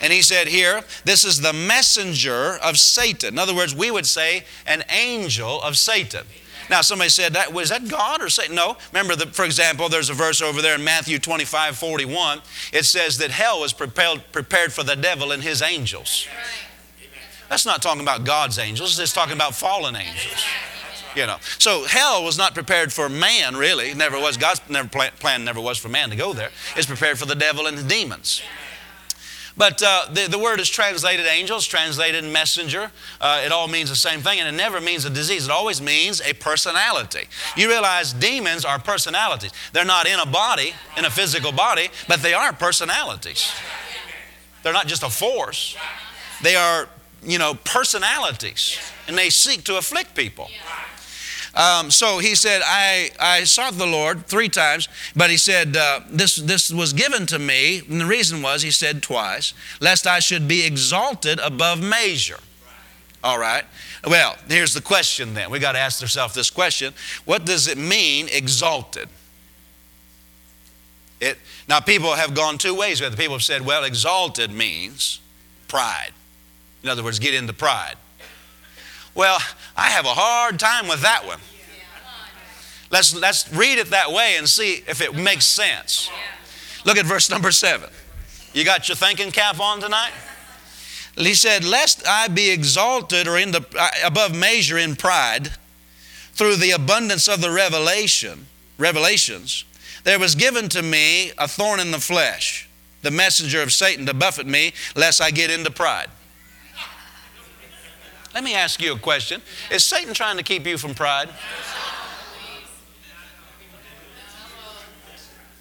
And 0.00 0.12
he 0.12 0.22
said 0.22 0.48
here, 0.48 0.82
this 1.04 1.24
is 1.24 1.40
the 1.40 1.52
messenger 1.52 2.58
of 2.62 2.78
Satan. 2.78 3.34
In 3.34 3.38
other 3.38 3.54
words, 3.54 3.74
we 3.74 3.90
would 3.90 4.06
say 4.06 4.44
an 4.66 4.84
angel 4.90 5.62
of 5.62 5.78
Satan. 5.78 6.26
Now, 6.70 6.80
somebody 6.80 7.10
said, 7.10 7.34
that, 7.34 7.52
was 7.52 7.68
that 7.68 7.88
God 7.88 8.22
or 8.22 8.28
Satan? 8.28 8.54
No. 8.54 8.76
Remember, 8.92 9.16
the, 9.16 9.26
for 9.26 9.44
example, 9.44 9.88
there's 9.88 10.10
a 10.10 10.14
verse 10.14 10.40
over 10.40 10.62
there 10.62 10.76
in 10.76 10.84
Matthew 10.84 11.18
25 11.18 11.76
41. 11.76 12.40
It 12.72 12.84
says 12.84 13.18
that 13.18 13.30
hell 13.30 13.60
was 13.60 13.72
prepared, 13.72 14.22
prepared 14.32 14.72
for 14.72 14.82
the 14.82 14.96
devil 14.96 15.32
and 15.32 15.42
his 15.42 15.62
angels. 15.62 16.26
That's 17.48 17.66
not 17.66 17.82
talking 17.82 18.02
about 18.02 18.24
God's 18.24 18.58
angels, 18.58 18.98
it's 18.98 19.12
talking 19.12 19.34
about 19.34 19.54
fallen 19.54 19.96
angels. 19.96 20.44
You 21.14 21.26
know, 21.26 21.36
so 21.58 21.84
hell 21.84 22.24
was 22.24 22.36
not 22.36 22.54
prepared 22.54 22.92
for 22.92 23.08
man, 23.08 23.56
really. 23.56 23.94
Never 23.94 24.18
was. 24.18 24.36
God's 24.36 24.60
never 24.68 24.88
plan 24.88 25.44
never 25.44 25.60
was 25.60 25.78
for 25.78 25.88
man 25.88 26.10
to 26.10 26.16
go 26.16 26.32
there. 26.32 26.50
It's 26.76 26.86
prepared 26.86 27.18
for 27.18 27.26
the 27.26 27.36
devil 27.36 27.66
and 27.68 27.78
the 27.78 27.84
demons. 27.84 28.42
But 29.56 29.82
uh, 29.82 30.06
the, 30.12 30.26
the 30.28 30.38
word 30.38 30.58
is 30.58 30.68
translated 30.68 31.26
angels, 31.26 31.66
translated 31.66 32.24
messenger. 32.24 32.90
Uh, 33.20 33.42
it 33.44 33.52
all 33.52 33.68
means 33.68 33.88
the 33.88 33.96
same 33.96 34.20
thing, 34.20 34.40
and 34.40 34.48
it 34.48 34.56
never 34.56 34.80
means 34.80 35.04
a 35.04 35.10
disease. 35.10 35.44
It 35.44 35.50
always 35.50 35.80
means 35.80 36.20
a 36.20 36.32
personality. 36.32 37.28
You 37.56 37.68
realize 37.68 38.12
demons 38.12 38.64
are 38.64 38.78
personalities. 38.80 39.52
They're 39.72 39.84
not 39.84 40.06
in 40.06 40.18
a 40.18 40.26
body, 40.26 40.74
in 40.96 41.04
a 41.04 41.10
physical 41.10 41.52
body, 41.52 41.88
but 42.08 42.20
they 42.20 42.34
are 42.34 42.52
personalities. 42.52 43.52
They're 44.64 44.72
not 44.72 44.86
just 44.86 45.02
a 45.02 45.10
force, 45.10 45.76
they 46.42 46.56
are, 46.56 46.88
you 47.22 47.38
know, 47.38 47.54
personalities, 47.64 48.78
and 49.06 49.16
they 49.16 49.30
seek 49.30 49.64
to 49.64 49.76
afflict 49.76 50.14
people. 50.14 50.48
Um, 51.54 51.90
so 51.90 52.18
he 52.18 52.34
said, 52.34 52.62
I, 52.64 53.10
I 53.20 53.44
sought 53.44 53.74
the 53.74 53.86
Lord 53.86 54.26
three 54.26 54.48
times, 54.48 54.88
but 55.14 55.30
he 55.30 55.36
said, 55.36 55.76
uh, 55.76 56.00
this, 56.10 56.36
this 56.36 56.72
was 56.72 56.92
given 56.92 57.26
to 57.26 57.38
me. 57.38 57.82
And 57.88 58.00
the 58.00 58.06
reason 58.06 58.42
was, 58.42 58.62
he 58.62 58.72
said 58.72 59.02
twice, 59.02 59.54
lest 59.80 60.06
I 60.06 60.18
should 60.18 60.48
be 60.48 60.66
exalted 60.66 61.38
above 61.38 61.80
measure. 61.80 62.40
All 63.22 63.38
right. 63.38 63.64
Well, 64.06 64.36
here's 64.48 64.74
the 64.74 64.82
question 64.82 65.32
then. 65.34 65.50
We 65.50 65.58
got 65.58 65.72
to 65.72 65.78
ask 65.78 66.02
ourselves 66.02 66.34
this 66.34 66.50
question 66.50 66.92
What 67.24 67.46
does 67.46 67.68
it 67.68 67.78
mean, 67.78 68.28
exalted? 68.30 69.08
It, 71.20 71.38
now, 71.68 71.80
people 71.80 72.12
have 72.14 72.34
gone 72.34 72.58
two 72.58 72.74
ways 72.74 73.00
with 73.00 73.14
it. 73.14 73.18
People 73.18 73.36
have 73.36 73.42
said, 73.42 73.64
well, 73.64 73.84
exalted 73.84 74.50
means 74.50 75.20
pride. 75.68 76.10
In 76.82 76.90
other 76.90 77.02
words, 77.02 77.18
get 77.18 77.32
into 77.32 77.54
pride. 77.54 77.94
Well, 79.14 79.38
I 79.76 79.90
have 79.90 80.04
a 80.04 80.14
hard 80.14 80.58
time 80.58 80.88
with 80.88 81.02
that 81.02 81.26
one. 81.26 81.38
Let's, 82.90 83.14
let's 83.14 83.52
read 83.52 83.78
it 83.78 83.90
that 83.90 84.12
way 84.12 84.36
and 84.36 84.48
see 84.48 84.84
if 84.86 85.00
it 85.00 85.14
makes 85.14 85.44
sense. 85.44 86.10
Look 86.84 86.96
at 86.96 87.06
verse 87.06 87.30
number 87.30 87.50
seven. 87.50 87.90
You 88.52 88.64
got 88.64 88.88
your 88.88 88.96
thinking 88.96 89.32
cap 89.32 89.58
on 89.58 89.80
tonight? 89.80 90.12
He 91.16 91.34
said, 91.34 91.64
Lest 91.64 92.06
I 92.06 92.28
be 92.28 92.50
exalted 92.50 93.26
or 93.26 93.38
in 93.38 93.52
the, 93.52 93.64
uh, 93.78 93.90
above 94.04 94.34
measure 94.34 94.78
in 94.78 94.96
pride 94.96 95.50
through 96.32 96.56
the 96.56 96.72
abundance 96.72 97.28
of 97.28 97.40
the 97.40 97.50
revelation, 97.50 98.46
revelations, 98.78 99.64
there 100.02 100.18
was 100.18 100.34
given 100.34 100.68
to 100.70 100.82
me 100.82 101.32
a 101.38 101.48
thorn 101.48 101.80
in 101.80 101.90
the 101.90 102.00
flesh, 102.00 102.68
the 103.02 103.10
messenger 103.10 103.62
of 103.62 103.72
Satan 103.72 104.06
to 104.06 104.14
buffet 104.14 104.46
me, 104.46 104.72
lest 104.94 105.20
I 105.20 105.30
get 105.30 105.50
into 105.50 105.70
pride. 105.70 106.08
Let 108.34 108.42
me 108.42 108.54
ask 108.54 108.82
you 108.82 108.94
a 108.94 108.98
question. 108.98 109.40
Is 109.70 109.84
Satan 109.84 110.12
trying 110.12 110.38
to 110.38 110.42
keep 110.42 110.66
you 110.66 110.76
from 110.76 110.92
pride? 110.92 111.28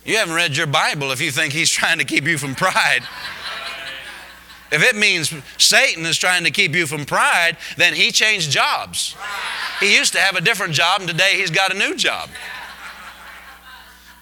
You 0.03 0.17
haven't 0.17 0.33
read 0.33 0.57
your 0.57 0.67
Bible 0.67 1.11
if 1.11 1.21
you 1.21 1.29
think 1.29 1.53
he's 1.53 1.69
trying 1.69 1.99
to 1.99 2.03
keep 2.03 2.25
you 2.25 2.39
from 2.39 2.55
pride. 2.55 3.03
If 4.71 4.83
it 4.83 4.95
means 4.95 5.31
Satan 5.59 6.03
is 6.07 6.17
trying 6.17 6.45
to 6.45 6.51
keep 6.51 6.73
you 6.73 6.87
from 6.87 7.05
pride, 7.05 7.57
then 7.77 7.93
he 7.93 8.11
changed 8.11 8.49
jobs. 8.49 9.15
He 9.79 9.95
used 9.95 10.13
to 10.13 10.19
have 10.19 10.35
a 10.35 10.41
different 10.41 10.73
job, 10.73 11.01
and 11.01 11.09
today 11.09 11.37
he's 11.37 11.51
got 11.51 11.71
a 11.71 11.77
new 11.77 11.95
job. 11.95 12.29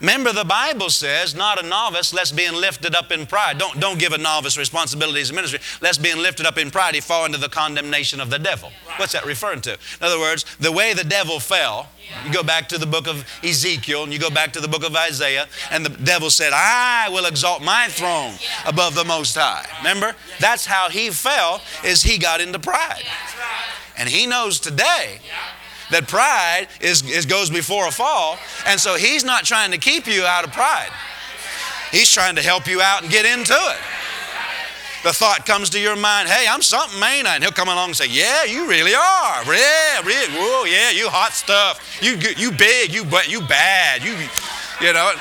Remember, 0.02 0.34
the 0.34 0.44
Bible 0.44 0.90
says, 0.90 1.36
not 1.36 1.64
a 1.64 1.68
novice, 1.68 2.12
lest 2.12 2.36
being 2.36 2.54
lifted 2.54 2.96
up 2.96 3.12
in 3.12 3.28
pride. 3.28 3.60
Don't, 3.60 3.80
don't 3.80 4.00
give 4.00 4.14
a 4.14 4.18
novice 4.18 4.58
responsibilities 4.58 5.30
in 5.30 5.36
ministry. 5.36 5.60
Lest 5.80 6.02
being 6.02 6.18
lifted 6.18 6.48
up 6.48 6.58
in 6.58 6.72
pride, 6.72 6.96
he 6.96 7.02
fall 7.02 7.26
into 7.26 7.38
the 7.38 7.48
condemnation 7.48 8.20
of 8.20 8.32
the 8.32 8.40
devil. 8.40 8.72
What's 8.98 9.14
that 9.14 9.28
referring 9.28 9.62
to? 9.62 9.74
In 9.74 9.78
other 10.02 10.20
words, 10.20 10.44
the 10.60 10.72
way 10.72 10.94
the 10.94 11.04
devil 11.04 11.40
fell, 11.40 11.90
you 12.26 12.34
go 12.34 12.42
back 12.42 12.68
to 12.70 12.80
the 12.80 12.88
book 12.88 13.08
of 13.08 13.26
Ezekiel 13.44 14.04
and 14.04 14.12
you 14.12 14.18
go 14.18 14.32
back 14.32 14.54
to 14.54 14.60
the 14.60 14.68
book 14.68 14.84
of 14.84 14.96
Isaiah, 14.96 15.48
and 15.70 15.86
the 15.86 16.04
devil 16.04 16.32
said, 16.32 16.52
I 16.52 17.08
will 17.10 17.26
exalt 17.26 17.62
my 17.62 17.88
throne 17.88 18.34
above 18.66 18.96
the 18.96 19.06
Most 19.06 19.36
High. 19.36 19.68
Remember? 19.78 20.16
That's 20.40 20.66
how 20.66 20.90
he 20.90 21.12
fell, 21.12 21.62
is 21.84 22.02
he 22.02 22.18
got 22.18 22.42
into 22.42 22.58
pride. 22.58 23.04
And 23.98 24.10
he 24.10 24.26
knows 24.26 24.60
today 24.60 25.20
that 25.92 26.08
pride 26.08 26.68
is, 26.80 27.08
is 27.10 27.26
goes 27.26 27.50
before 27.50 27.88
a 27.88 27.92
fall. 27.92 28.38
And 28.66 28.80
so 28.80 28.96
he's 28.96 29.24
not 29.24 29.44
trying 29.46 29.72
to 29.72 29.78
keep 29.78 30.08
you 30.08 30.24
out 30.24 30.44
of 30.44 30.52
pride. 30.52 30.90
He's 31.92 32.10
trying 32.10 32.36
to 32.36 32.42
help 32.42 32.68
you 32.68 32.82
out 32.82 33.04
and 33.04 33.12
get 33.12 33.26
into 33.26 33.54
it. 33.54 33.80
The 35.04 35.12
thought 35.12 35.48
comes 35.48 35.72
to 35.72 35.80
your 35.80 35.96
mind, 35.96 36.30
hey, 36.30 36.46
I'm 36.48 36.62
something, 36.62 37.02
ain't 37.02 37.28
I? 37.28 37.36
And 37.36 37.44
he'll 37.44 37.52
come 37.52 37.70
along 37.70 37.90
and 37.90 37.98
say, 37.98 38.08
yeah, 38.08 38.44
you 38.44 38.70
really 38.70 38.94
are. 38.94 39.44
Yeah, 39.46 40.02
really. 40.06 40.32
Whoa, 40.34 40.66
yeah, 40.66 40.92
you 40.92 41.10
hot 41.10 41.34
stuff. 41.34 41.82
You, 42.02 42.18
you 42.38 42.52
big, 42.52 42.94
you, 42.94 43.04
you 43.28 43.42
bad. 43.42 44.04
You, 44.04 44.14
you 44.80 44.94
know. 44.94 45.12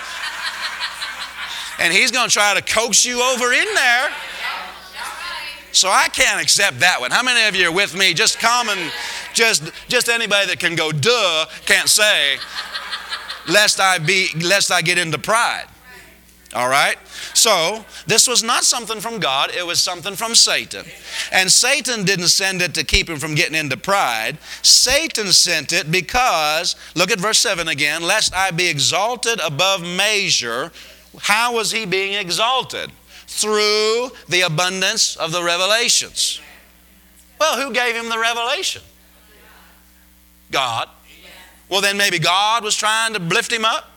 And 1.81 1.95
he's 1.95 2.11
going 2.11 2.29
to 2.29 2.33
try 2.33 2.53
to 2.53 2.61
coax 2.61 3.07
you 3.07 3.23
over 3.23 3.53
in 3.53 3.75
there. 3.75 4.11
So 5.73 5.89
I 5.89 6.09
can't 6.09 6.43
accept 6.43 6.81
that 6.81 7.01
one. 7.01 7.11
How 7.11 7.23
many 7.23 7.47
of 7.49 7.55
you 7.55 7.69
are 7.69 7.73
with 7.73 7.97
me? 7.97 8.13
Just 8.13 8.39
common 8.41 8.79
just, 9.35 9.71
just 9.89 10.09
anybody 10.09 10.47
that 10.49 10.59
can 10.59 10.75
go 10.75 10.93
duh 10.93 11.47
can't 11.67 11.89
say, 11.89 12.37
lest 13.49 13.81
I 13.81 13.99
be, 13.99 14.29
lest 14.41 14.71
I 14.71 14.83
get 14.83 14.99
into 14.99 15.19
pride. 15.19 15.67
All 16.53 16.69
right? 16.69 16.97
So, 17.33 17.85
this 18.07 18.27
was 18.27 18.43
not 18.43 18.65
something 18.65 19.01
from 19.01 19.21
God, 19.21 19.55
it 19.57 19.65
was 19.65 19.81
something 19.81 20.17
from 20.17 20.35
Satan. 20.35 20.85
And 21.31 21.51
Satan 21.51 22.05
didn't 22.05 22.29
send 22.29 22.61
it 22.61 22.75
to 22.75 22.85
keep 22.85 23.09
him 23.09 23.19
from 23.19 23.37
getting 23.37 23.55
into 23.55 23.77
pride. 23.77 24.39
Satan 24.63 25.29
sent 25.29 25.73
it 25.73 25.93
because, 25.93 26.75
look 26.97 27.13
at 27.13 27.21
verse 27.21 27.39
7 27.39 27.69
again, 27.69 28.03
lest 28.03 28.35
I 28.35 28.51
be 28.51 28.69
exalted 28.69 29.39
above 29.41 29.83
measure. 29.83 30.73
How 31.21 31.55
was 31.55 31.71
he 31.71 31.87
being 31.87 32.15
exalted? 32.15 32.91
Through 33.33 34.11
the 34.29 34.43
abundance 34.43 35.17
of 35.17 35.31
the 35.31 35.43
revelations. 35.43 36.41
Well, 37.39 37.65
who 37.65 37.73
gave 37.73 37.95
him 37.95 38.09
the 38.09 38.19
revelation? 38.19 38.83
God. 40.51 40.89
Well, 41.69 41.81
then 41.81 41.97
maybe 41.97 42.19
God 42.19 42.65
was 42.65 42.77
trying 42.77 43.15
to 43.15 43.21
lift 43.21 43.53
him 43.53 43.65
up. 43.65 43.89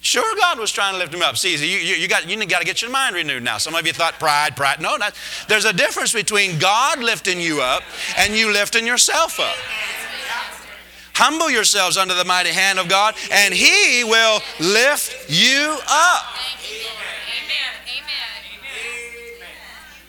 Sure, 0.00 0.36
God 0.36 0.60
was 0.60 0.70
trying 0.70 0.94
to 0.94 0.98
lift 0.98 1.12
him 1.12 1.22
up. 1.22 1.36
See, 1.36 1.56
you, 1.56 1.76
you, 1.76 1.96
you 1.96 2.08
got, 2.08 2.28
you 2.28 2.46
got 2.46 2.60
to 2.60 2.64
get 2.64 2.80
your 2.80 2.90
mind 2.92 3.16
renewed 3.16 3.42
now. 3.42 3.58
Some 3.58 3.74
of 3.74 3.84
you 3.84 3.92
thought 3.92 4.14
pride, 4.20 4.56
pride. 4.56 4.80
No, 4.80 4.96
not, 4.96 5.14
there's 5.48 5.64
a 5.64 5.72
difference 5.72 6.12
between 6.12 6.58
God 6.60 7.00
lifting 7.00 7.40
you 7.40 7.60
up 7.60 7.82
and 8.16 8.32
you 8.32 8.52
lifting 8.52 8.86
yourself 8.86 9.40
up. 9.40 9.56
Humble 11.18 11.50
yourselves 11.50 11.96
under 11.96 12.14
the 12.14 12.24
mighty 12.24 12.50
hand 12.50 12.78
of 12.78 12.88
God, 12.88 13.16
and 13.32 13.52
He 13.52 14.04
will 14.04 14.40
lift 14.60 15.28
you 15.28 15.76
up. 15.90 16.24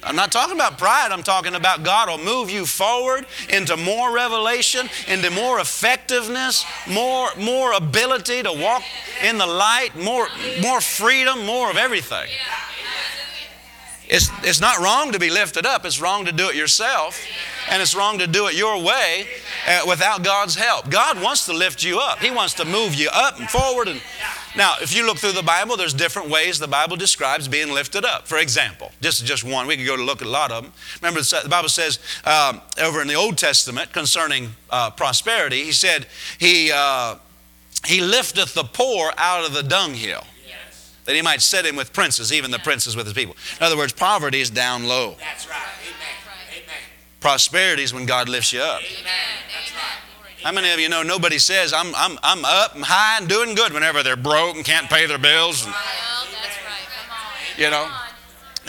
I'm 0.03 0.15
not 0.15 0.31
talking 0.31 0.55
about 0.55 0.77
pride, 0.77 1.11
I'm 1.11 1.23
talking 1.23 1.55
about 1.55 1.83
God 1.83 2.09
will 2.09 2.23
move 2.23 2.51
you 2.51 2.65
forward 2.65 3.25
into 3.49 3.75
more 3.75 4.13
revelation, 4.13 4.87
into 5.07 5.31
more 5.31 5.59
effectiveness, 5.59 6.63
more, 6.87 7.29
more 7.37 7.73
ability 7.73 8.43
to 8.43 8.53
walk 8.53 8.83
in 9.23 9.39
the 9.39 9.47
light, 9.47 9.95
more, 9.95 10.27
more 10.61 10.79
freedom, 10.79 11.43
more 11.45 11.71
of 11.71 11.77
everything. 11.77 12.27
It's, 14.09 14.29
it's 14.43 14.59
not 14.59 14.79
wrong 14.79 15.11
to 15.11 15.19
be 15.19 15.29
lifted 15.29 15.65
up, 15.65 15.85
it's 15.85 16.01
wrong 16.01 16.25
to 16.25 16.31
do 16.31 16.49
it 16.49 16.55
yourself, 16.55 17.23
and 17.69 17.81
it's 17.81 17.95
wrong 17.95 18.17
to 18.19 18.27
do 18.27 18.47
it 18.47 18.55
your 18.55 18.81
way 18.81 19.27
uh, 19.67 19.81
without 19.87 20.23
God's 20.23 20.55
help. 20.55 20.89
God 20.89 21.21
wants 21.21 21.45
to 21.45 21.53
lift 21.53 21.83
you 21.83 21.99
up, 21.99 22.17
He 22.19 22.31
wants 22.31 22.55
to 22.55 22.65
move 22.65 22.95
you 22.95 23.09
up 23.13 23.39
and 23.39 23.49
forward 23.49 23.87
and 23.87 24.01
now, 24.55 24.75
if 24.81 24.95
you 24.95 25.05
look 25.05 25.19
through 25.19 25.33
the 25.33 25.43
Bible, 25.43 25.77
there's 25.77 25.93
different 25.93 26.29
ways 26.29 26.57
the 26.57 26.67
Bible 26.67 26.97
describes 26.97 27.47
being 27.47 27.71
lifted 27.71 28.03
up. 28.03 28.27
For 28.27 28.39
example, 28.39 28.91
just 28.99 29.23
just 29.25 29.43
one. 29.43 29.67
We 29.67 29.77
could 29.77 29.85
go 29.85 29.95
to 29.95 30.03
look 30.03 30.21
at 30.21 30.27
a 30.27 30.31
lot 30.31 30.51
of 30.51 30.63
them. 30.63 30.73
Remember, 31.01 31.21
the 31.21 31.47
Bible 31.49 31.69
says 31.69 31.99
um, 32.25 32.61
over 32.81 33.01
in 33.01 33.07
the 33.07 33.13
Old 33.13 33.37
Testament 33.37 33.93
concerning 33.93 34.49
uh, 34.69 34.89
prosperity, 34.89 35.63
He 35.63 35.71
said 35.71 36.07
He 36.39 36.71
uh, 36.73 37.15
He 37.85 38.01
lifteth 38.01 38.55
the 38.55 38.63
poor 38.63 39.13
out 39.17 39.45
of 39.45 39.53
the 39.53 39.63
dunghill. 39.63 40.23
That 41.09 41.15
he 41.15 41.23
might 41.23 41.41
set 41.41 41.65
him 41.65 41.75
with 41.75 41.91
princes, 41.91 42.31
even 42.31 42.51
the 42.51 42.59
princes 42.59 42.95
with 42.95 43.07
his 43.07 43.15
people. 43.15 43.35
In 43.59 43.63
other 43.65 43.75
words, 43.75 43.91
poverty 43.93 44.41
is 44.41 44.51
down 44.51 44.87
low. 44.87 45.15
That's 45.19 45.49
right. 45.49 45.57
Amen. 45.81 46.63
Amen. 46.63 46.75
Prosperity 47.19 47.81
is 47.81 47.91
when 47.95 48.05
God 48.05 48.29
lifts 48.29 48.53
you 48.53 48.61
up. 48.61 48.81
Amen. 48.81 49.03
That's 49.51 49.73
right. 49.73 50.43
How 50.43 50.51
many 50.51 50.71
of 50.71 50.79
you 50.79 50.87
know 50.87 51.01
nobody 51.01 51.39
says, 51.39 51.73
I'm, 51.73 51.95
I'm, 51.95 52.19
I'm 52.21 52.45
up 52.45 52.75
and 52.75 52.83
high 52.85 53.17
and 53.17 53.27
doing 53.27 53.55
good 53.55 53.73
whenever 53.73 54.03
they're 54.03 54.15
broke 54.15 54.55
and 54.55 54.63
can't 54.63 54.87
pay 54.87 55.07
their 55.07 55.17
bills? 55.17 55.65
And, 55.65 55.73
Well, 55.73 55.81
that's 56.43 56.57
right. 56.63 56.85
Come 56.93 57.17
on. 57.17 57.63
you 57.63 57.71
know, 57.71 57.91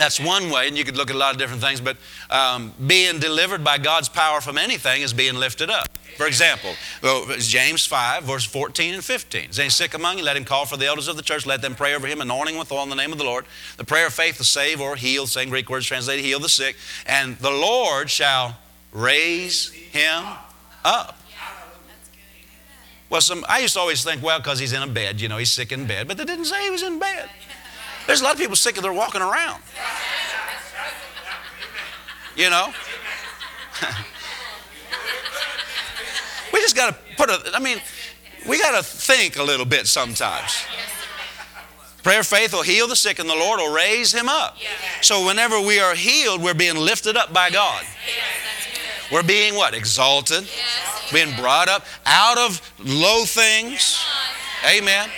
that's 0.01 0.19
one 0.19 0.49
way, 0.49 0.67
and 0.67 0.75
you 0.75 0.83
could 0.83 0.97
look 0.97 1.11
at 1.11 1.15
a 1.15 1.19
lot 1.19 1.31
of 1.31 1.37
different 1.37 1.61
things, 1.61 1.79
but 1.79 1.95
um, 2.31 2.73
being 2.87 3.19
delivered 3.19 3.63
by 3.63 3.77
God's 3.77 4.09
power 4.09 4.41
from 4.41 4.57
anything 4.57 5.03
is 5.03 5.13
being 5.13 5.35
lifted 5.35 5.69
up. 5.69 5.87
For 6.17 6.25
example, 6.25 6.73
James 7.37 7.85
5, 7.85 8.23
verse 8.23 8.43
14 8.43 8.95
and 8.95 9.03
15. 9.03 9.51
Is 9.51 9.59
any 9.59 9.69
sick 9.69 9.93
among 9.93 10.17
you? 10.17 10.23
Let 10.23 10.35
him 10.35 10.43
call 10.43 10.65
for 10.65 10.75
the 10.75 10.87
elders 10.87 11.07
of 11.07 11.17
the 11.17 11.21
church. 11.21 11.45
Let 11.45 11.61
them 11.61 11.75
pray 11.75 11.93
over 11.93 12.07
him, 12.07 12.19
anointing 12.19 12.57
with 12.57 12.71
oil 12.71 12.83
in 12.83 12.89
the 12.89 12.95
name 12.95 13.11
of 13.11 13.19
the 13.19 13.23
Lord. 13.23 13.45
The 13.77 13.85
prayer 13.85 14.07
of 14.07 14.13
faith 14.13 14.37
to 14.37 14.43
save 14.43 14.81
or 14.81 14.95
heal, 14.95 15.27
same 15.27 15.49
Greek 15.49 15.69
words 15.69 15.85
translated, 15.85 16.25
heal 16.25 16.39
the 16.39 16.49
sick. 16.49 16.75
And 17.05 17.37
the 17.37 17.51
Lord 17.51 18.09
shall 18.09 18.57
raise 18.91 19.71
him 19.71 20.23
up. 20.83 21.17
Well, 23.11 23.21
some, 23.21 23.45
I 23.47 23.59
used 23.59 23.73
to 23.73 23.79
always 23.81 24.03
think, 24.03 24.23
well, 24.23 24.39
because 24.39 24.57
he's 24.57 24.73
in 24.73 24.81
a 24.81 24.87
bed, 24.87 25.19
you 25.19 25.27
know, 25.27 25.37
he's 25.37 25.51
sick 25.51 25.71
in 25.71 25.85
bed. 25.85 26.07
But 26.07 26.17
they 26.17 26.25
didn't 26.25 26.45
say 26.45 26.63
he 26.63 26.69
was 26.71 26.81
in 26.81 26.97
bed. 26.97 27.29
There's 28.07 28.21
a 28.21 28.23
lot 28.23 28.33
of 28.33 28.39
people 28.39 28.55
sick 28.55 28.75
and 28.75 28.83
they're 28.83 28.93
walking 28.93 29.21
around. 29.21 29.61
You 32.35 32.49
know? 32.49 32.73
we 36.53 36.59
just 36.61 36.75
got 36.75 36.93
to 36.93 36.99
put 37.17 37.29
a, 37.29 37.51
I 37.53 37.59
mean, 37.59 37.79
we 38.47 38.57
got 38.59 38.77
to 38.77 38.83
think 38.83 39.37
a 39.37 39.43
little 39.43 39.65
bit 39.65 39.87
sometimes. 39.87 40.65
Prayer 42.03 42.23
faith 42.23 42.53
will 42.53 42.63
heal 42.63 42.87
the 42.87 42.95
sick 42.95 43.19
and 43.19 43.29
the 43.29 43.35
Lord 43.35 43.59
will 43.59 43.73
raise 43.73 44.11
him 44.11 44.27
up. 44.27 44.57
So 45.01 45.25
whenever 45.25 45.61
we 45.61 45.79
are 45.79 45.93
healed, 45.93 46.41
we're 46.41 46.55
being 46.55 46.75
lifted 46.75 47.15
up 47.15 47.31
by 47.31 47.51
God. 47.51 47.83
We're 49.11 49.23
being 49.23 49.55
what? 49.55 49.75
Exalted. 49.75 50.47
Being 51.13 51.35
brought 51.35 51.69
up 51.69 51.85
out 52.05 52.37
of 52.37 52.61
low 52.79 53.25
things. 53.25 54.03
Amen. 54.67 55.09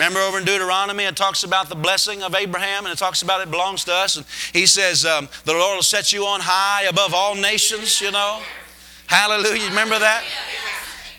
Remember 0.00 0.20
over 0.20 0.38
in 0.38 0.46
Deuteronomy, 0.46 1.04
it 1.04 1.14
talks 1.14 1.44
about 1.44 1.68
the 1.68 1.74
blessing 1.74 2.22
of 2.22 2.34
Abraham 2.34 2.86
and 2.86 2.92
it 2.94 2.96
talks 2.96 3.20
about 3.20 3.42
it 3.42 3.50
belongs 3.50 3.84
to 3.84 3.92
us. 3.92 4.16
And 4.16 4.24
he 4.50 4.64
says, 4.64 5.04
um, 5.04 5.28
The 5.44 5.52
Lord 5.52 5.76
will 5.76 5.82
set 5.82 6.10
you 6.10 6.24
on 6.24 6.40
high 6.40 6.84
above 6.84 7.12
all 7.12 7.34
nations, 7.34 8.00
you 8.00 8.10
know. 8.10 8.40
Hallelujah. 9.08 9.68
Remember 9.68 9.98
that? 9.98 10.24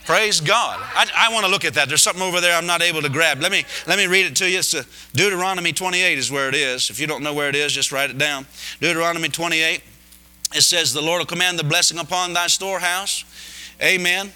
Praise 0.06 0.42
God. 0.42 0.80
I, 0.96 1.08
I 1.16 1.32
want 1.32 1.46
to 1.46 1.52
look 1.52 1.64
at 1.64 1.76
that. 1.76 1.90
There's 1.90 2.02
something 2.02 2.24
over 2.24 2.42
there 2.42 2.58
I'm 2.58 2.66
not 2.66 2.82
able 2.82 3.04
to 3.04 3.10
grab. 3.10 3.40
Let 3.40 3.52
me, 3.52 3.66
let 3.86 4.00
me 4.00 4.08
read 4.08 4.26
it 4.26 4.36
to 4.38 4.50
you. 4.50 4.58
It's 4.58 4.74
uh, 4.74 4.82
Deuteronomy 5.14 5.74
28 5.74 6.18
is 6.18 6.32
where 6.32 6.50
it 6.50 6.56
is. 6.56 6.90
If 6.90 7.00
you 7.00 7.06
don't 7.06 7.22
know 7.22 7.36
where 7.36 7.50
it 7.50 7.56
is, 7.56 7.74
just 7.74 7.92
write 7.92 8.10
it 8.10 8.18
down. 8.18 8.48
Deuteronomy 8.80 9.30
28. 9.30 9.84
It 10.56 10.62
says, 10.62 10.92
The 10.92 11.02
Lord 11.02 11.20
will 11.20 11.28
command 11.28 11.60
the 11.60 11.64
blessing 11.64 12.00
upon 12.00 12.34
thy 12.34 12.48
storehouse. 12.48 13.26
Amen. 13.80 14.32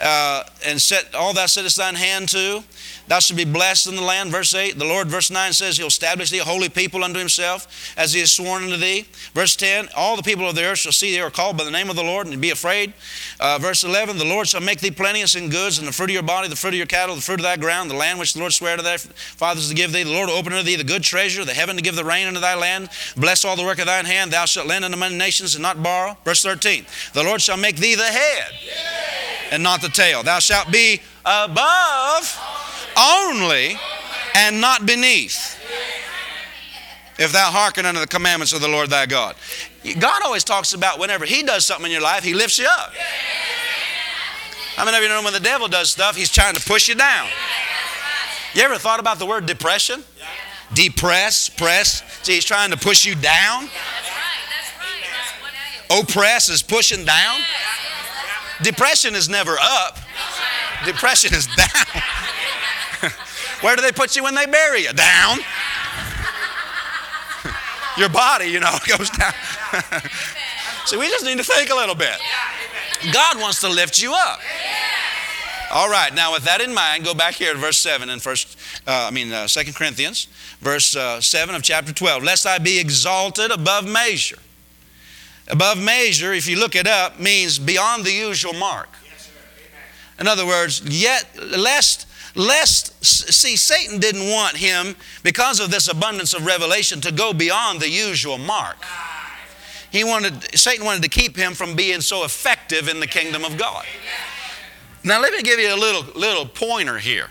Uh, 0.00 0.44
and 0.64 0.80
set 0.80 1.14
all 1.14 1.34
thou 1.34 1.44
settest 1.44 1.76
thine 1.76 1.96
hand 1.96 2.30
to. 2.30 2.64
Thou 3.10 3.18
shalt 3.18 3.36
be 3.36 3.44
blessed 3.44 3.88
in 3.88 3.96
the 3.96 4.02
land. 4.02 4.30
Verse 4.30 4.54
8. 4.54 4.78
The 4.78 4.84
Lord, 4.84 5.08
verse 5.08 5.32
9 5.32 5.52
says, 5.52 5.76
He'll 5.76 5.88
establish 5.88 6.30
thee 6.30 6.38
a 6.38 6.44
holy 6.44 6.68
people 6.68 7.02
unto 7.02 7.18
Himself, 7.18 7.92
as 7.96 8.12
He 8.12 8.20
has 8.20 8.30
sworn 8.30 8.62
unto 8.62 8.76
thee. 8.76 9.04
Verse 9.34 9.56
10. 9.56 9.88
All 9.96 10.14
the 10.14 10.22
people 10.22 10.48
of 10.48 10.54
the 10.54 10.62
earth 10.62 10.78
shall 10.78 10.92
see 10.92 11.10
thee 11.10 11.20
are 11.20 11.28
called 11.28 11.58
by 11.58 11.64
the 11.64 11.72
name 11.72 11.90
of 11.90 11.96
the 11.96 12.04
Lord 12.04 12.28
and 12.28 12.40
be 12.40 12.50
afraid. 12.50 12.92
Uh, 13.40 13.58
verse 13.58 13.82
11. 13.82 14.16
The 14.16 14.24
Lord 14.24 14.46
shall 14.46 14.60
make 14.60 14.78
thee 14.78 14.92
plenteous 14.92 15.34
in 15.34 15.50
goods, 15.50 15.80
and 15.80 15.88
the 15.88 15.92
fruit 15.92 16.10
of 16.10 16.14
your 16.14 16.22
body, 16.22 16.46
the 16.46 16.54
fruit 16.54 16.68
of 16.68 16.76
your 16.76 16.86
cattle, 16.86 17.16
the 17.16 17.20
fruit 17.20 17.40
of 17.40 17.42
thy 17.42 17.56
ground, 17.56 17.90
the 17.90 17.96
land 17.96 18.20
which 18.20 18.34
the 18.34 18.38
Lord 18.38 18.52
sware 18.52 18.76
to 18.76 18.82
thy 18.82 18.96
fathers 18.96 19.68
to 19.70 19.74
give 19.74 19.90
thee. 19.90 20.04
The 20.04 20.12
Lord 20.12 20.28
will 20.28 20.36
open 20.36 20.52
unto 20.52 20.64
thee 20.64 20.76
the 20.76 20.84
good 20.84 21.02
treasure, 21.02 21.44
the 21.44 21.52
heaven 21.52 21.74
to 21.74 21.82
give 21.82 21.96
the 21.96 22.04
rain 22.04 22.28
unto 22.28 22.38
thy 22.38 22.54
land. 22.54 22.90
Bless 23.16 23.44
all 23.44 23.56
the 23.56 23.64
work 23.64 23.80
of 23.80 23.86
thine 23.86 24.04
hand. 24.04 24.30
Thou 24.30 24.44
shalt 24.44 24.68
lend 24.68 24.84
unto 24.84 24.96
many 24.96 25.16
nations 25.16 25.56
and 25.56 25.62
not 25.62 25.82
borrow. 25.82 26.16
Verse 26.24 26.44
13. 26.44 26.86
The 27.14 27.24
Lord 27.24 27.42
shall 27.42 27.56
make 27.56 27.74
thee 27.74 27.96
the 27.96 28.04
head 28.04 28.52
and 29.50 29.64
not 29.64 29.82
the 29.82 29.88
tail. 29.88 30.22
Thou 30.22 30.38
shalt 30.38 30.70
be 30.70 31.00
above 31.24 32.69
only 32.96 33.76
and 34.34 34.60
not 34.60 34.86
beneath. 34.86 35.58
If 37.18 37.32
thou 37.32 37.50
hearken 37.50 37.84
unto 37.84 38.00
the 38.00 38.06
commandments 38.06 38.52
of 38.52 38.62
the 38.62 38.68
Lord 38.68 38.88
thy 38.88 39.06
God. 39.06 39.36
God 39.98 40.22
always 40.24 40.44
talks 40.44 40.72
about 40.72 40.98
whenever 40.98 41.26
He 41.26 41.42
does 41.42 41.66
something 41.66 41.86
in 41.86 41.92
your 41.92 42.00
life, 42.00 42.24
He 42.24 42.34
lifts 42.34 42.58
you 42.58 42.66
up. 42.66 42.92
How 44.80 44.86
many 44.86 44.96
of 44.96 45.02
you 45.02 45.10
know 45.10 45.22
when 45.22 45.34
the 45.34 45.40
devil 45.40 45.68
does 45.68 45.90
stuff, 45.90 46.16
he's 46.16 46.30
trying 46.30 46.54
to 46.54 46.60
push 46.60 46.88
you 46.88 46.94
down? 46.94 47.28
You 48.54 48.62
ever 48.62 48.78
thought 48.78 48.98
about 48.98 49.18
the 49.18 49.26
word 49.26 49.44
depression? 49.44 50.02
Depress, 50.72 51.50
press. 51.50 52.02
See, 52.22 52.32
he's 52.34 52.46
trying 52.46 52.70
to 52.70 52.78
push 52.78 53.04
you 53.04 53.14
down. 53.14 53.68
Oppress 55.90 56.48
is 56.48 56.62
pushing 56.62 57.04
down. 57.04 57.40
Depression 58.62 59.14
is 59.14 59.28
never 59.28 59.56
up. 59.60 59.98
Depression 60.86 61.34
is 61.34 61.46
down. 61.56 62.02
Where 63.60 63.76
do 63.76 63.82
they 63.82 63.92
put 63.92 64.16
you 64.16 64.24
when 64.24 64.34
they 64.34 64.46
bury 64.46 64.82
you? 64.82 64.92
Down. 64.92 65.38
Your 67.98 68.08
body, 68.08 68.46
you 68.46 68.60
know, 68.60 68.76
goes 68.86 69.10
down. 69.10 69.32
See, 70.86 70.96
we 70.96 71.08
just 71.08 71.24
need 71.24 71.38
to 71.38 71.44
think 71.44 71.70
a 71.70 71.74
little 71.74 71.94
bit. 71.94 72.18
God 73.12 73.38
wants 73.38 73.60
to 73.60 73.68
lift 73.68 74.02
you 74.02 74.14
up. 74.14 74.40
All 75.72 75.88
right. 75.88 76.12
Now, 76.12 76.32
with 76.32 76.44
that 76.44 76.60
in 76.60 76.74
mind, 76.74 77.04
go 77.04 77.14
back 77.14 77.34
here 77.34 77.52
to 77.52 77.58
verse 77.58 77.78
seven 77.78 78.10
in 78.10 78.18
first. 78.18 78.58
Uh, 78.86 79.06
I 79.06 79.10
mean, 79.10 79.32
uh, 79.32 79.46
Second 79.46 79.74
Corinthians, 79.74 80.26
verse 80.60 80.96
uh, 80.96 81.20
seven 81.20 81.54
of 81.54 81.62
chapter 81.62 81.92
twelve. 81.92 82.24
Lest 82.24 82.46
I 82.46 82.58
be 82.58 82.80
exalted 82.80 83.50
above 83.50 83.86
measure. 83.86 84.38
Above 85.48 85.82
measure, 85.82 86.32
if 86.32 86.48
you 86.48 86.58
look 86.58 86.74
it 86.74 86.86
up, 86.86 87.20
means 87.20 87.58
beyond 87.58 88.04
the 88.04 88.12
usual 88.12 88.52
mark. 88.54 88.88
In 90.18 90.28
other 90.28 90.46
words, 90.46 90.82
yet 90.84 91.26
lest 91.56 92.06
lest 92.34 93.04
see 93.04 93.56
Satan 93.56 93.98
didn't 93.98 94.28
want 94.30 94.56
him 94.56 94.96
because 95.22 95.60
of 95.60 95.70
this 95.70 95.88
abundance 95.88 96.34
of 96.34 96.46
revelation 96.46 97.00
to 97.02 97.12
go 97.12 97.32
beyond 97.32 97.80
the 97.80 97.88
usual 97.88 98.38
mark. 98.38 98.76
He 99.90 100.04
wanted 100.04 100.58
Satan 100.58 100.84
wanted 100.84 101.02
to 101.02 101.08
keep 101.08 101.36
him 101.36 101.54
from 101.54 101.74
being 101.74 102.00
so 102.00 102.24
effective 102.24 102.88
in 102.88 103.00
the 103.00 103.06
kingdom 103.06 103.44
of 103.44 103.58
God. 103.58 103.84
Now 105.02 105.20
let 105.20 105.32
me 105.32 105.42
give 105.42 105.58
you 105.58 105.74
a 105.74 105.76
little 105.76 106.04
little 106.14 106.46
pointer 106.46 106.98
here. 106.98 107.30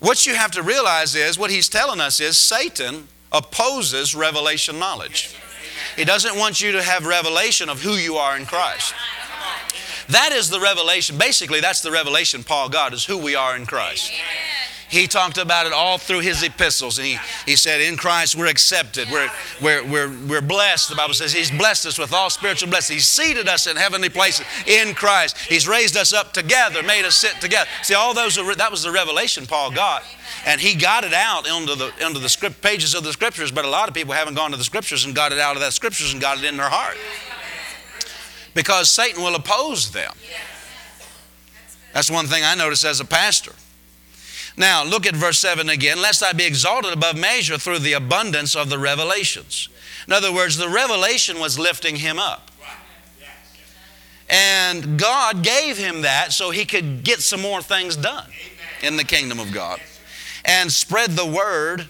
What 0.00 0.26
you 0.26 0.34
have 0.34 0.50
to 0.52 0.62
realize 0.62 1.14
is 1.14 1.38
what 1.38 1.50
he's 1.50 1.68
telling 1.68 2.00
us 2.00 2.20
is 2.20 2.36
Satan 2.36 3.08
opposes 3.32 4.14
revelation 4.14 4.78
knowledge. 4.78 5.36
He 5.96 6.04
doesn't 6.04 6.36
want 6.36 6.60
you 6.60 6.72
to 6.72 6.82
have 6.82 7.06
revelation 7.06 7.68
of 7.68 7.82
who 7.82 7.92
you 7.92 8.16
are 8.16 8.36
in 8.36 8.46
Christ. 8.46 8.94
That 10.10 10.32
is 10.32 10.50
the 10.50 10.60
revelation. 10.60 11.18
Basically, 11.18 11.60
that's 11.60 11.80
the 11.80 11.90
revelation 11.90 12.42
Paul 12.42 12.68
got 12.68 12.92
is 12.92 13.04
who 13.04 13.18
we 13.18 13.34
are 13.34 13.56
in 13.56 13.66
Christ. 13.66 14.12
He 14.90 15.06
talked 15.06 15.38
about 15.38 15.66
it 15.66 15.72
all 15.72 15.98
through 15.98 16.18
his 16.18 16.42
epistles. 16.42 16.98
And 16.98 17.06
he, 17.06 17.18
he 17.46 17.54
said, 17.54 17.80
In 17.80 17.96
Christ 17.96 18.34
we're 18.34 18.48
accepted. 18.48 19.08
We're, 19.08 19.30
we're, 19.62 19.84
we're, 19.84 20.26
we're 20.26 20.40
blessed. 20.40 20.90
The 20.90 20.96
Bible 20.96 21.14
says 21.14 21.32
He's 21.32 21.50
blessed 21.50 21.86
us 21.86 21.96
with 21.96 22.12
all 22.12 22.28
spiritual 22.28 22.70
blessings. 22.70 22.96
He's 22.96 23.06
seated 23.06 23.48
us 23.48 23.68
in 23.68 23.76
heavenly 23.76 24.08
places 24.08 24.44
in 24.66 24.94
Christ. 24.94 25.38
He's 25.38 25.68
raised 25.68 25.96
us 25.96 26.12
up 26.12 26.32
together, 26.32 26.82
made 26.82 27.04
us 27.04 27.14
sit 27.14 27.40
together. 27.40 27.70
See, 27.82 27.94
all 27.94 28.14
those, 28.14 28.36
are, 28.36 28.54
that 28.56 28.72
was 28.72 28.82
the 28.82 28.90
revelation 28.90 29.46
Paul 29.46 29.70
got. 29.70 30.02
And 30.44 30.60
he 30.60 30.74
got 30.74 31.04
it 31.04 31.14
out 31.14 31.46
into 31.46 31.76
the, 31.76 31.92
into 32.04 32.18
the 32.18 32.28
script, 32.28 32.60
pages 32.60 32.96
of 32.96 33.04
the 33.04 33.12
scriptures, 33.12 33.52
but 33.52 33.64
a 33.64 33.68
lot 33.68 33.88
of 33.88 33.94
people 33.94 34.14
haven't 34.14 34.34
gone 34.34 34.50
to 34.50 34.56
the 34.56 34.64
scriptures 34.64 35.04
and 35.04 35.14
got 35.14 35.30
it 35.30 35.38
out 35.38 35.54
of 35.54 35.62
that 35.62 35.72
scriptures 35.72 36.12
and 36.12 36.20
got 36.20 36.38
it 36.38 36.44
in 36.44 36.56
their 36.56 36.68
heart. 36.68 36.96
Because 38.54 38.90
Satan 38.90 39.22
will 39.22 39.34
oppose 39.34 39.90
them. 39.92 40.12
That's 41.92 42.10
one 42.10 42.26
thing 42.26 42.44
I 42.44 42.54
notice 42.54 42.84
as 42.84 43.00
a 43.00 43.04
pastor. 43.04 43.52
Now, 44.56 44.84
look 44.84 45.06
at 45.06 45.14
verse 45.14 45.38
7 45.38 45.68
again. 45.68 46.00
Lest 46.00 46.22
I 46.22 46.32
be 46.32 46.44
exalted 46.44 46.92
above 46.92 47.16
measure 47.16 47.58
through 47.58 47.80
the 47.80 47.94
abundance 47.94 48.54
of 48.54 48.68
the 48.68 48.78
revelations. 48.78 49.68
In 50.06 50.12
other 50.12 50.32
words, 50.32 50.56
the 50.56 50.68
revelation 50.68 51.40
was 51.40 51.58
lifting 51.58 51.96
him 51.96 52.18
up. 52.18 52.50
And 54.28 54.98
God 54.98 55.42
gave 55.42 55.76
him 55.76 56.02
that 56.02 56.32
so 56.32 56.50
he 56.50 56.64
could 56.64 57.02
get 57.02 57.20
some 57.20 57.40
more 57.40 57.60
things 57.60 57.96
done 57.96 58.30
in 58.82 58.96
the 58.96 59.04
kingdom 59.04 59.40
of 59.40 59.52
God 59.52 59.80
and 60.44 60.70
spread 60.70 61.10
the 61.10 61.26
word. 61.26 61.88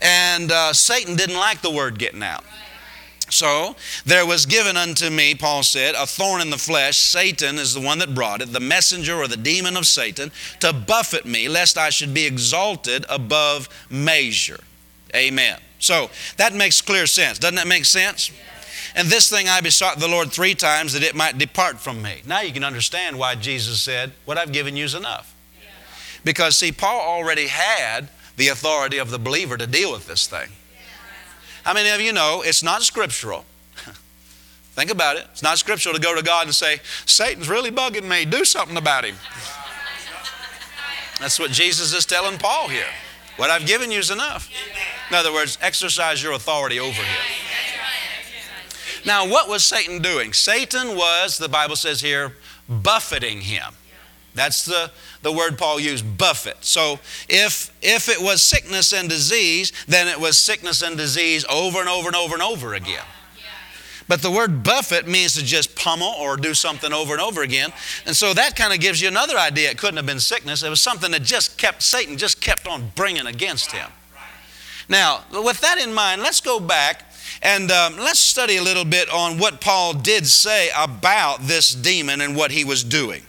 And 0.00 0.50
uh, 0.50 0.72
Satan 0.72 1.14
didn't 1.16 1.36
like 1.36 1.60
the 1.60 1.70
word 1.70 1.98
getting 1.98 2.22
out. 2.22 2.44
So 3.34 3.74
there 4.06 4.24
was 4.24 4.46
given 4.46 4.76
unto 4.76 5.10
me, 5.10 5.34
Paul 5.34 5.64
said, 5.64 5.96
a 5.96 6.06
thorn 6.06 6.40
in 6.40 6.50
the 6.50 6.58
flesh. 6.58 6.98
Satan 6.98 7.58
is 7.58 7.74
the 7.74 7.80
one 7.80 7.98
that 7.98 8.14
brought 8.14 8.40
it, 8.40 8.52
the 8.52 8.60
messenger 8.60 9.16
or 9.16 9.26
the 9.26 9.36
demon 9.36 9.76
of 9.76 9.86
Satan, 9.86 10.30
to 10.60 10.72
buffet 10.72 11.26
me, 11.26 11.48
lest 11.48 11.76
I 11.76 11.90
should 11.90 12.14
be 12.14 12.26
exalted 12.26 13.04
above 13.08 13.68
measure. 13.90 14.60
Amen. 15.16 15.58
So 15.80 16.10
that 16.36 16.54
makes 16.54 16.80
clear 16.80 17.06
sense. 17.06 17.40
Doesn't 17.40 17.56
that 17.56 17.66
make 17.66 17.84
sense? 17.84 18.30
And 18.94 19.08
this 19.08 19.28
thing 19.28 19.48
I 19.48 19.60
besought 19.60 19.98
the 19.98 20.06
Lord 20.06 20.30
three 20.30 20.54
times 20.54 20.92
that 20.92 21.02
it 21.02 21.16
might 21.16 21.36
depart 21.36 21.80
from 21.80 22.00
me. 22.00 22.22
Now 22.26 22.40
you 22.42 22.52
can 22.52 22.62
understand 22.62 23.18
why 23.18 23.34
Jesus 23.34 23.80
said, 23.80 24.12
What 24.24 24.38
I've 24.38 24.52
given 24.52 24.76
you 24.76 24.84
is 24.84 24.94
enough. 24.94 25.34
Because, 26.22 26.56
see, 26.56 26.70
Paul 26.70 27.00
already 27.00 27.48
had 27.48 28.08
the 28.36 28.48
authority 28.48 28.98
of 28.98 29.10
the 29.10 29.18
believer 29.18 29.56
to 29.56 29.66
deal 29.66 29.92
with 29.92 30.06
this 30.06 30.26
thing. 30.26 30.48
How 31.64 31.72
many 31.72 31.90
of 31.90 32.00
you 32.00 32.12
know 32.12 32.42
it's 32.44 32.62
not 32.62 32.82
scriptural? 32.82 33.44
Think 34.74 34.90
about 34.90 35.16
it. 35.16 35.26
It's 35.32 35.42
not 35.42 35.58
scriptural 35.58 35.94
to 35.94 36.00
go 36.00 36.14
to 36.14 36.22
God 36.22 36.46
and 36.46 36.54
say, 36.54 36.80
Satan's 37.06 37.48
really 37.48 37.70
bugging 37.70 38.06
me. 38.06 38.24
Do 38.24 38.44
something 38.44 38.76
about 38.76 39.04
him. 39.04 39.16
That's 41.20 41.38
what 41.38 41.50
Jesus 41.50 41.94
is 41.94 42.04
telling 42.04 42.38
Paul 42.38 42.68
here. 42.68 42.90
What 43.36 43.50
I've 43.50 43.66
given 43.66 43.90
you 43.90 43.98
is 43.98 44.10
enough. 44.10 44.50
In 45.10 45.16
other 45.16 45.32
words, 45.32 45.58
exercise 45.60 46.22
your 46.22 46.32
authority 46.32 46.78
over 46.78 47.00
him. 47.00 47.16
Now, 49.06 49.28
what 49.28 49.48
was 49.48 49.64
Satan 49.64 50.00
doing? 50.00 50.32
Satan 50.32 50.96
was, 50.96 51.38
the 51.38 51.48
Bible 51.48 51.76
says 51.76 52.00
here, 52.00 52.34
buffeting 52.68 53.42
him. 53.42 53.74
That's 54.34 54.64
the, 54.64 54.90
the 55.22 55.32
word 55.32 55.56
Paul 55.56 55.78
used, 55.78 56.18
buffet. 56.18 56.56
So 56.60 56.98
if, 57.28 57.72
if 57.80 58.08
it 58.08 58.20
was 58.20 58.42
sickness 58.42 58.92
and 58.92 59.08
disease, 59.08 59.72
then 59.86 60.08
it 60.08 60.18
was 60.18 60.36
sickness 60.36 60.82
and 60.82 60.96
disease 60.96 61.44
over 61.48 61.78
and 61.78 61.88
over 61.88 62.08
and 62.08 62.16
over 62.16 62.34
and 62.34 62.42
over 62.42 62.74
again. 62.74 63.04
But 64.06 64.20
the 64.20 64.30
word 64.30 64.62
buffet 64.62 65.06
means 65.06 65.34
to 65.34 65.44
just 65.44 65.74
pummel 65.76 66.14
or 66.18 66.36
do 66.36 66.52
something 66.52 66.92
over 66.92 67.14
and 67.14 67.22
over 67.22 67.42
again. 67.42 67.72
And 68.04 68.14
so 68.14 68.34
that 68.34 68.54
kind 68.54 68.72
of 68.72 68.80
gives 68.80 69.00
you 69.00 69.08
another 69.08 69.38
idea. 69.38 69.70
It 69.70 69.78
couldn't 69.78 69.96
have 69.96 70.04
been 70.04 70.20
sickness. 70.20 70.62
It 70.62 70.68
was 70.68 70.80
something 70.80 71.10
that 71.12 71.22
just 71.22 71.56
kept, 71.56 71.82
Satan 71.82 72.18
just 72.18 72.40
kept 72.40 72.66
on 72.66 72.92
bringing 72.94 73.26
against 73.26 73.72
him. 73.72 73.90
Now, 74.88 75.24
with 75.32 75.60
that 75.62 75.78
in 75.78 75.94
mind, 75.94 76.20
let's 76.20 76.42
go 76.42 76.60
back 76.60 77.10
and 77.40 77.70
um, 77.70 77.96
let's 77.96 78.18
study 78.18 78.56
a 78.56 78.62
little 78.62 78.84
bit 78.84 79.08
on 79.10 79.38
what 79.38 79.60
Paul 79.60 79.94
did 79.94 80.26
say 80.26 80.68
about 80.76 81.40
this 81.42 81.74
demon 81.74 82.20
and 82.20 82.36
what 82.36 82.50
he 82.50 82.64
was 82.64 82.84
doing. 82.84 83.22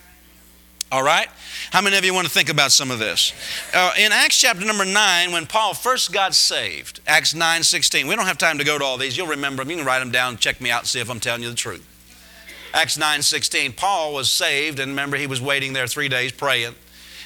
All 0.95 1.03
right? 1.03 1.27
How 1.71 1.81
many 1.81 1.97
of 1.97 2.05
you 2.05 2.13
want 2.13 2.25
to 2.25 2.31
think 2.31 2.47
about 2.47 2.71
some 2.71 2.89
of 2.89 2.99
this? 2.99 3.34
Uh, 3.73 3.91
in 3.99 4.13
Acts 4.13 4.39
chapter 4.39 4.65
number 4.65 4.86
9, 4.86 5.34
when 5.34 5.45
Paul 5.45 5.73
first 5.73 6.13
got 6.13 6.34
saved, 6.34 7.01
Acts 7.05 7.36
9 7.36 7.63
16, 7.63 8.08
we 8.08 8.15
don't 8.15 8.27
have 8.27 8.38
time 8.38 8.60
to 8.60 8.63
go 8.63 8.79
to 8.79 8.86
all 8.86 8.97
these. 8.97 9.17
You'll 9.17 9.27
remember 9.27 9.62
them. 9.62 9.71
You 9.71 9.75
can 9.75 9.86
write 9.86 9.99
them 9.99 10.10
down, 10.10 10.38
check 10.38 10.62
me 10.62 10.71
out, 10.71 10.88
see 10.88 11.01
if 11.01 11.12
I'm 11.12 11.19
telling 11.19 11.43
you 11.43 11.49
the 11.49 11.55
truth. 11.55 11.86
Acts 12.73 12.97
9 12.97 13.21
16. 13.21 13.73
Paul 13.73 14.13
was 14.13 14.31
saved, 14.31 14.79
and 14.79 14.91
remember, 14.91 15.17
he 15.17 15.27
was 15.27 15.41
waiting 15.41 15.73
there 15.73 15.86
three 15.86 16.08
days 16.08 16.31
praying. 16.31 16.75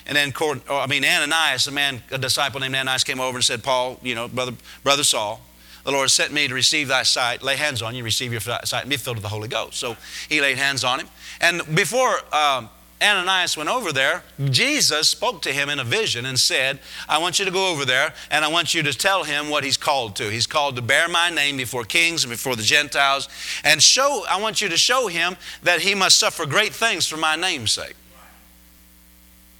And 0.07 0.15
then, 0.15 0.33
I 0.67 0.87
mean, 0.87 1.05
Ananias, 1.05 1.67
a 1.67 1.71
man, 1.71 2.01
a 2.09 2.17
disciple 2.17 2.59
named 2.59 2.73
Ananias, 2.73 3.03
came 3.03 3.19
over 3.19 3.37
and 3.37 3.45
said, 3.45 3.63
Paul, 3.63 3.99
you 4.01 4.15
know, 4.15 4.27
brother, 4.27 4.53
brother 4.83 5.03
Saul, 5.03 5.41
the 5.83 5.91
Lord 5.91 6.09
sent 6.09 6.33
me 6.33 6.47
to 6.47 6.55
receive 6.55 6.87
thy 6.87 7.03
sight, 7.03 7.43
lay 7.43 7.55
hands 7.55 7.83
on 7.83 7.93
you, 7.93 8.03
receive 8.03 8.31
your 8.31 8.41
sight, 8.41 8.81
and 8.81 8.89
be 8.89 8.97
filled 8.97 9.17
with 9.17 9.23
the 9.23 9.29
Holy 9.29 9.47
Ghost. 9.47 9.75
So 9.75 9.95
he 10.27 10.41
laid 10.41 10.57
hands 10.57 10.83
on 10.83 11.01
him. 11.01 11.07
And 11.39 11.61
before 11.75 12.17
um, 12.33 12.69
Ananias 13.01 13.55
went 13.55 13.69
over 13.69 13.93
there, 13.93 14.23
Jesus 14.49 15.09
spoke 15.09 15.41
to 15.43 15.53
him 15.53 15.69
in 15.69 15.79
a 15.79 15.83
vision 15.83 16.25
and 16.25 16.37
said, 16.37 16.79
I 17.07 17.17
want 17.17 17.39
you 17.39 17.45
to 17.45 17.51
go 17.51 17.71
over 17.71 17.85
there 17.85 18.13
and 18.29 18.43
I 18.43 18.49
want 18.49 18.73
you 18.73 18.83
to 18.83 18.93
tell 18.93 19.23
him 19.23 19.49
what 19.49 19.63
he's 19.63 19.77
called 19.77 20.17
to. 20.17 20.29
He's 20.29 20.47
called 20.47 20.75
to 20.75 20.81
bear 20.81 21.07
my 21.07 21.29
name 21.29 21.55
before 21.55 21.85
kings 21.85 22.23
and 22.23 22.31
before 22.31 22.55
the 22.55 22.63
Gentiles. 22.63 23.29
And 23.63 23.81
show, 23.81 24.25
I 24.29 24.41
want 24.41 24.61
you 24.61 24.67
to 24.69 24.77
show 24.77 25.07
him 25.07 25.37
that 25.63 25.81
he 25.81 25.95
must 25.95 26.19
suffer 26.19 26.45
great 26.45 26.73
things 26.73 27.07
for 27.07 27.15
my 27.15 27.35
name's 27.35 27.71
sake. 27.71 27.95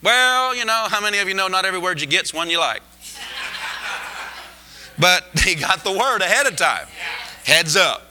Well, 0.02 0.56
you 0.56 0.66
know, 0.66 0.88
how 0.90 1.02
many 1.02 1.20
of 1.20 1.28
you 1.28 1.34
know 1.34 1.48
not 1.48 1.66
every 1.66 1.80
word 1.80 2.02
you 2.02 2.08
get's 2.08 2.34
one 2.34 2.50
you 2.50 2.60
like? 2.60 2.82
but 5.00 5.24
he 5.40 5.56
got 5.56 5.84
the 5.84 5.92
word 5.92 6.22
ahead 6.22 6.46
of 6.46 6.56
time. 6.56 6.88
Heads 7.46 7.76
up. 7.76 8.06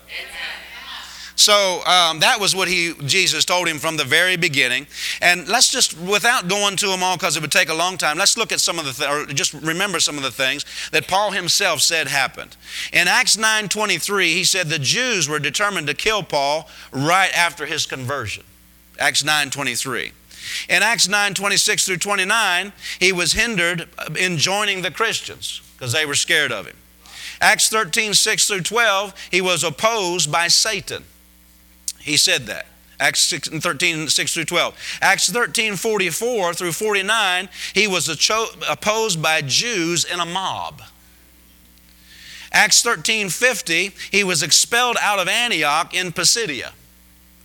So 1.38 1.85
um, 1.87 2.18
that 2.18 2.40
was 2.40 2.57
what 2.57 2.66
he 2.66 2.94
Jesus 3.07 3.44
told 3.44 3.68
him 3.68 3.79
from 3.79 3.96
the 3.96 4.03
very 4.03 4.37
beginning. 4.37 4.88
And 5.22 5.46
let's 5.46 5.70
just, 5.70 5.96
without 5.96 6.48
going 6.48 6.77
to 6.79 6.88
them 6.88 7.01
all 7.01 7.16
because 7.16 7.37
it 7.37 7.40
would 7.40 7.53
take 7.53 7.68
a 7.68 7.74
long 7.74 7.96
time, 7.96 8.18
let's 8.18 8.37
look 8.37 8.51
at 8.51 8.59
some 8.59 8.77
of 8.77 8.85
the, 8.85 8.92
th- 8.92 9.09
or 9.09 9.33
just 9.33 9.55
remember 9.55 10.01
some 10.01 10.16
of 10.16 10.24
the 10.24 10.33
things 10.33 10.64
that 10.90 11.07
Paul 11.07 11.31
himself 11.31 11.81
said 11.81 12.09
happened. 12.09 12.57
In 12.92 13.07
Acts 13.07 13.37
9:23, 13.37 14.24
he 14.35 14.42
said 14.42 14.68
the 14.68 14.81
Jews 14.81 15.29
were 15.29 15.38
determined 15.38 15.87
to 15.87 15.94
kill 15.94 16.24
Paul 16.24 16.68
right 16.90 17.31
after 17.33 17.66
his 17.66 17.87
conversion. 17.87 18.42
Acts 18.98 19.22
9:23. 19.22 20.11
In 20.68 20.83
Acts 20.83 21.07
9 21.07 21.35
26 21.35 21.85
through 21.85 21.98
29, 21.98 22.72
he 22.98 23.12
was 23.12 23.35
hindered 23.35 23.88
in 24.18 24.38
joining 24.38 24.83
the 24.83 24.90
Christians 24.90 25.62
because 25.77 25.92
they 25.92 26.05
were 26.05 26.16
scared 26.16 26.51
of 26.51 26.66
him. 26.66 26.77
Acts 27.40 27.68
13 27.68 28.12
6 28.14 28.48
through 28.48 28.62
12, 28.62 29.14
he 29.31 29.40
was 29.40 29.62
opposed 29.62 30.33
by 30.33 30.48
Satan. 30.48 31.05
He 32.08 32.16
said 32.16 32.46
that. 32.46 32.66
Acts 32.98 33.20
6, 33.20 33.50
13, 33.50 34.08
6 34.08 34.34
through 34.34 34.44
12. 34.46 34.98
Acts 35.02 35.30
13, 35.30 35.76
44 35.76 36.54
through 36.54 36.72
49, 36.72 37.48
he 37.74 37.86
was 37.86 38.08
opposed 38.68 39.22
by 39.22 39.42
Jews 39.42 40.04
in 40.04 40.18
a 40.18 40.24
mob. 40.24 40.80
Acts 42.50 42.82
13, 42.82 43.28
50, 43.28 43.90
he 44.10 44.24
was 44.24 44.42
expelled 44.42 44.96
out 45.00 45.18
of 45.18 45.28
Antioch 45.28 45.94
in 45.94 46.12
Pisidia. 46.12 46.72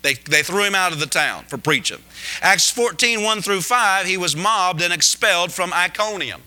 They, 0.02 0.13
they 0.13 0.43
threw 0.43 0.63
him 0.63 0.76
out 0.76 0.93
of 0.93 0.99
the 0.99 1.08
town 1.08 1.43
for 1.43 1.58
preaching. 1.58 1.99
Acts 2.41 2.69
14, 2.71 3.21
1 3.21 3.41
through 3.41 3.62
5, 3.62 4.06
he 4.06 4.17
was 4.17 4.36
mobbed 4.36 4.82
and 4.82 4.93
expelled 4.93 5.52
from 5.52 5.73
Iconium. 5.73 6.41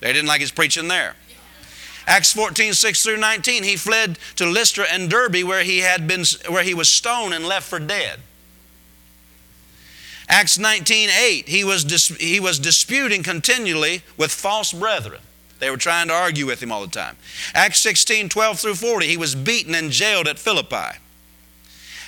They 0.00 0.14
didn't 0.14 0.28
like 0.28 0.40
his 0.40 0.50
preaching 0.50 0.88
there. 0.88 1.14
Acts 2.06 2.32
14, 2.32 2.72
6 2.72 3.02
through 3.02 3.16
19, 3.16 3.64
he 3.64 3.76
fled 3.76 4.18
to 4.36 4.46
Lystra 4.46 4.86
and 4.90 5.10
Derbe 5.10 5.42
where 5.42 5.64
he, 5.64 5.80
had 5.80 6.06
been, 6.06 6.24
where 6.48 6.62
he 6.62 6.74
was 6.74 6.88
stoned 6.88 7.34
and 7.34 7.44
left 7.44 7.68
for 7.68 7.80
dead. 7.80 8.20
Acts 10.28 10.58
19, 10.58 11.08
8, 11.08 11.48
he 11.48 11.64
was, 11.64 11.84
dis, 11.84 12.08
he 12.08 12.40
was 12.40 12.58
disputing 12.58 13.22
continually 13.22 14.02
with 14.16 14.30
false 14.30 14.72
brethren. 14.72 15.20
They 15.58 15.70
were 15.70 15.76
trying 15.76 16.08
to 16.08 16.14
argue 16.14 16.46
with 16.46 16.62
him 16.62 16.70
all 16.70 16.82
the 16.82 16.88
time. 16.88 17.16
Acts 17.54 17.80
16, 17.80 18.28
12 18.28 18.60
through 18.60 18.74
40, 18.74 19.06
he 19.06 19.16
was 19.16 19.34
beaten 19.34 19.74
and 19.74 19.90
jailed 19.90 20.28
at 20.28 20.38
Philippi. 20.38 20.98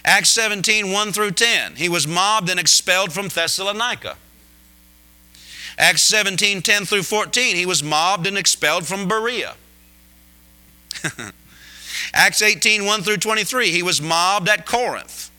Acts 0.05 0.31
17, 0.31 0.93
1 0.93 1.13
through 1.13 1.33
10, 1.33 1.77
he 1.77 1.89
was 1.89 2.07
mobbed 2.07 2.51
and 2.51 2.61
expelled 2.61 3.13
from 3.13 3.29
Thessalonica. 3.29 4.17
Acts 5.77 6.03
17, 6.03 6.63
10 6.63 6.85
through 6.85 7.05
14, 7.05 7.57
he 7.57 7.67
was 7.67 7.83
mobbed 7.83 8.27
and 8.27 8.37
expelled 8.37 8.87
from 8.87 9.09
Berea. 9.09 9.55
Acts 12.15 12.43
18, 12.43 12.85
1 12.85 13.03
through 13.03 13.17
23, 13.19 13.71
he 13.71 13.83
was 13.83 14.01
mobbed 14.01 14.49
at 14.49 14.67
Corinth. 14.67 15.31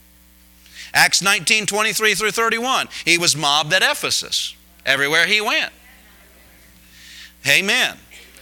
Acts 0.94 1.22
19, 1.22 1.66
23 1.66 2.16
through 2.16 2.32
31, 2.32 2.88
he 3.06 3.18
was 3.18 3.36
mobbed 3.36 3.74
at 3.74 3.84
Ephesus, 3.84 4.56
everywhere 4.86 5.28
he 5.28 5.40
went. 5.40 5.72
Amen. 7.48 7.98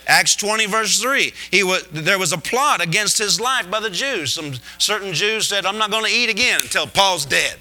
Acts 0.07 0.37
20, 0.37 0.67
verse 0.67 1.01
3, 1.01 1.33
he 1.51 1.63
was, 1.63 1.85
there 1.91 2.17
was 2.17 2.31
a 2.31 2.37
plot 2.37 2.81
against 2.81 3.17
his 3.17 3.41
life 3.41 3.69
by 3.69 3.81
the 3.81 3.89
Jews. 3.89 4.33
Some 4.33 4.53
certain 4.77 5.13
Jews 5.13 5.47
said, 5.47 5.65
I'm 5.65 5.77
not 5.77 5.91
going 5.91 6.05
to 6.05 6.11
eat 6.11 6.29
again 6.29 6.61
until 6.61 6.87
Paul's 6.87 7.25
dead. 7.25 7.57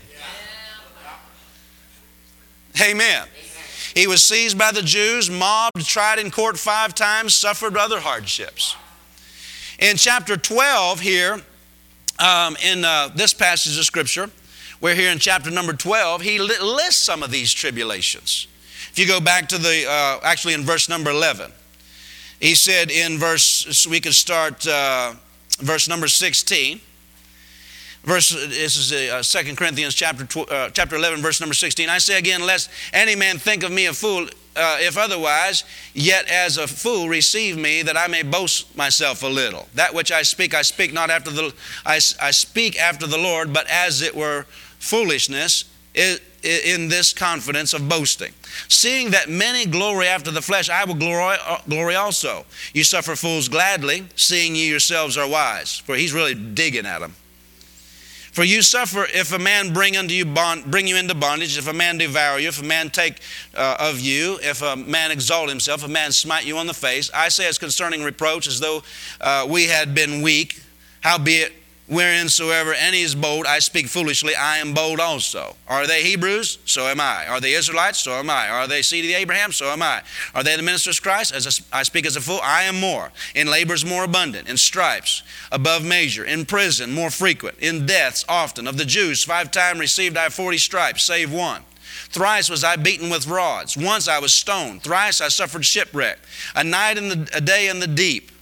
Amen. 2.81 3.27
He 3.95 4.07
was 4.07 4.25
seized 4.25 4.59
by 4.59 4.71
the 4.71 4.83
Jews, 4.83 5.31
mobbed, 5.31 5.85
tried 5.87 6.19
in 6.19 6.31
court 6.31 6.59
five 6.59 6.95
times, 6.95 7.35
suffered 7.35 7.77
other 7.77 7.99
hardships. 8.01 8.77
In 9.79 9.99
chapter 9.99 10.39
12, 10.39 11.01
here, 11.01 11.35
um, 12.19 12.57
in 12.65 12.83
uh, 12.83 13.09
this 13.15 13.35
passage 13.35 13.77
of 13.79 13.85
Scripture, 13.85 14.31
we're 14.81 14.95
here 14.95 15.11
in 15.11 15.19
chapter 15.19 15.51
number 15.51 15.75
12, 15.75 16.23
he 16.23 16.39
lists 16.39 17.03
some 17.03 17.23
of 17.23 17.31
these 17.31 17.53
tribulations. 17.53 18.47
If 18.91 18.99
you 18.99 19.07
go 19.07 19.21
back 19.21 19.51
to 19.51 19.59
the, 19.59 19.85
uh, 19.87 20.21
actually 20.23 20.55
in 20.55 20.63
verse 20.63 20.89
number 20.89 21.11
11, 21.11 21.53
he 22.41 22.55
said 22.55 22.91
in 22.91 23.19
verse, 23.19 23.87
we 23.87 24.01
could 24.01 24.15
start 24.15 24.67
uh, 24.67 25.13
verse 25.59 25.89
number 25.89 26.09
16. 26.09 26.81
Verse, 28.07 28.31
this 28.31 28.77
is 28.77 28.93
uh, 28.93 29.21
2 29.21 29.57
Corinthians 29.57 29.93
chapter, 29.93 30.25
tw- 30.25 30.49
uh, 30.49 30.71
chapter 30.71 30.95
11, 30.95 31.21
verse 31.21 31.41
number 31.41 31.55
16. 31.55 31.89
I 31.89 31.99
say 31.99 32.17
again, 32.17 32.47
lest 32.47 32.71
any 32.93 33.17
man 33.17 33.37
think 33.37 33.65
of 33.65 33.73
me 33.73 33.87
a 33.87 33.93
fool 33.93 34.29
uh, 34.55 34.79
if 34.81 34.97
otherwise, 34.97 35.65
yet 35.93 36.31
as 36.31 36.57
a 36.57 36.69
fool 36.69 37.09
receive 37.09 37.59
me, 37.59 37.83
that 37.83 37.97
I 37.97 38.07
may 38.07 38.23
boast 38.23 38.75
myself 38.77 39.25
a 39.25 39.27
little. 39.27 39.69
That 39.75 39.93
which 39.93 40.13
I 40.13 40.23
speak, 40.23 40.55
I 40.55 40.63
speak 40.63 40.93
not 40.93 41.11
after 41.11 41.33
the 41.33 41.53
I, 41.85 41.97
I 41.97 42.31
speak 42.31 42.79
after 42.79 43.09
the 43.09 43.19
Lord, 43.19 43.53
but 43.53 43.67
as 43.69 44.03
it 44.03 44.15
were 44.15 44.47
foolishness 44.79 45.65
in 45.95 46.89
this 46.89 47.13
confidence 47.13 47.75
of 47.75 47.89
boasting. 47.89 48.33
Seeing 48.69 49.11
that 49.11 49.29
many 49.29 49.67
glory 49.67 50.07
after 50.07 50.31
the 50.31 50.43
flesh, 50.43 50.71
I 50.71 50.85
will 50.85 50.95
glory, 50.95 51.37
uh, 51.45 51.59
glory 51.69 51.97
also. 51.97 52.47
You 52.73 52.85
suffer 52.85 53.17
fools 53.17 53.49
gladly, 53.49 54.07
seeing 54.15 54.55
ye 54.55 54.69
yourselves 54.69 55.19
are 55.19 55.29
wise. 55.29 55.79
For 55.79 55.97
he's 55.97 56.13
really 56.13 56.35
digging 56.35 56.87
at 56.87 57.01
them. 57.01 57.15
For 58.37 58.45
you 58.45 58.61
suffer 58.61 59.07
if 59.15 59.33
a 59.33 59.39
man 59.39 59.73
bring 59.73 59.97
unto 59.97 60.13
you 60.13 60.27
bond, 60.27 60.71
bring 60.71 60.87
you 60.87 60.99
into 60.99 61.15
bondage, 61.15 61.57
if 61.57 61.69
a 61.69 61.73
man 61.73 61.97
devour 61.97 62.39
you, 62.39 62.49
if 62.49 62.61
a 62.61 62.65
man 62.67 62.91
take 62.91 63.21
uh, 63.55 63.79
of 63.81 63.99
you, 63.99 64.39
if 64.43 64.61
a 64.61 64.77
man 64.77 65.11
exalt 65.11 65.49
himself, 65.49 65.81
if 65.81 65.87
a 65.87 65.91
man 65.91 66.13
smite 66.13 66.45
you 66.45 66.59
on 66.59 66.67
the 66.67 66.75
face. 66.75 67.11
I 67.15 67.31
say 67.31 67.49
as 67.49 67.57
concerning 67.57 68.03
reproach, 68.03 68.47
as 68.47 68.61
though 68.61 68.83
uh, 69.23 69.47
we 69.49 69.69
had 69.69 69.95
been 69.95 70.21
weak. 70.21 70.61
Howbeit 71.01 71.55
Whereinsoever 71.89 72.75
any 72.77 73.03
is 73.03 73.15
bold, 73.15 73.47
I 73.47 73.61
speak 73.61 73.87
foolishly, 73.87 74.35
I 74.35 74.59
am 74.59 74.75
bold 74.75 74.99
also. 74.99 75.55
Are 75.69 75.87
they 75.87 76.03
Hebrews? 76.03 76.59
So 76.65 76.89
am 76.89 77.01
I. 77.01 77.29
Are 77.29 77.41
they 77.41 77.53
Israelites? 77.53 78.01
So 78.01 78.15
am 78.15 78.29
I. 78.29 78.49
Are 78.49 78.67
they 78.67 78.83
seed 78.83 79.05
of 79.05 79.13
Abraham? 79.13 79.53
So 79.53 79.67
am 79.67 79.83
I. 79.83 80.03
Are 80.35 80.43
they 80.43 80.57
the 80.57 80.65
ministers 80.65 80.99
of 80.99 81.05
Christ? 81.05 81.33
As 81.33 81.65
I 81.73 81.85
speak 81.85 82.05
as 82.05 82.17
a 82.17 82.21
fool, 82.21 82.41
I 82.43 82.65
am 82.65 82.81
more. 82.81 83.13
In 83.37 83.47
labors 83.47 83.85
more 83.85 84.03
abundant, 84.03 84.49
in 84.49 84.57
stripes 84.57 85.23
above 85.53 85.85
measure, 85.85 86.25
in 86.25 86.45
prison 86.45 86.93
more 86.93 87.11
frequent, 87.11 87.59
in 87.61 87.87
deaths 87.87 88.25
often. 88.29 88.67
Of 88.67 88.79
the 88.79 88.85
Jews, 88.85 89.23
five 89.23 89.53
times 89.53 89.79
received 89.79 90.17
I 90.17 90.29
forty 90.29 90.59
stripes, 90.59 91.05
save 91.05 91.33
one. 91.33 91.63
Thrice 92.09 92.51
was 92.51 92.65
I 92.65 92.75
beaten 92.75 93.11
with 93.11 93.29
rods. 93.29 93.77
Once 93.77 94.09
I 94.09 94.19
was 94.19 94.35
stoned. 94.35 94.83
Thrice 94.83 95.21
I 95.21 95.29
suffered 95.29 95.65
shipwreck. 95.65 96.19
A 96.57 96.65
night 96.65 96.99
and 96.99 97.31
a 97.33 97.41
day 97.41 97.69
in 97.69 97.79
the 97.79 97.87
deep. 97.87 98.33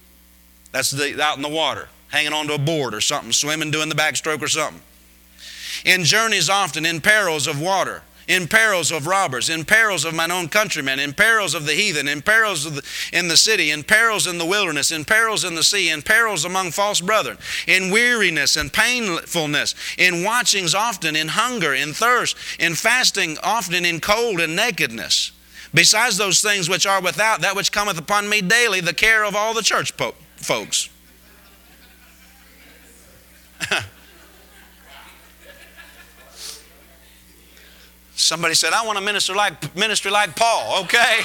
That's 0.71 0.89
the, 0.89 1.21
out 1.23 1.37
in 1.37 1.43
the 1.43 1.49
water 1.49 1.89
hanging 2.15 2.31
onto 2.31 2.53
a 2.53 2.57
board 2.57 2.93
or 2.93 3.01
something, 3.01 3.33
swimming, 3.33 3.71
doing 3.71 3.89
the 3.89 3.95
backstroke 3.95 4.41
or 4.41 4.47
something. 4.47 4.81
In 5.83 6.05
journeys 6.05 6.49
often, 6.49 6.85
in 6.85 7.01
perils 7.01 7.45
of 7.45 7.59
water, 7.59 8.03
in 8.29 8.47
perils 8.47 8.89
of 8.89 9.05
robbers, 9.05 9.49
in 9.49 9.65
perils 9.65 10.05
of 10.05 10.15
mine 10.15 10.31
own 10.31 10.47
countrymen, 10.47 10.97
in 10.97 11.11
perils 11.11 11.53
of 11.53 11.65
the 11.65 11.73
heathen, 11.73 12.07
in 12.07 12.21
perils 12.21 12.63
the, 12.63 12.81
in 13.11 13.27
the 13.27 13.35
city, 13.35 13.69
in 13.69 13.83
perils 13.83 14.27
in 14.27 14.37
the 14.37 14.45
wilderness, 14.45 14.91
in 14.91 15.03
perils 15.03 15.43
in 15.43 15.55
the 15.55 15.63
sea, 15.63 15.89
in 15.89 16.01
perils 16.01 16.45
among 16.45 16.71
false 16.71 17.01
brethren, 17.01 17.37
in 17.67 17.91
weariness 17.91 18.55
and 18.55 18.71
painfulness, 18.71 19.75
in 19.97 20.23
watchings 20.23 20.73
often, 20.73 21.17
in 21.17 21.27
hunger, 21.27 21.73
in 21.73 21.91
thirst, 21.91 22.37
in 22.59 22.75
fasting 22.75 23.37
often, 23.43 23.83
in 23.83 23.99
cold 23.99 24.39
and 24.39 24.55
nakedness. 24.55 25.33
Besides 25.73 26.15
those 26.15 26.41
things 26.41 26.69
which 26.69 26.85
are 26.85 27.01
without, 27.01 27.41
that 27.41 27.57
which 27.57 27.73
cometh 27.73 27.99
upon 27.99 28.29
me 28.29 28.39
daily, 28.39 28.79
the 28.79 28.93
care 28.93 29.25
of 29.25 29.35
all 29.35 29.53
the 29.53 29.61
church 29.61 29.97
po- 29.97 30.15
folks. 30.37 30.89
Somebody 38.15 38.55
said, 38.55 38.73
I 38.73 38.85
want 38.85 38.97
to 38.97 39.03
minister 39.03 39.35
like 39.35 39.75
ministry 39.75 40.11
like 40.11 40.35
Paul, 40.35 40.83
okay? 40.83 41.19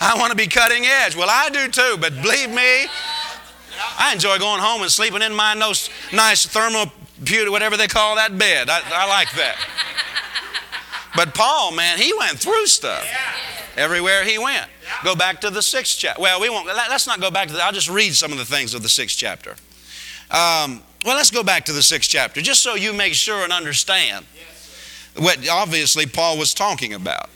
I 0.00 0.16
want 0.18 0.30
to 0.30 0.36
be 0.36 0.46
cutting 0.46 0.84
edge. 0.84 1.16
Well, 1.16 1.28
I 1.30 1.50
do 1.50 1.68
too, 1.68 1.96
but 2.00 2.12
believe 2.22 2.50
me, 2.50 2.86
I 3.98 4.12
enjoy 4.12 4.38
going 4.38 4.60
home 4.60 4.82
and 4.82 4.90
sleeping 4.90 5.22
in 5.22 5.34
my 5.34 5.54
nice, 5.54 5.88
nice 6.12 6.46
thermal 6.46 6.92
pewter, 7.24 7.50
whatever 7.50 7.76
they 7.76 7.86
call 7.88 8.16
that 8.16 8.36
bed. 8.38 8.68
I, 8.68 8.80
I 8.92 9.08
like 9.08 9.30
that. 9.32 9.56
But 11.16 11.34
Paul, 11.34 11.72
man, 11.72 11.98
he 11.98 12.12
went 12.18 12.38
through 12.38 12.66
stuff 12.66 13.06
everywhere 13.76 14.24
he 14.24 14.38
went. 14.38 14.66
Go 15.02 15.14
back 15.14 15.40
to 15.42 15.50
the 15.50 15.62
sixth 15.62 15.98
chapter. 15.98 16.20
Well, 16.20 16.40
we 16.40 16.48
won't. 16.48 16.66
Let's 16.66 17.06
not 17.06 17.20
go 17.20 17.30
back 17.30 17.48
to 17.48 17.54
that. 17.54 17.62
I'll 17.62 17.72
just 17.72 17.90
read 17.90 18.14
some 18.14 18.32
of 18.32 18.38
the 18.38 18.44
things 18.44 18.74
of 18.74 18.82
the 18.82 18.88
sixth 18.88 19.18
chapter. 19.18 19.50
Um, 20.30 20.82
well, 21.04 21.16
let's 21.16 21.30
go 21.30 21.42
back 21.42 21.66
to 21.66 21.72
the 21.72 21.82
sixth 21.82 22.10
chapter, 22.10 22.40
just 22.40 22.62
so 22.62 22.74
you 22.74 22.92
make 22.92 23.14
sure 23.14 23.44
and 23.44 23.52
understand 23.52 24.24
what 25.16 25.46
obviously 25.48 26.06
Paul 26.06 26.38
was 26.38 26.54
talking 26.54 26.94
about. 26.94 27.28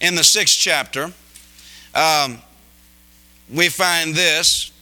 In 0.00 0.14
the 0.14 0.24
sixth 0.24 0.58
chapter, 0.58 1.12
um, 1.94 2.38
we 3.52 3.68
find 3.68 4.14
this. 4.14 4.72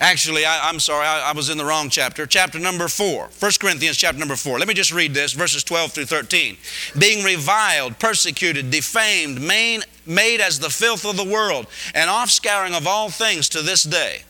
Actually, 0.00 0.46
I, 0.46 0.70
am 0.70 0.80
sorry, 0.80 1.06
I, 1.06 1.28
I, 1.28 1.32
was 1.32 1.50
in 1.50 1.58
the 1.58 1.64
wrong 1.64 1.90
chapter. 1.90 2.26
Chapter 2.26 2.58
number 2.58 2.88
4. 2.88 3.28
1 3.38 3.52
Corinthians 3.60 3.98
chapter 3.98 4.18
number 4.18 4.34
4. 4.34 4.58
Let 4.58 4.66
me 4.66 4.72
just 4.72 4.92
read 4.92 5.12
this, 5.12 5.34
verses 5.34 5.62
12 5.62 5.92
through 5.92 6.06
13. 6.06 6.56
Being 6.98 7.22
reviled, 7.22 7.98
persecuted, 7.98 8.70
defamed, 8.70 9.42
made, 9.42 9.84
made 10.06 10.40
as 10.40 10.58
the 10.58 10.70
filth 10.70 11.04
of 11.04 11.18
the 11.18 11.24
world, 11.24 11.66
and 11.94 12.08
offscouring 12.08 12.74
of 12.74 12.86
all 12.86 13.10
things 13.10 13.50
to 13.50 13.60
this 13.60 13.82
day. 13.82 14.22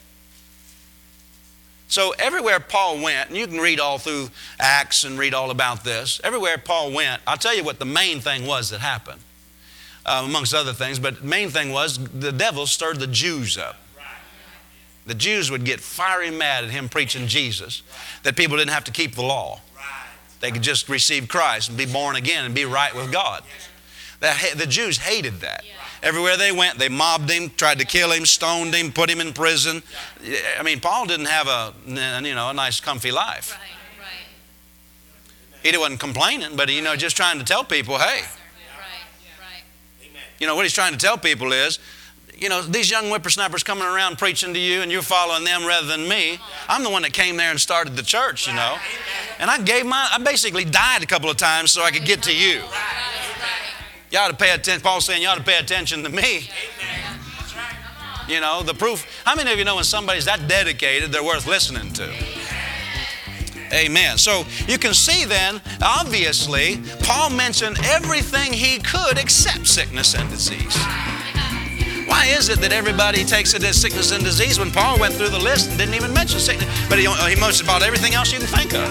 So 1.86 2.14
everywhere 2.18 2.58
Paul 2.58 3.00
went, 3.00 3.28
and 3.28 3.38
you 3.38 3.46
can 3.46 3.58
read 3.58 3.78
all 3.78 3.98
through 3.98 4.30
Acts 4.58 5.04
and 5.04 5.20
read 5.20 5.34
all 5.34 5.52
about 5.52 5.84
this, 5.84 6.20
everywhere 6.24 6.58
Paul 6.58 6.90
went, 6.92 7.22
I'll 7.28 7.36
tell 7.36 7.54
you 7.54 7.62
what 7.62 7.78
the 7.78 7.84
main 7.84 8.20
thing 8.20 8.44
was 8.44 8.70
that 8.70 8.80
happened, 8.80 9.20
uh, 10.04 10.22
amongst 10.24 10.52
other 10.52 10.72
things, 10.72 10.98
but 10.98 11.20
the 11.20 11.26
main 11.26 11.48
thing 11.48 11.70
was 11.70 11.96
the 11.98 12.32
devil 12.32 12.66
stirred 12.66 12.98
the 12.98 13.06
Jews 13.06 13.56
up. 13.56 13.76
The 15.06 15.14
Jews 15.14 15.50
would 15.50 15.64
get 15.64 15.80
fiery 15.80 16.30
mad 16.30 16.64
at 16.64 16.70
him 16.70 16.88
preaching 16.88 17.26
Jesus, 17.26 17.82
that 18.22 18.36
people 18.36 18.56
didn't 18.56 18.72
have 18.72 18.84
to 18.84 18.92
keep 18.92 19.14
the 19.14 19.22
law. 19.22 19.60
They 20.40 20.50
could 20.50 20.62
just 20.62 20.88
receive 20.88 21.28
Christ 21.28 21.68
and 21.68 21.76
be 21.76 21.86
born 21.86 22.16
again 22.16 22.44
and 22.44 22.54
be 22.54 22.64
right 22.64 22.94
with 22.94 23.12
God. 23.12 23.42
The 24.20 24.34
the 24.56 24.66
Jews 24.66 24.98
hated 24.98 25.40
that. 25.40 25.64
Everywhere 26.02 26.36
they 26.36 26.52
went, 26.52 26.78
they 26.78 26.88
mobbed 26.88 27.30
him, 27.30 27.50
tried 27.50 27.78
to 27.78 27.84
kill 27.84 28.10
him, 28.10 28.24
stoned 28.24 28.74
him, 28.74 28.92
put 28.92 29.10
him 29.10 29.20
in 29.20 29.32
prison. 29.34 29.82
I 30.58 30.62
mean, 30.62 30.80
Paul 30.80 31.06
didn't 31.06 31.26
have 31.26 31.46
a 31.46 31.74
you 31.86 32.34
know 32.34 32.50
a 32.50 32.54
nice, 32.54 32.80
comfy 32.80 33.10
life. 33.10 33.58
He 35.62 35.76
wasn't 35.76 36.00
complaining, 36.00 36.56
but 36.56 36.70
you 36.70 36.80
know, 36.80 36.96
just 36.96 37.16
trying 37.16 37.38
to 37.38 37.44
tell 37.44 37.64
people, 37.64 37.98
hey. 37.98 38.22
You 40.38 40.46
know 40.46 40.56
what 40.56 40.64
he's 40.64 40.72
trying 40.72 40.92
to 40.92 40.98
tell 40.98 41.18
people 41.18 41.52
is, 41.52 41.78
you 42.40 42.48
know, 42.48 42.62
these 42.62 42.90
young 42.90 43.10
whippersnappers 43.10 43.62
coming 43.62 43.84
around 43.84 44.16
preaching 44.16 44.54
to 44.54 44.58
you 44.58 44.80
and 44.80 44.90
you're 44.90 45.02
following 45.02 45.44
them 45.44 45.66
rather 45.66 45.86
than 45.86 46.08
me. 46.08 46.38
I'm 46.68 46.82
the 46.82 46.90
one 46.90 47.02
that 47.02 47.12
came 47.12 47.36
there 47.36 47.50
and 47.50 47.60
started 47.60 47.96
the 47.96 48.02
church, 48.02 48.48
you 48.48 48.54
know. 48.54 48.76
And 49.38 49.50
I 49.50 49.60
gave 49.60 49.84
my, 49.84 50.08
I 50.10 50.18
basically 50.18 50.64
died 50.64 51.02
a 51.02 51.06
couple 51.06 51.28
of 51.28 51.36
times 51.36 51.70
so 51.70 51.82
I 51.82 51.90
could 51.90 52.06
get 52.06 52.22
to 52.24 52.34
you. 52.34 52.62
You 54.10 54.18
ought 54.18 54.28
to 54.28 54.36
pay 54.36 54.52
attention. 54.52 54.80
Paul's 54.80 55.04
saying 55.04 55.20
you 55.20 55.28
ought 55.28 55.36
to 55.36 55.44
pay 55.44 55.58
attention 55.58 56.02
to 56.02 56.08
me. 56.08 56.48
You 58.26 58.40
know, 58.40 58.62
the 58.62 58.74
proof. 58.74 59.06
How 59.24 59.34
many 59.34 59.52
of 59.52 59.58
you 59.58 59.64
know 59.64 59.74
when 59.74 59.84
somebody's 59.84 60.24
that 60.24 60.48
dedicated, 60.48 61.12
they're 61.12 61.22
worth 61.22 61.46
listening 61.46 61.92
to? 61.92 62.10
Amen. 63.72 64.18
So 64.18 64.44
you 64.66 64.78
can 64.78 64.94
see 64.94 65.24
then, 65.24 65.60
obviously, 65.82 66.80
Paul 67.02 67.30
mentioned 67.30 67.78
everything 67.84 68.52
he 68.52 68.78
could 68.78 69.18
except 69.18 69.66
sickness 69.66 70.14
and 70.14 70.28
disease. 70.30 70.76
Why 72.20 72.26
is 72.26 72.50
it 72.50 72.60
that 72.60 72.70
everybody 72.70 73.24
takes 73.24 73.54
it 73.54 73.64
as 73.64 73.80
sickness 73.80 74.12
and 74.12 74.22
disease 74.22 74.58
when 74.58 74.70
Paul 74.70 75.00
went 75.00 75.14
through 75.14 75.30
the 75.30 75.38
list 75.38 75.70
and 75.70 75.78
didn't 75.78 75.94
even 75.94 76.12
mention 76.12 76.38
sickness? 76.38 76.68
But 76.86 76.98
he, 76.98 77.06
he 77.06 77.40
mentioned 77.40 77.66
about 77.66 77.82
everything 77.82 78.12
else 78.12 78.30
you 78.30 78.38
can 78.38 78.46
think 78.46 78.74
of. 78.74 78.90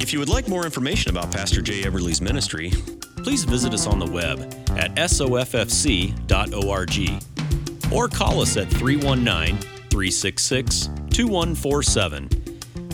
If 0.00 0.14
you 0.14 0.18
would 0.18 0.30
like 0.30 0.48
more 0.48 0.64
information 0.64 1.10
about 1.10 1.30
Pastor 1.30 1.60
Jay 1.60 1.84
Everly's 1.84 2.22
ministry, 2.22 2.72
please 3.18 3.44
visit 3.44 3.74
us 3.74 3.86
on 3.86 3.98
the 3.98 4.10
web 4.10 4.38
at 4.78 4.94
soffc.org 4.94 5.42
or 7.92 8.08
call 8.08 8.40
us 8.40 8.56
at 8.56 8.68
319 8.68 9.58
366 9.90 10.86
2147. 11.10 12.30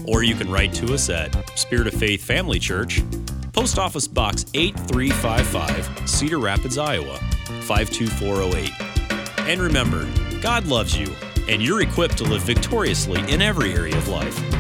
Or 0.09 0.24
you 0.24 0.34
can 0.34 0.51
write 0.51 0.72
to 0.74 0.92
us 0.94 1.09
at 1.11 1.57
Spirit 1.57 1.86
of 1.86 1.94
Faith 1.94 2.24
Family 2.24 2.59
Church, 2.59 3.03
Post 3.53 3.78
Office 3.78 4.07
Box 4.07 4.44
8355, 4.55 6.09
Cedar 6.09 6.38
Rapids, 6.38 6.78
Iowa 6.78 7.18
52408. 7.62 8.70
And 9.49 9.61
remember, 9.61 10.09
God 10.40 10.66
loves 10.66 10.96
you, 10.96 11.12
and 11.49 11.62
you're 11.62 11.82
equipped 11.82 12.18
to 12.18 12.24
live 12.24 12.42
victoriously 12.42 13.20
in 13.32 13.42
every 13.42 13.72
area 13.72 13.96
of 13.96 14.09
life. 14.09 14.57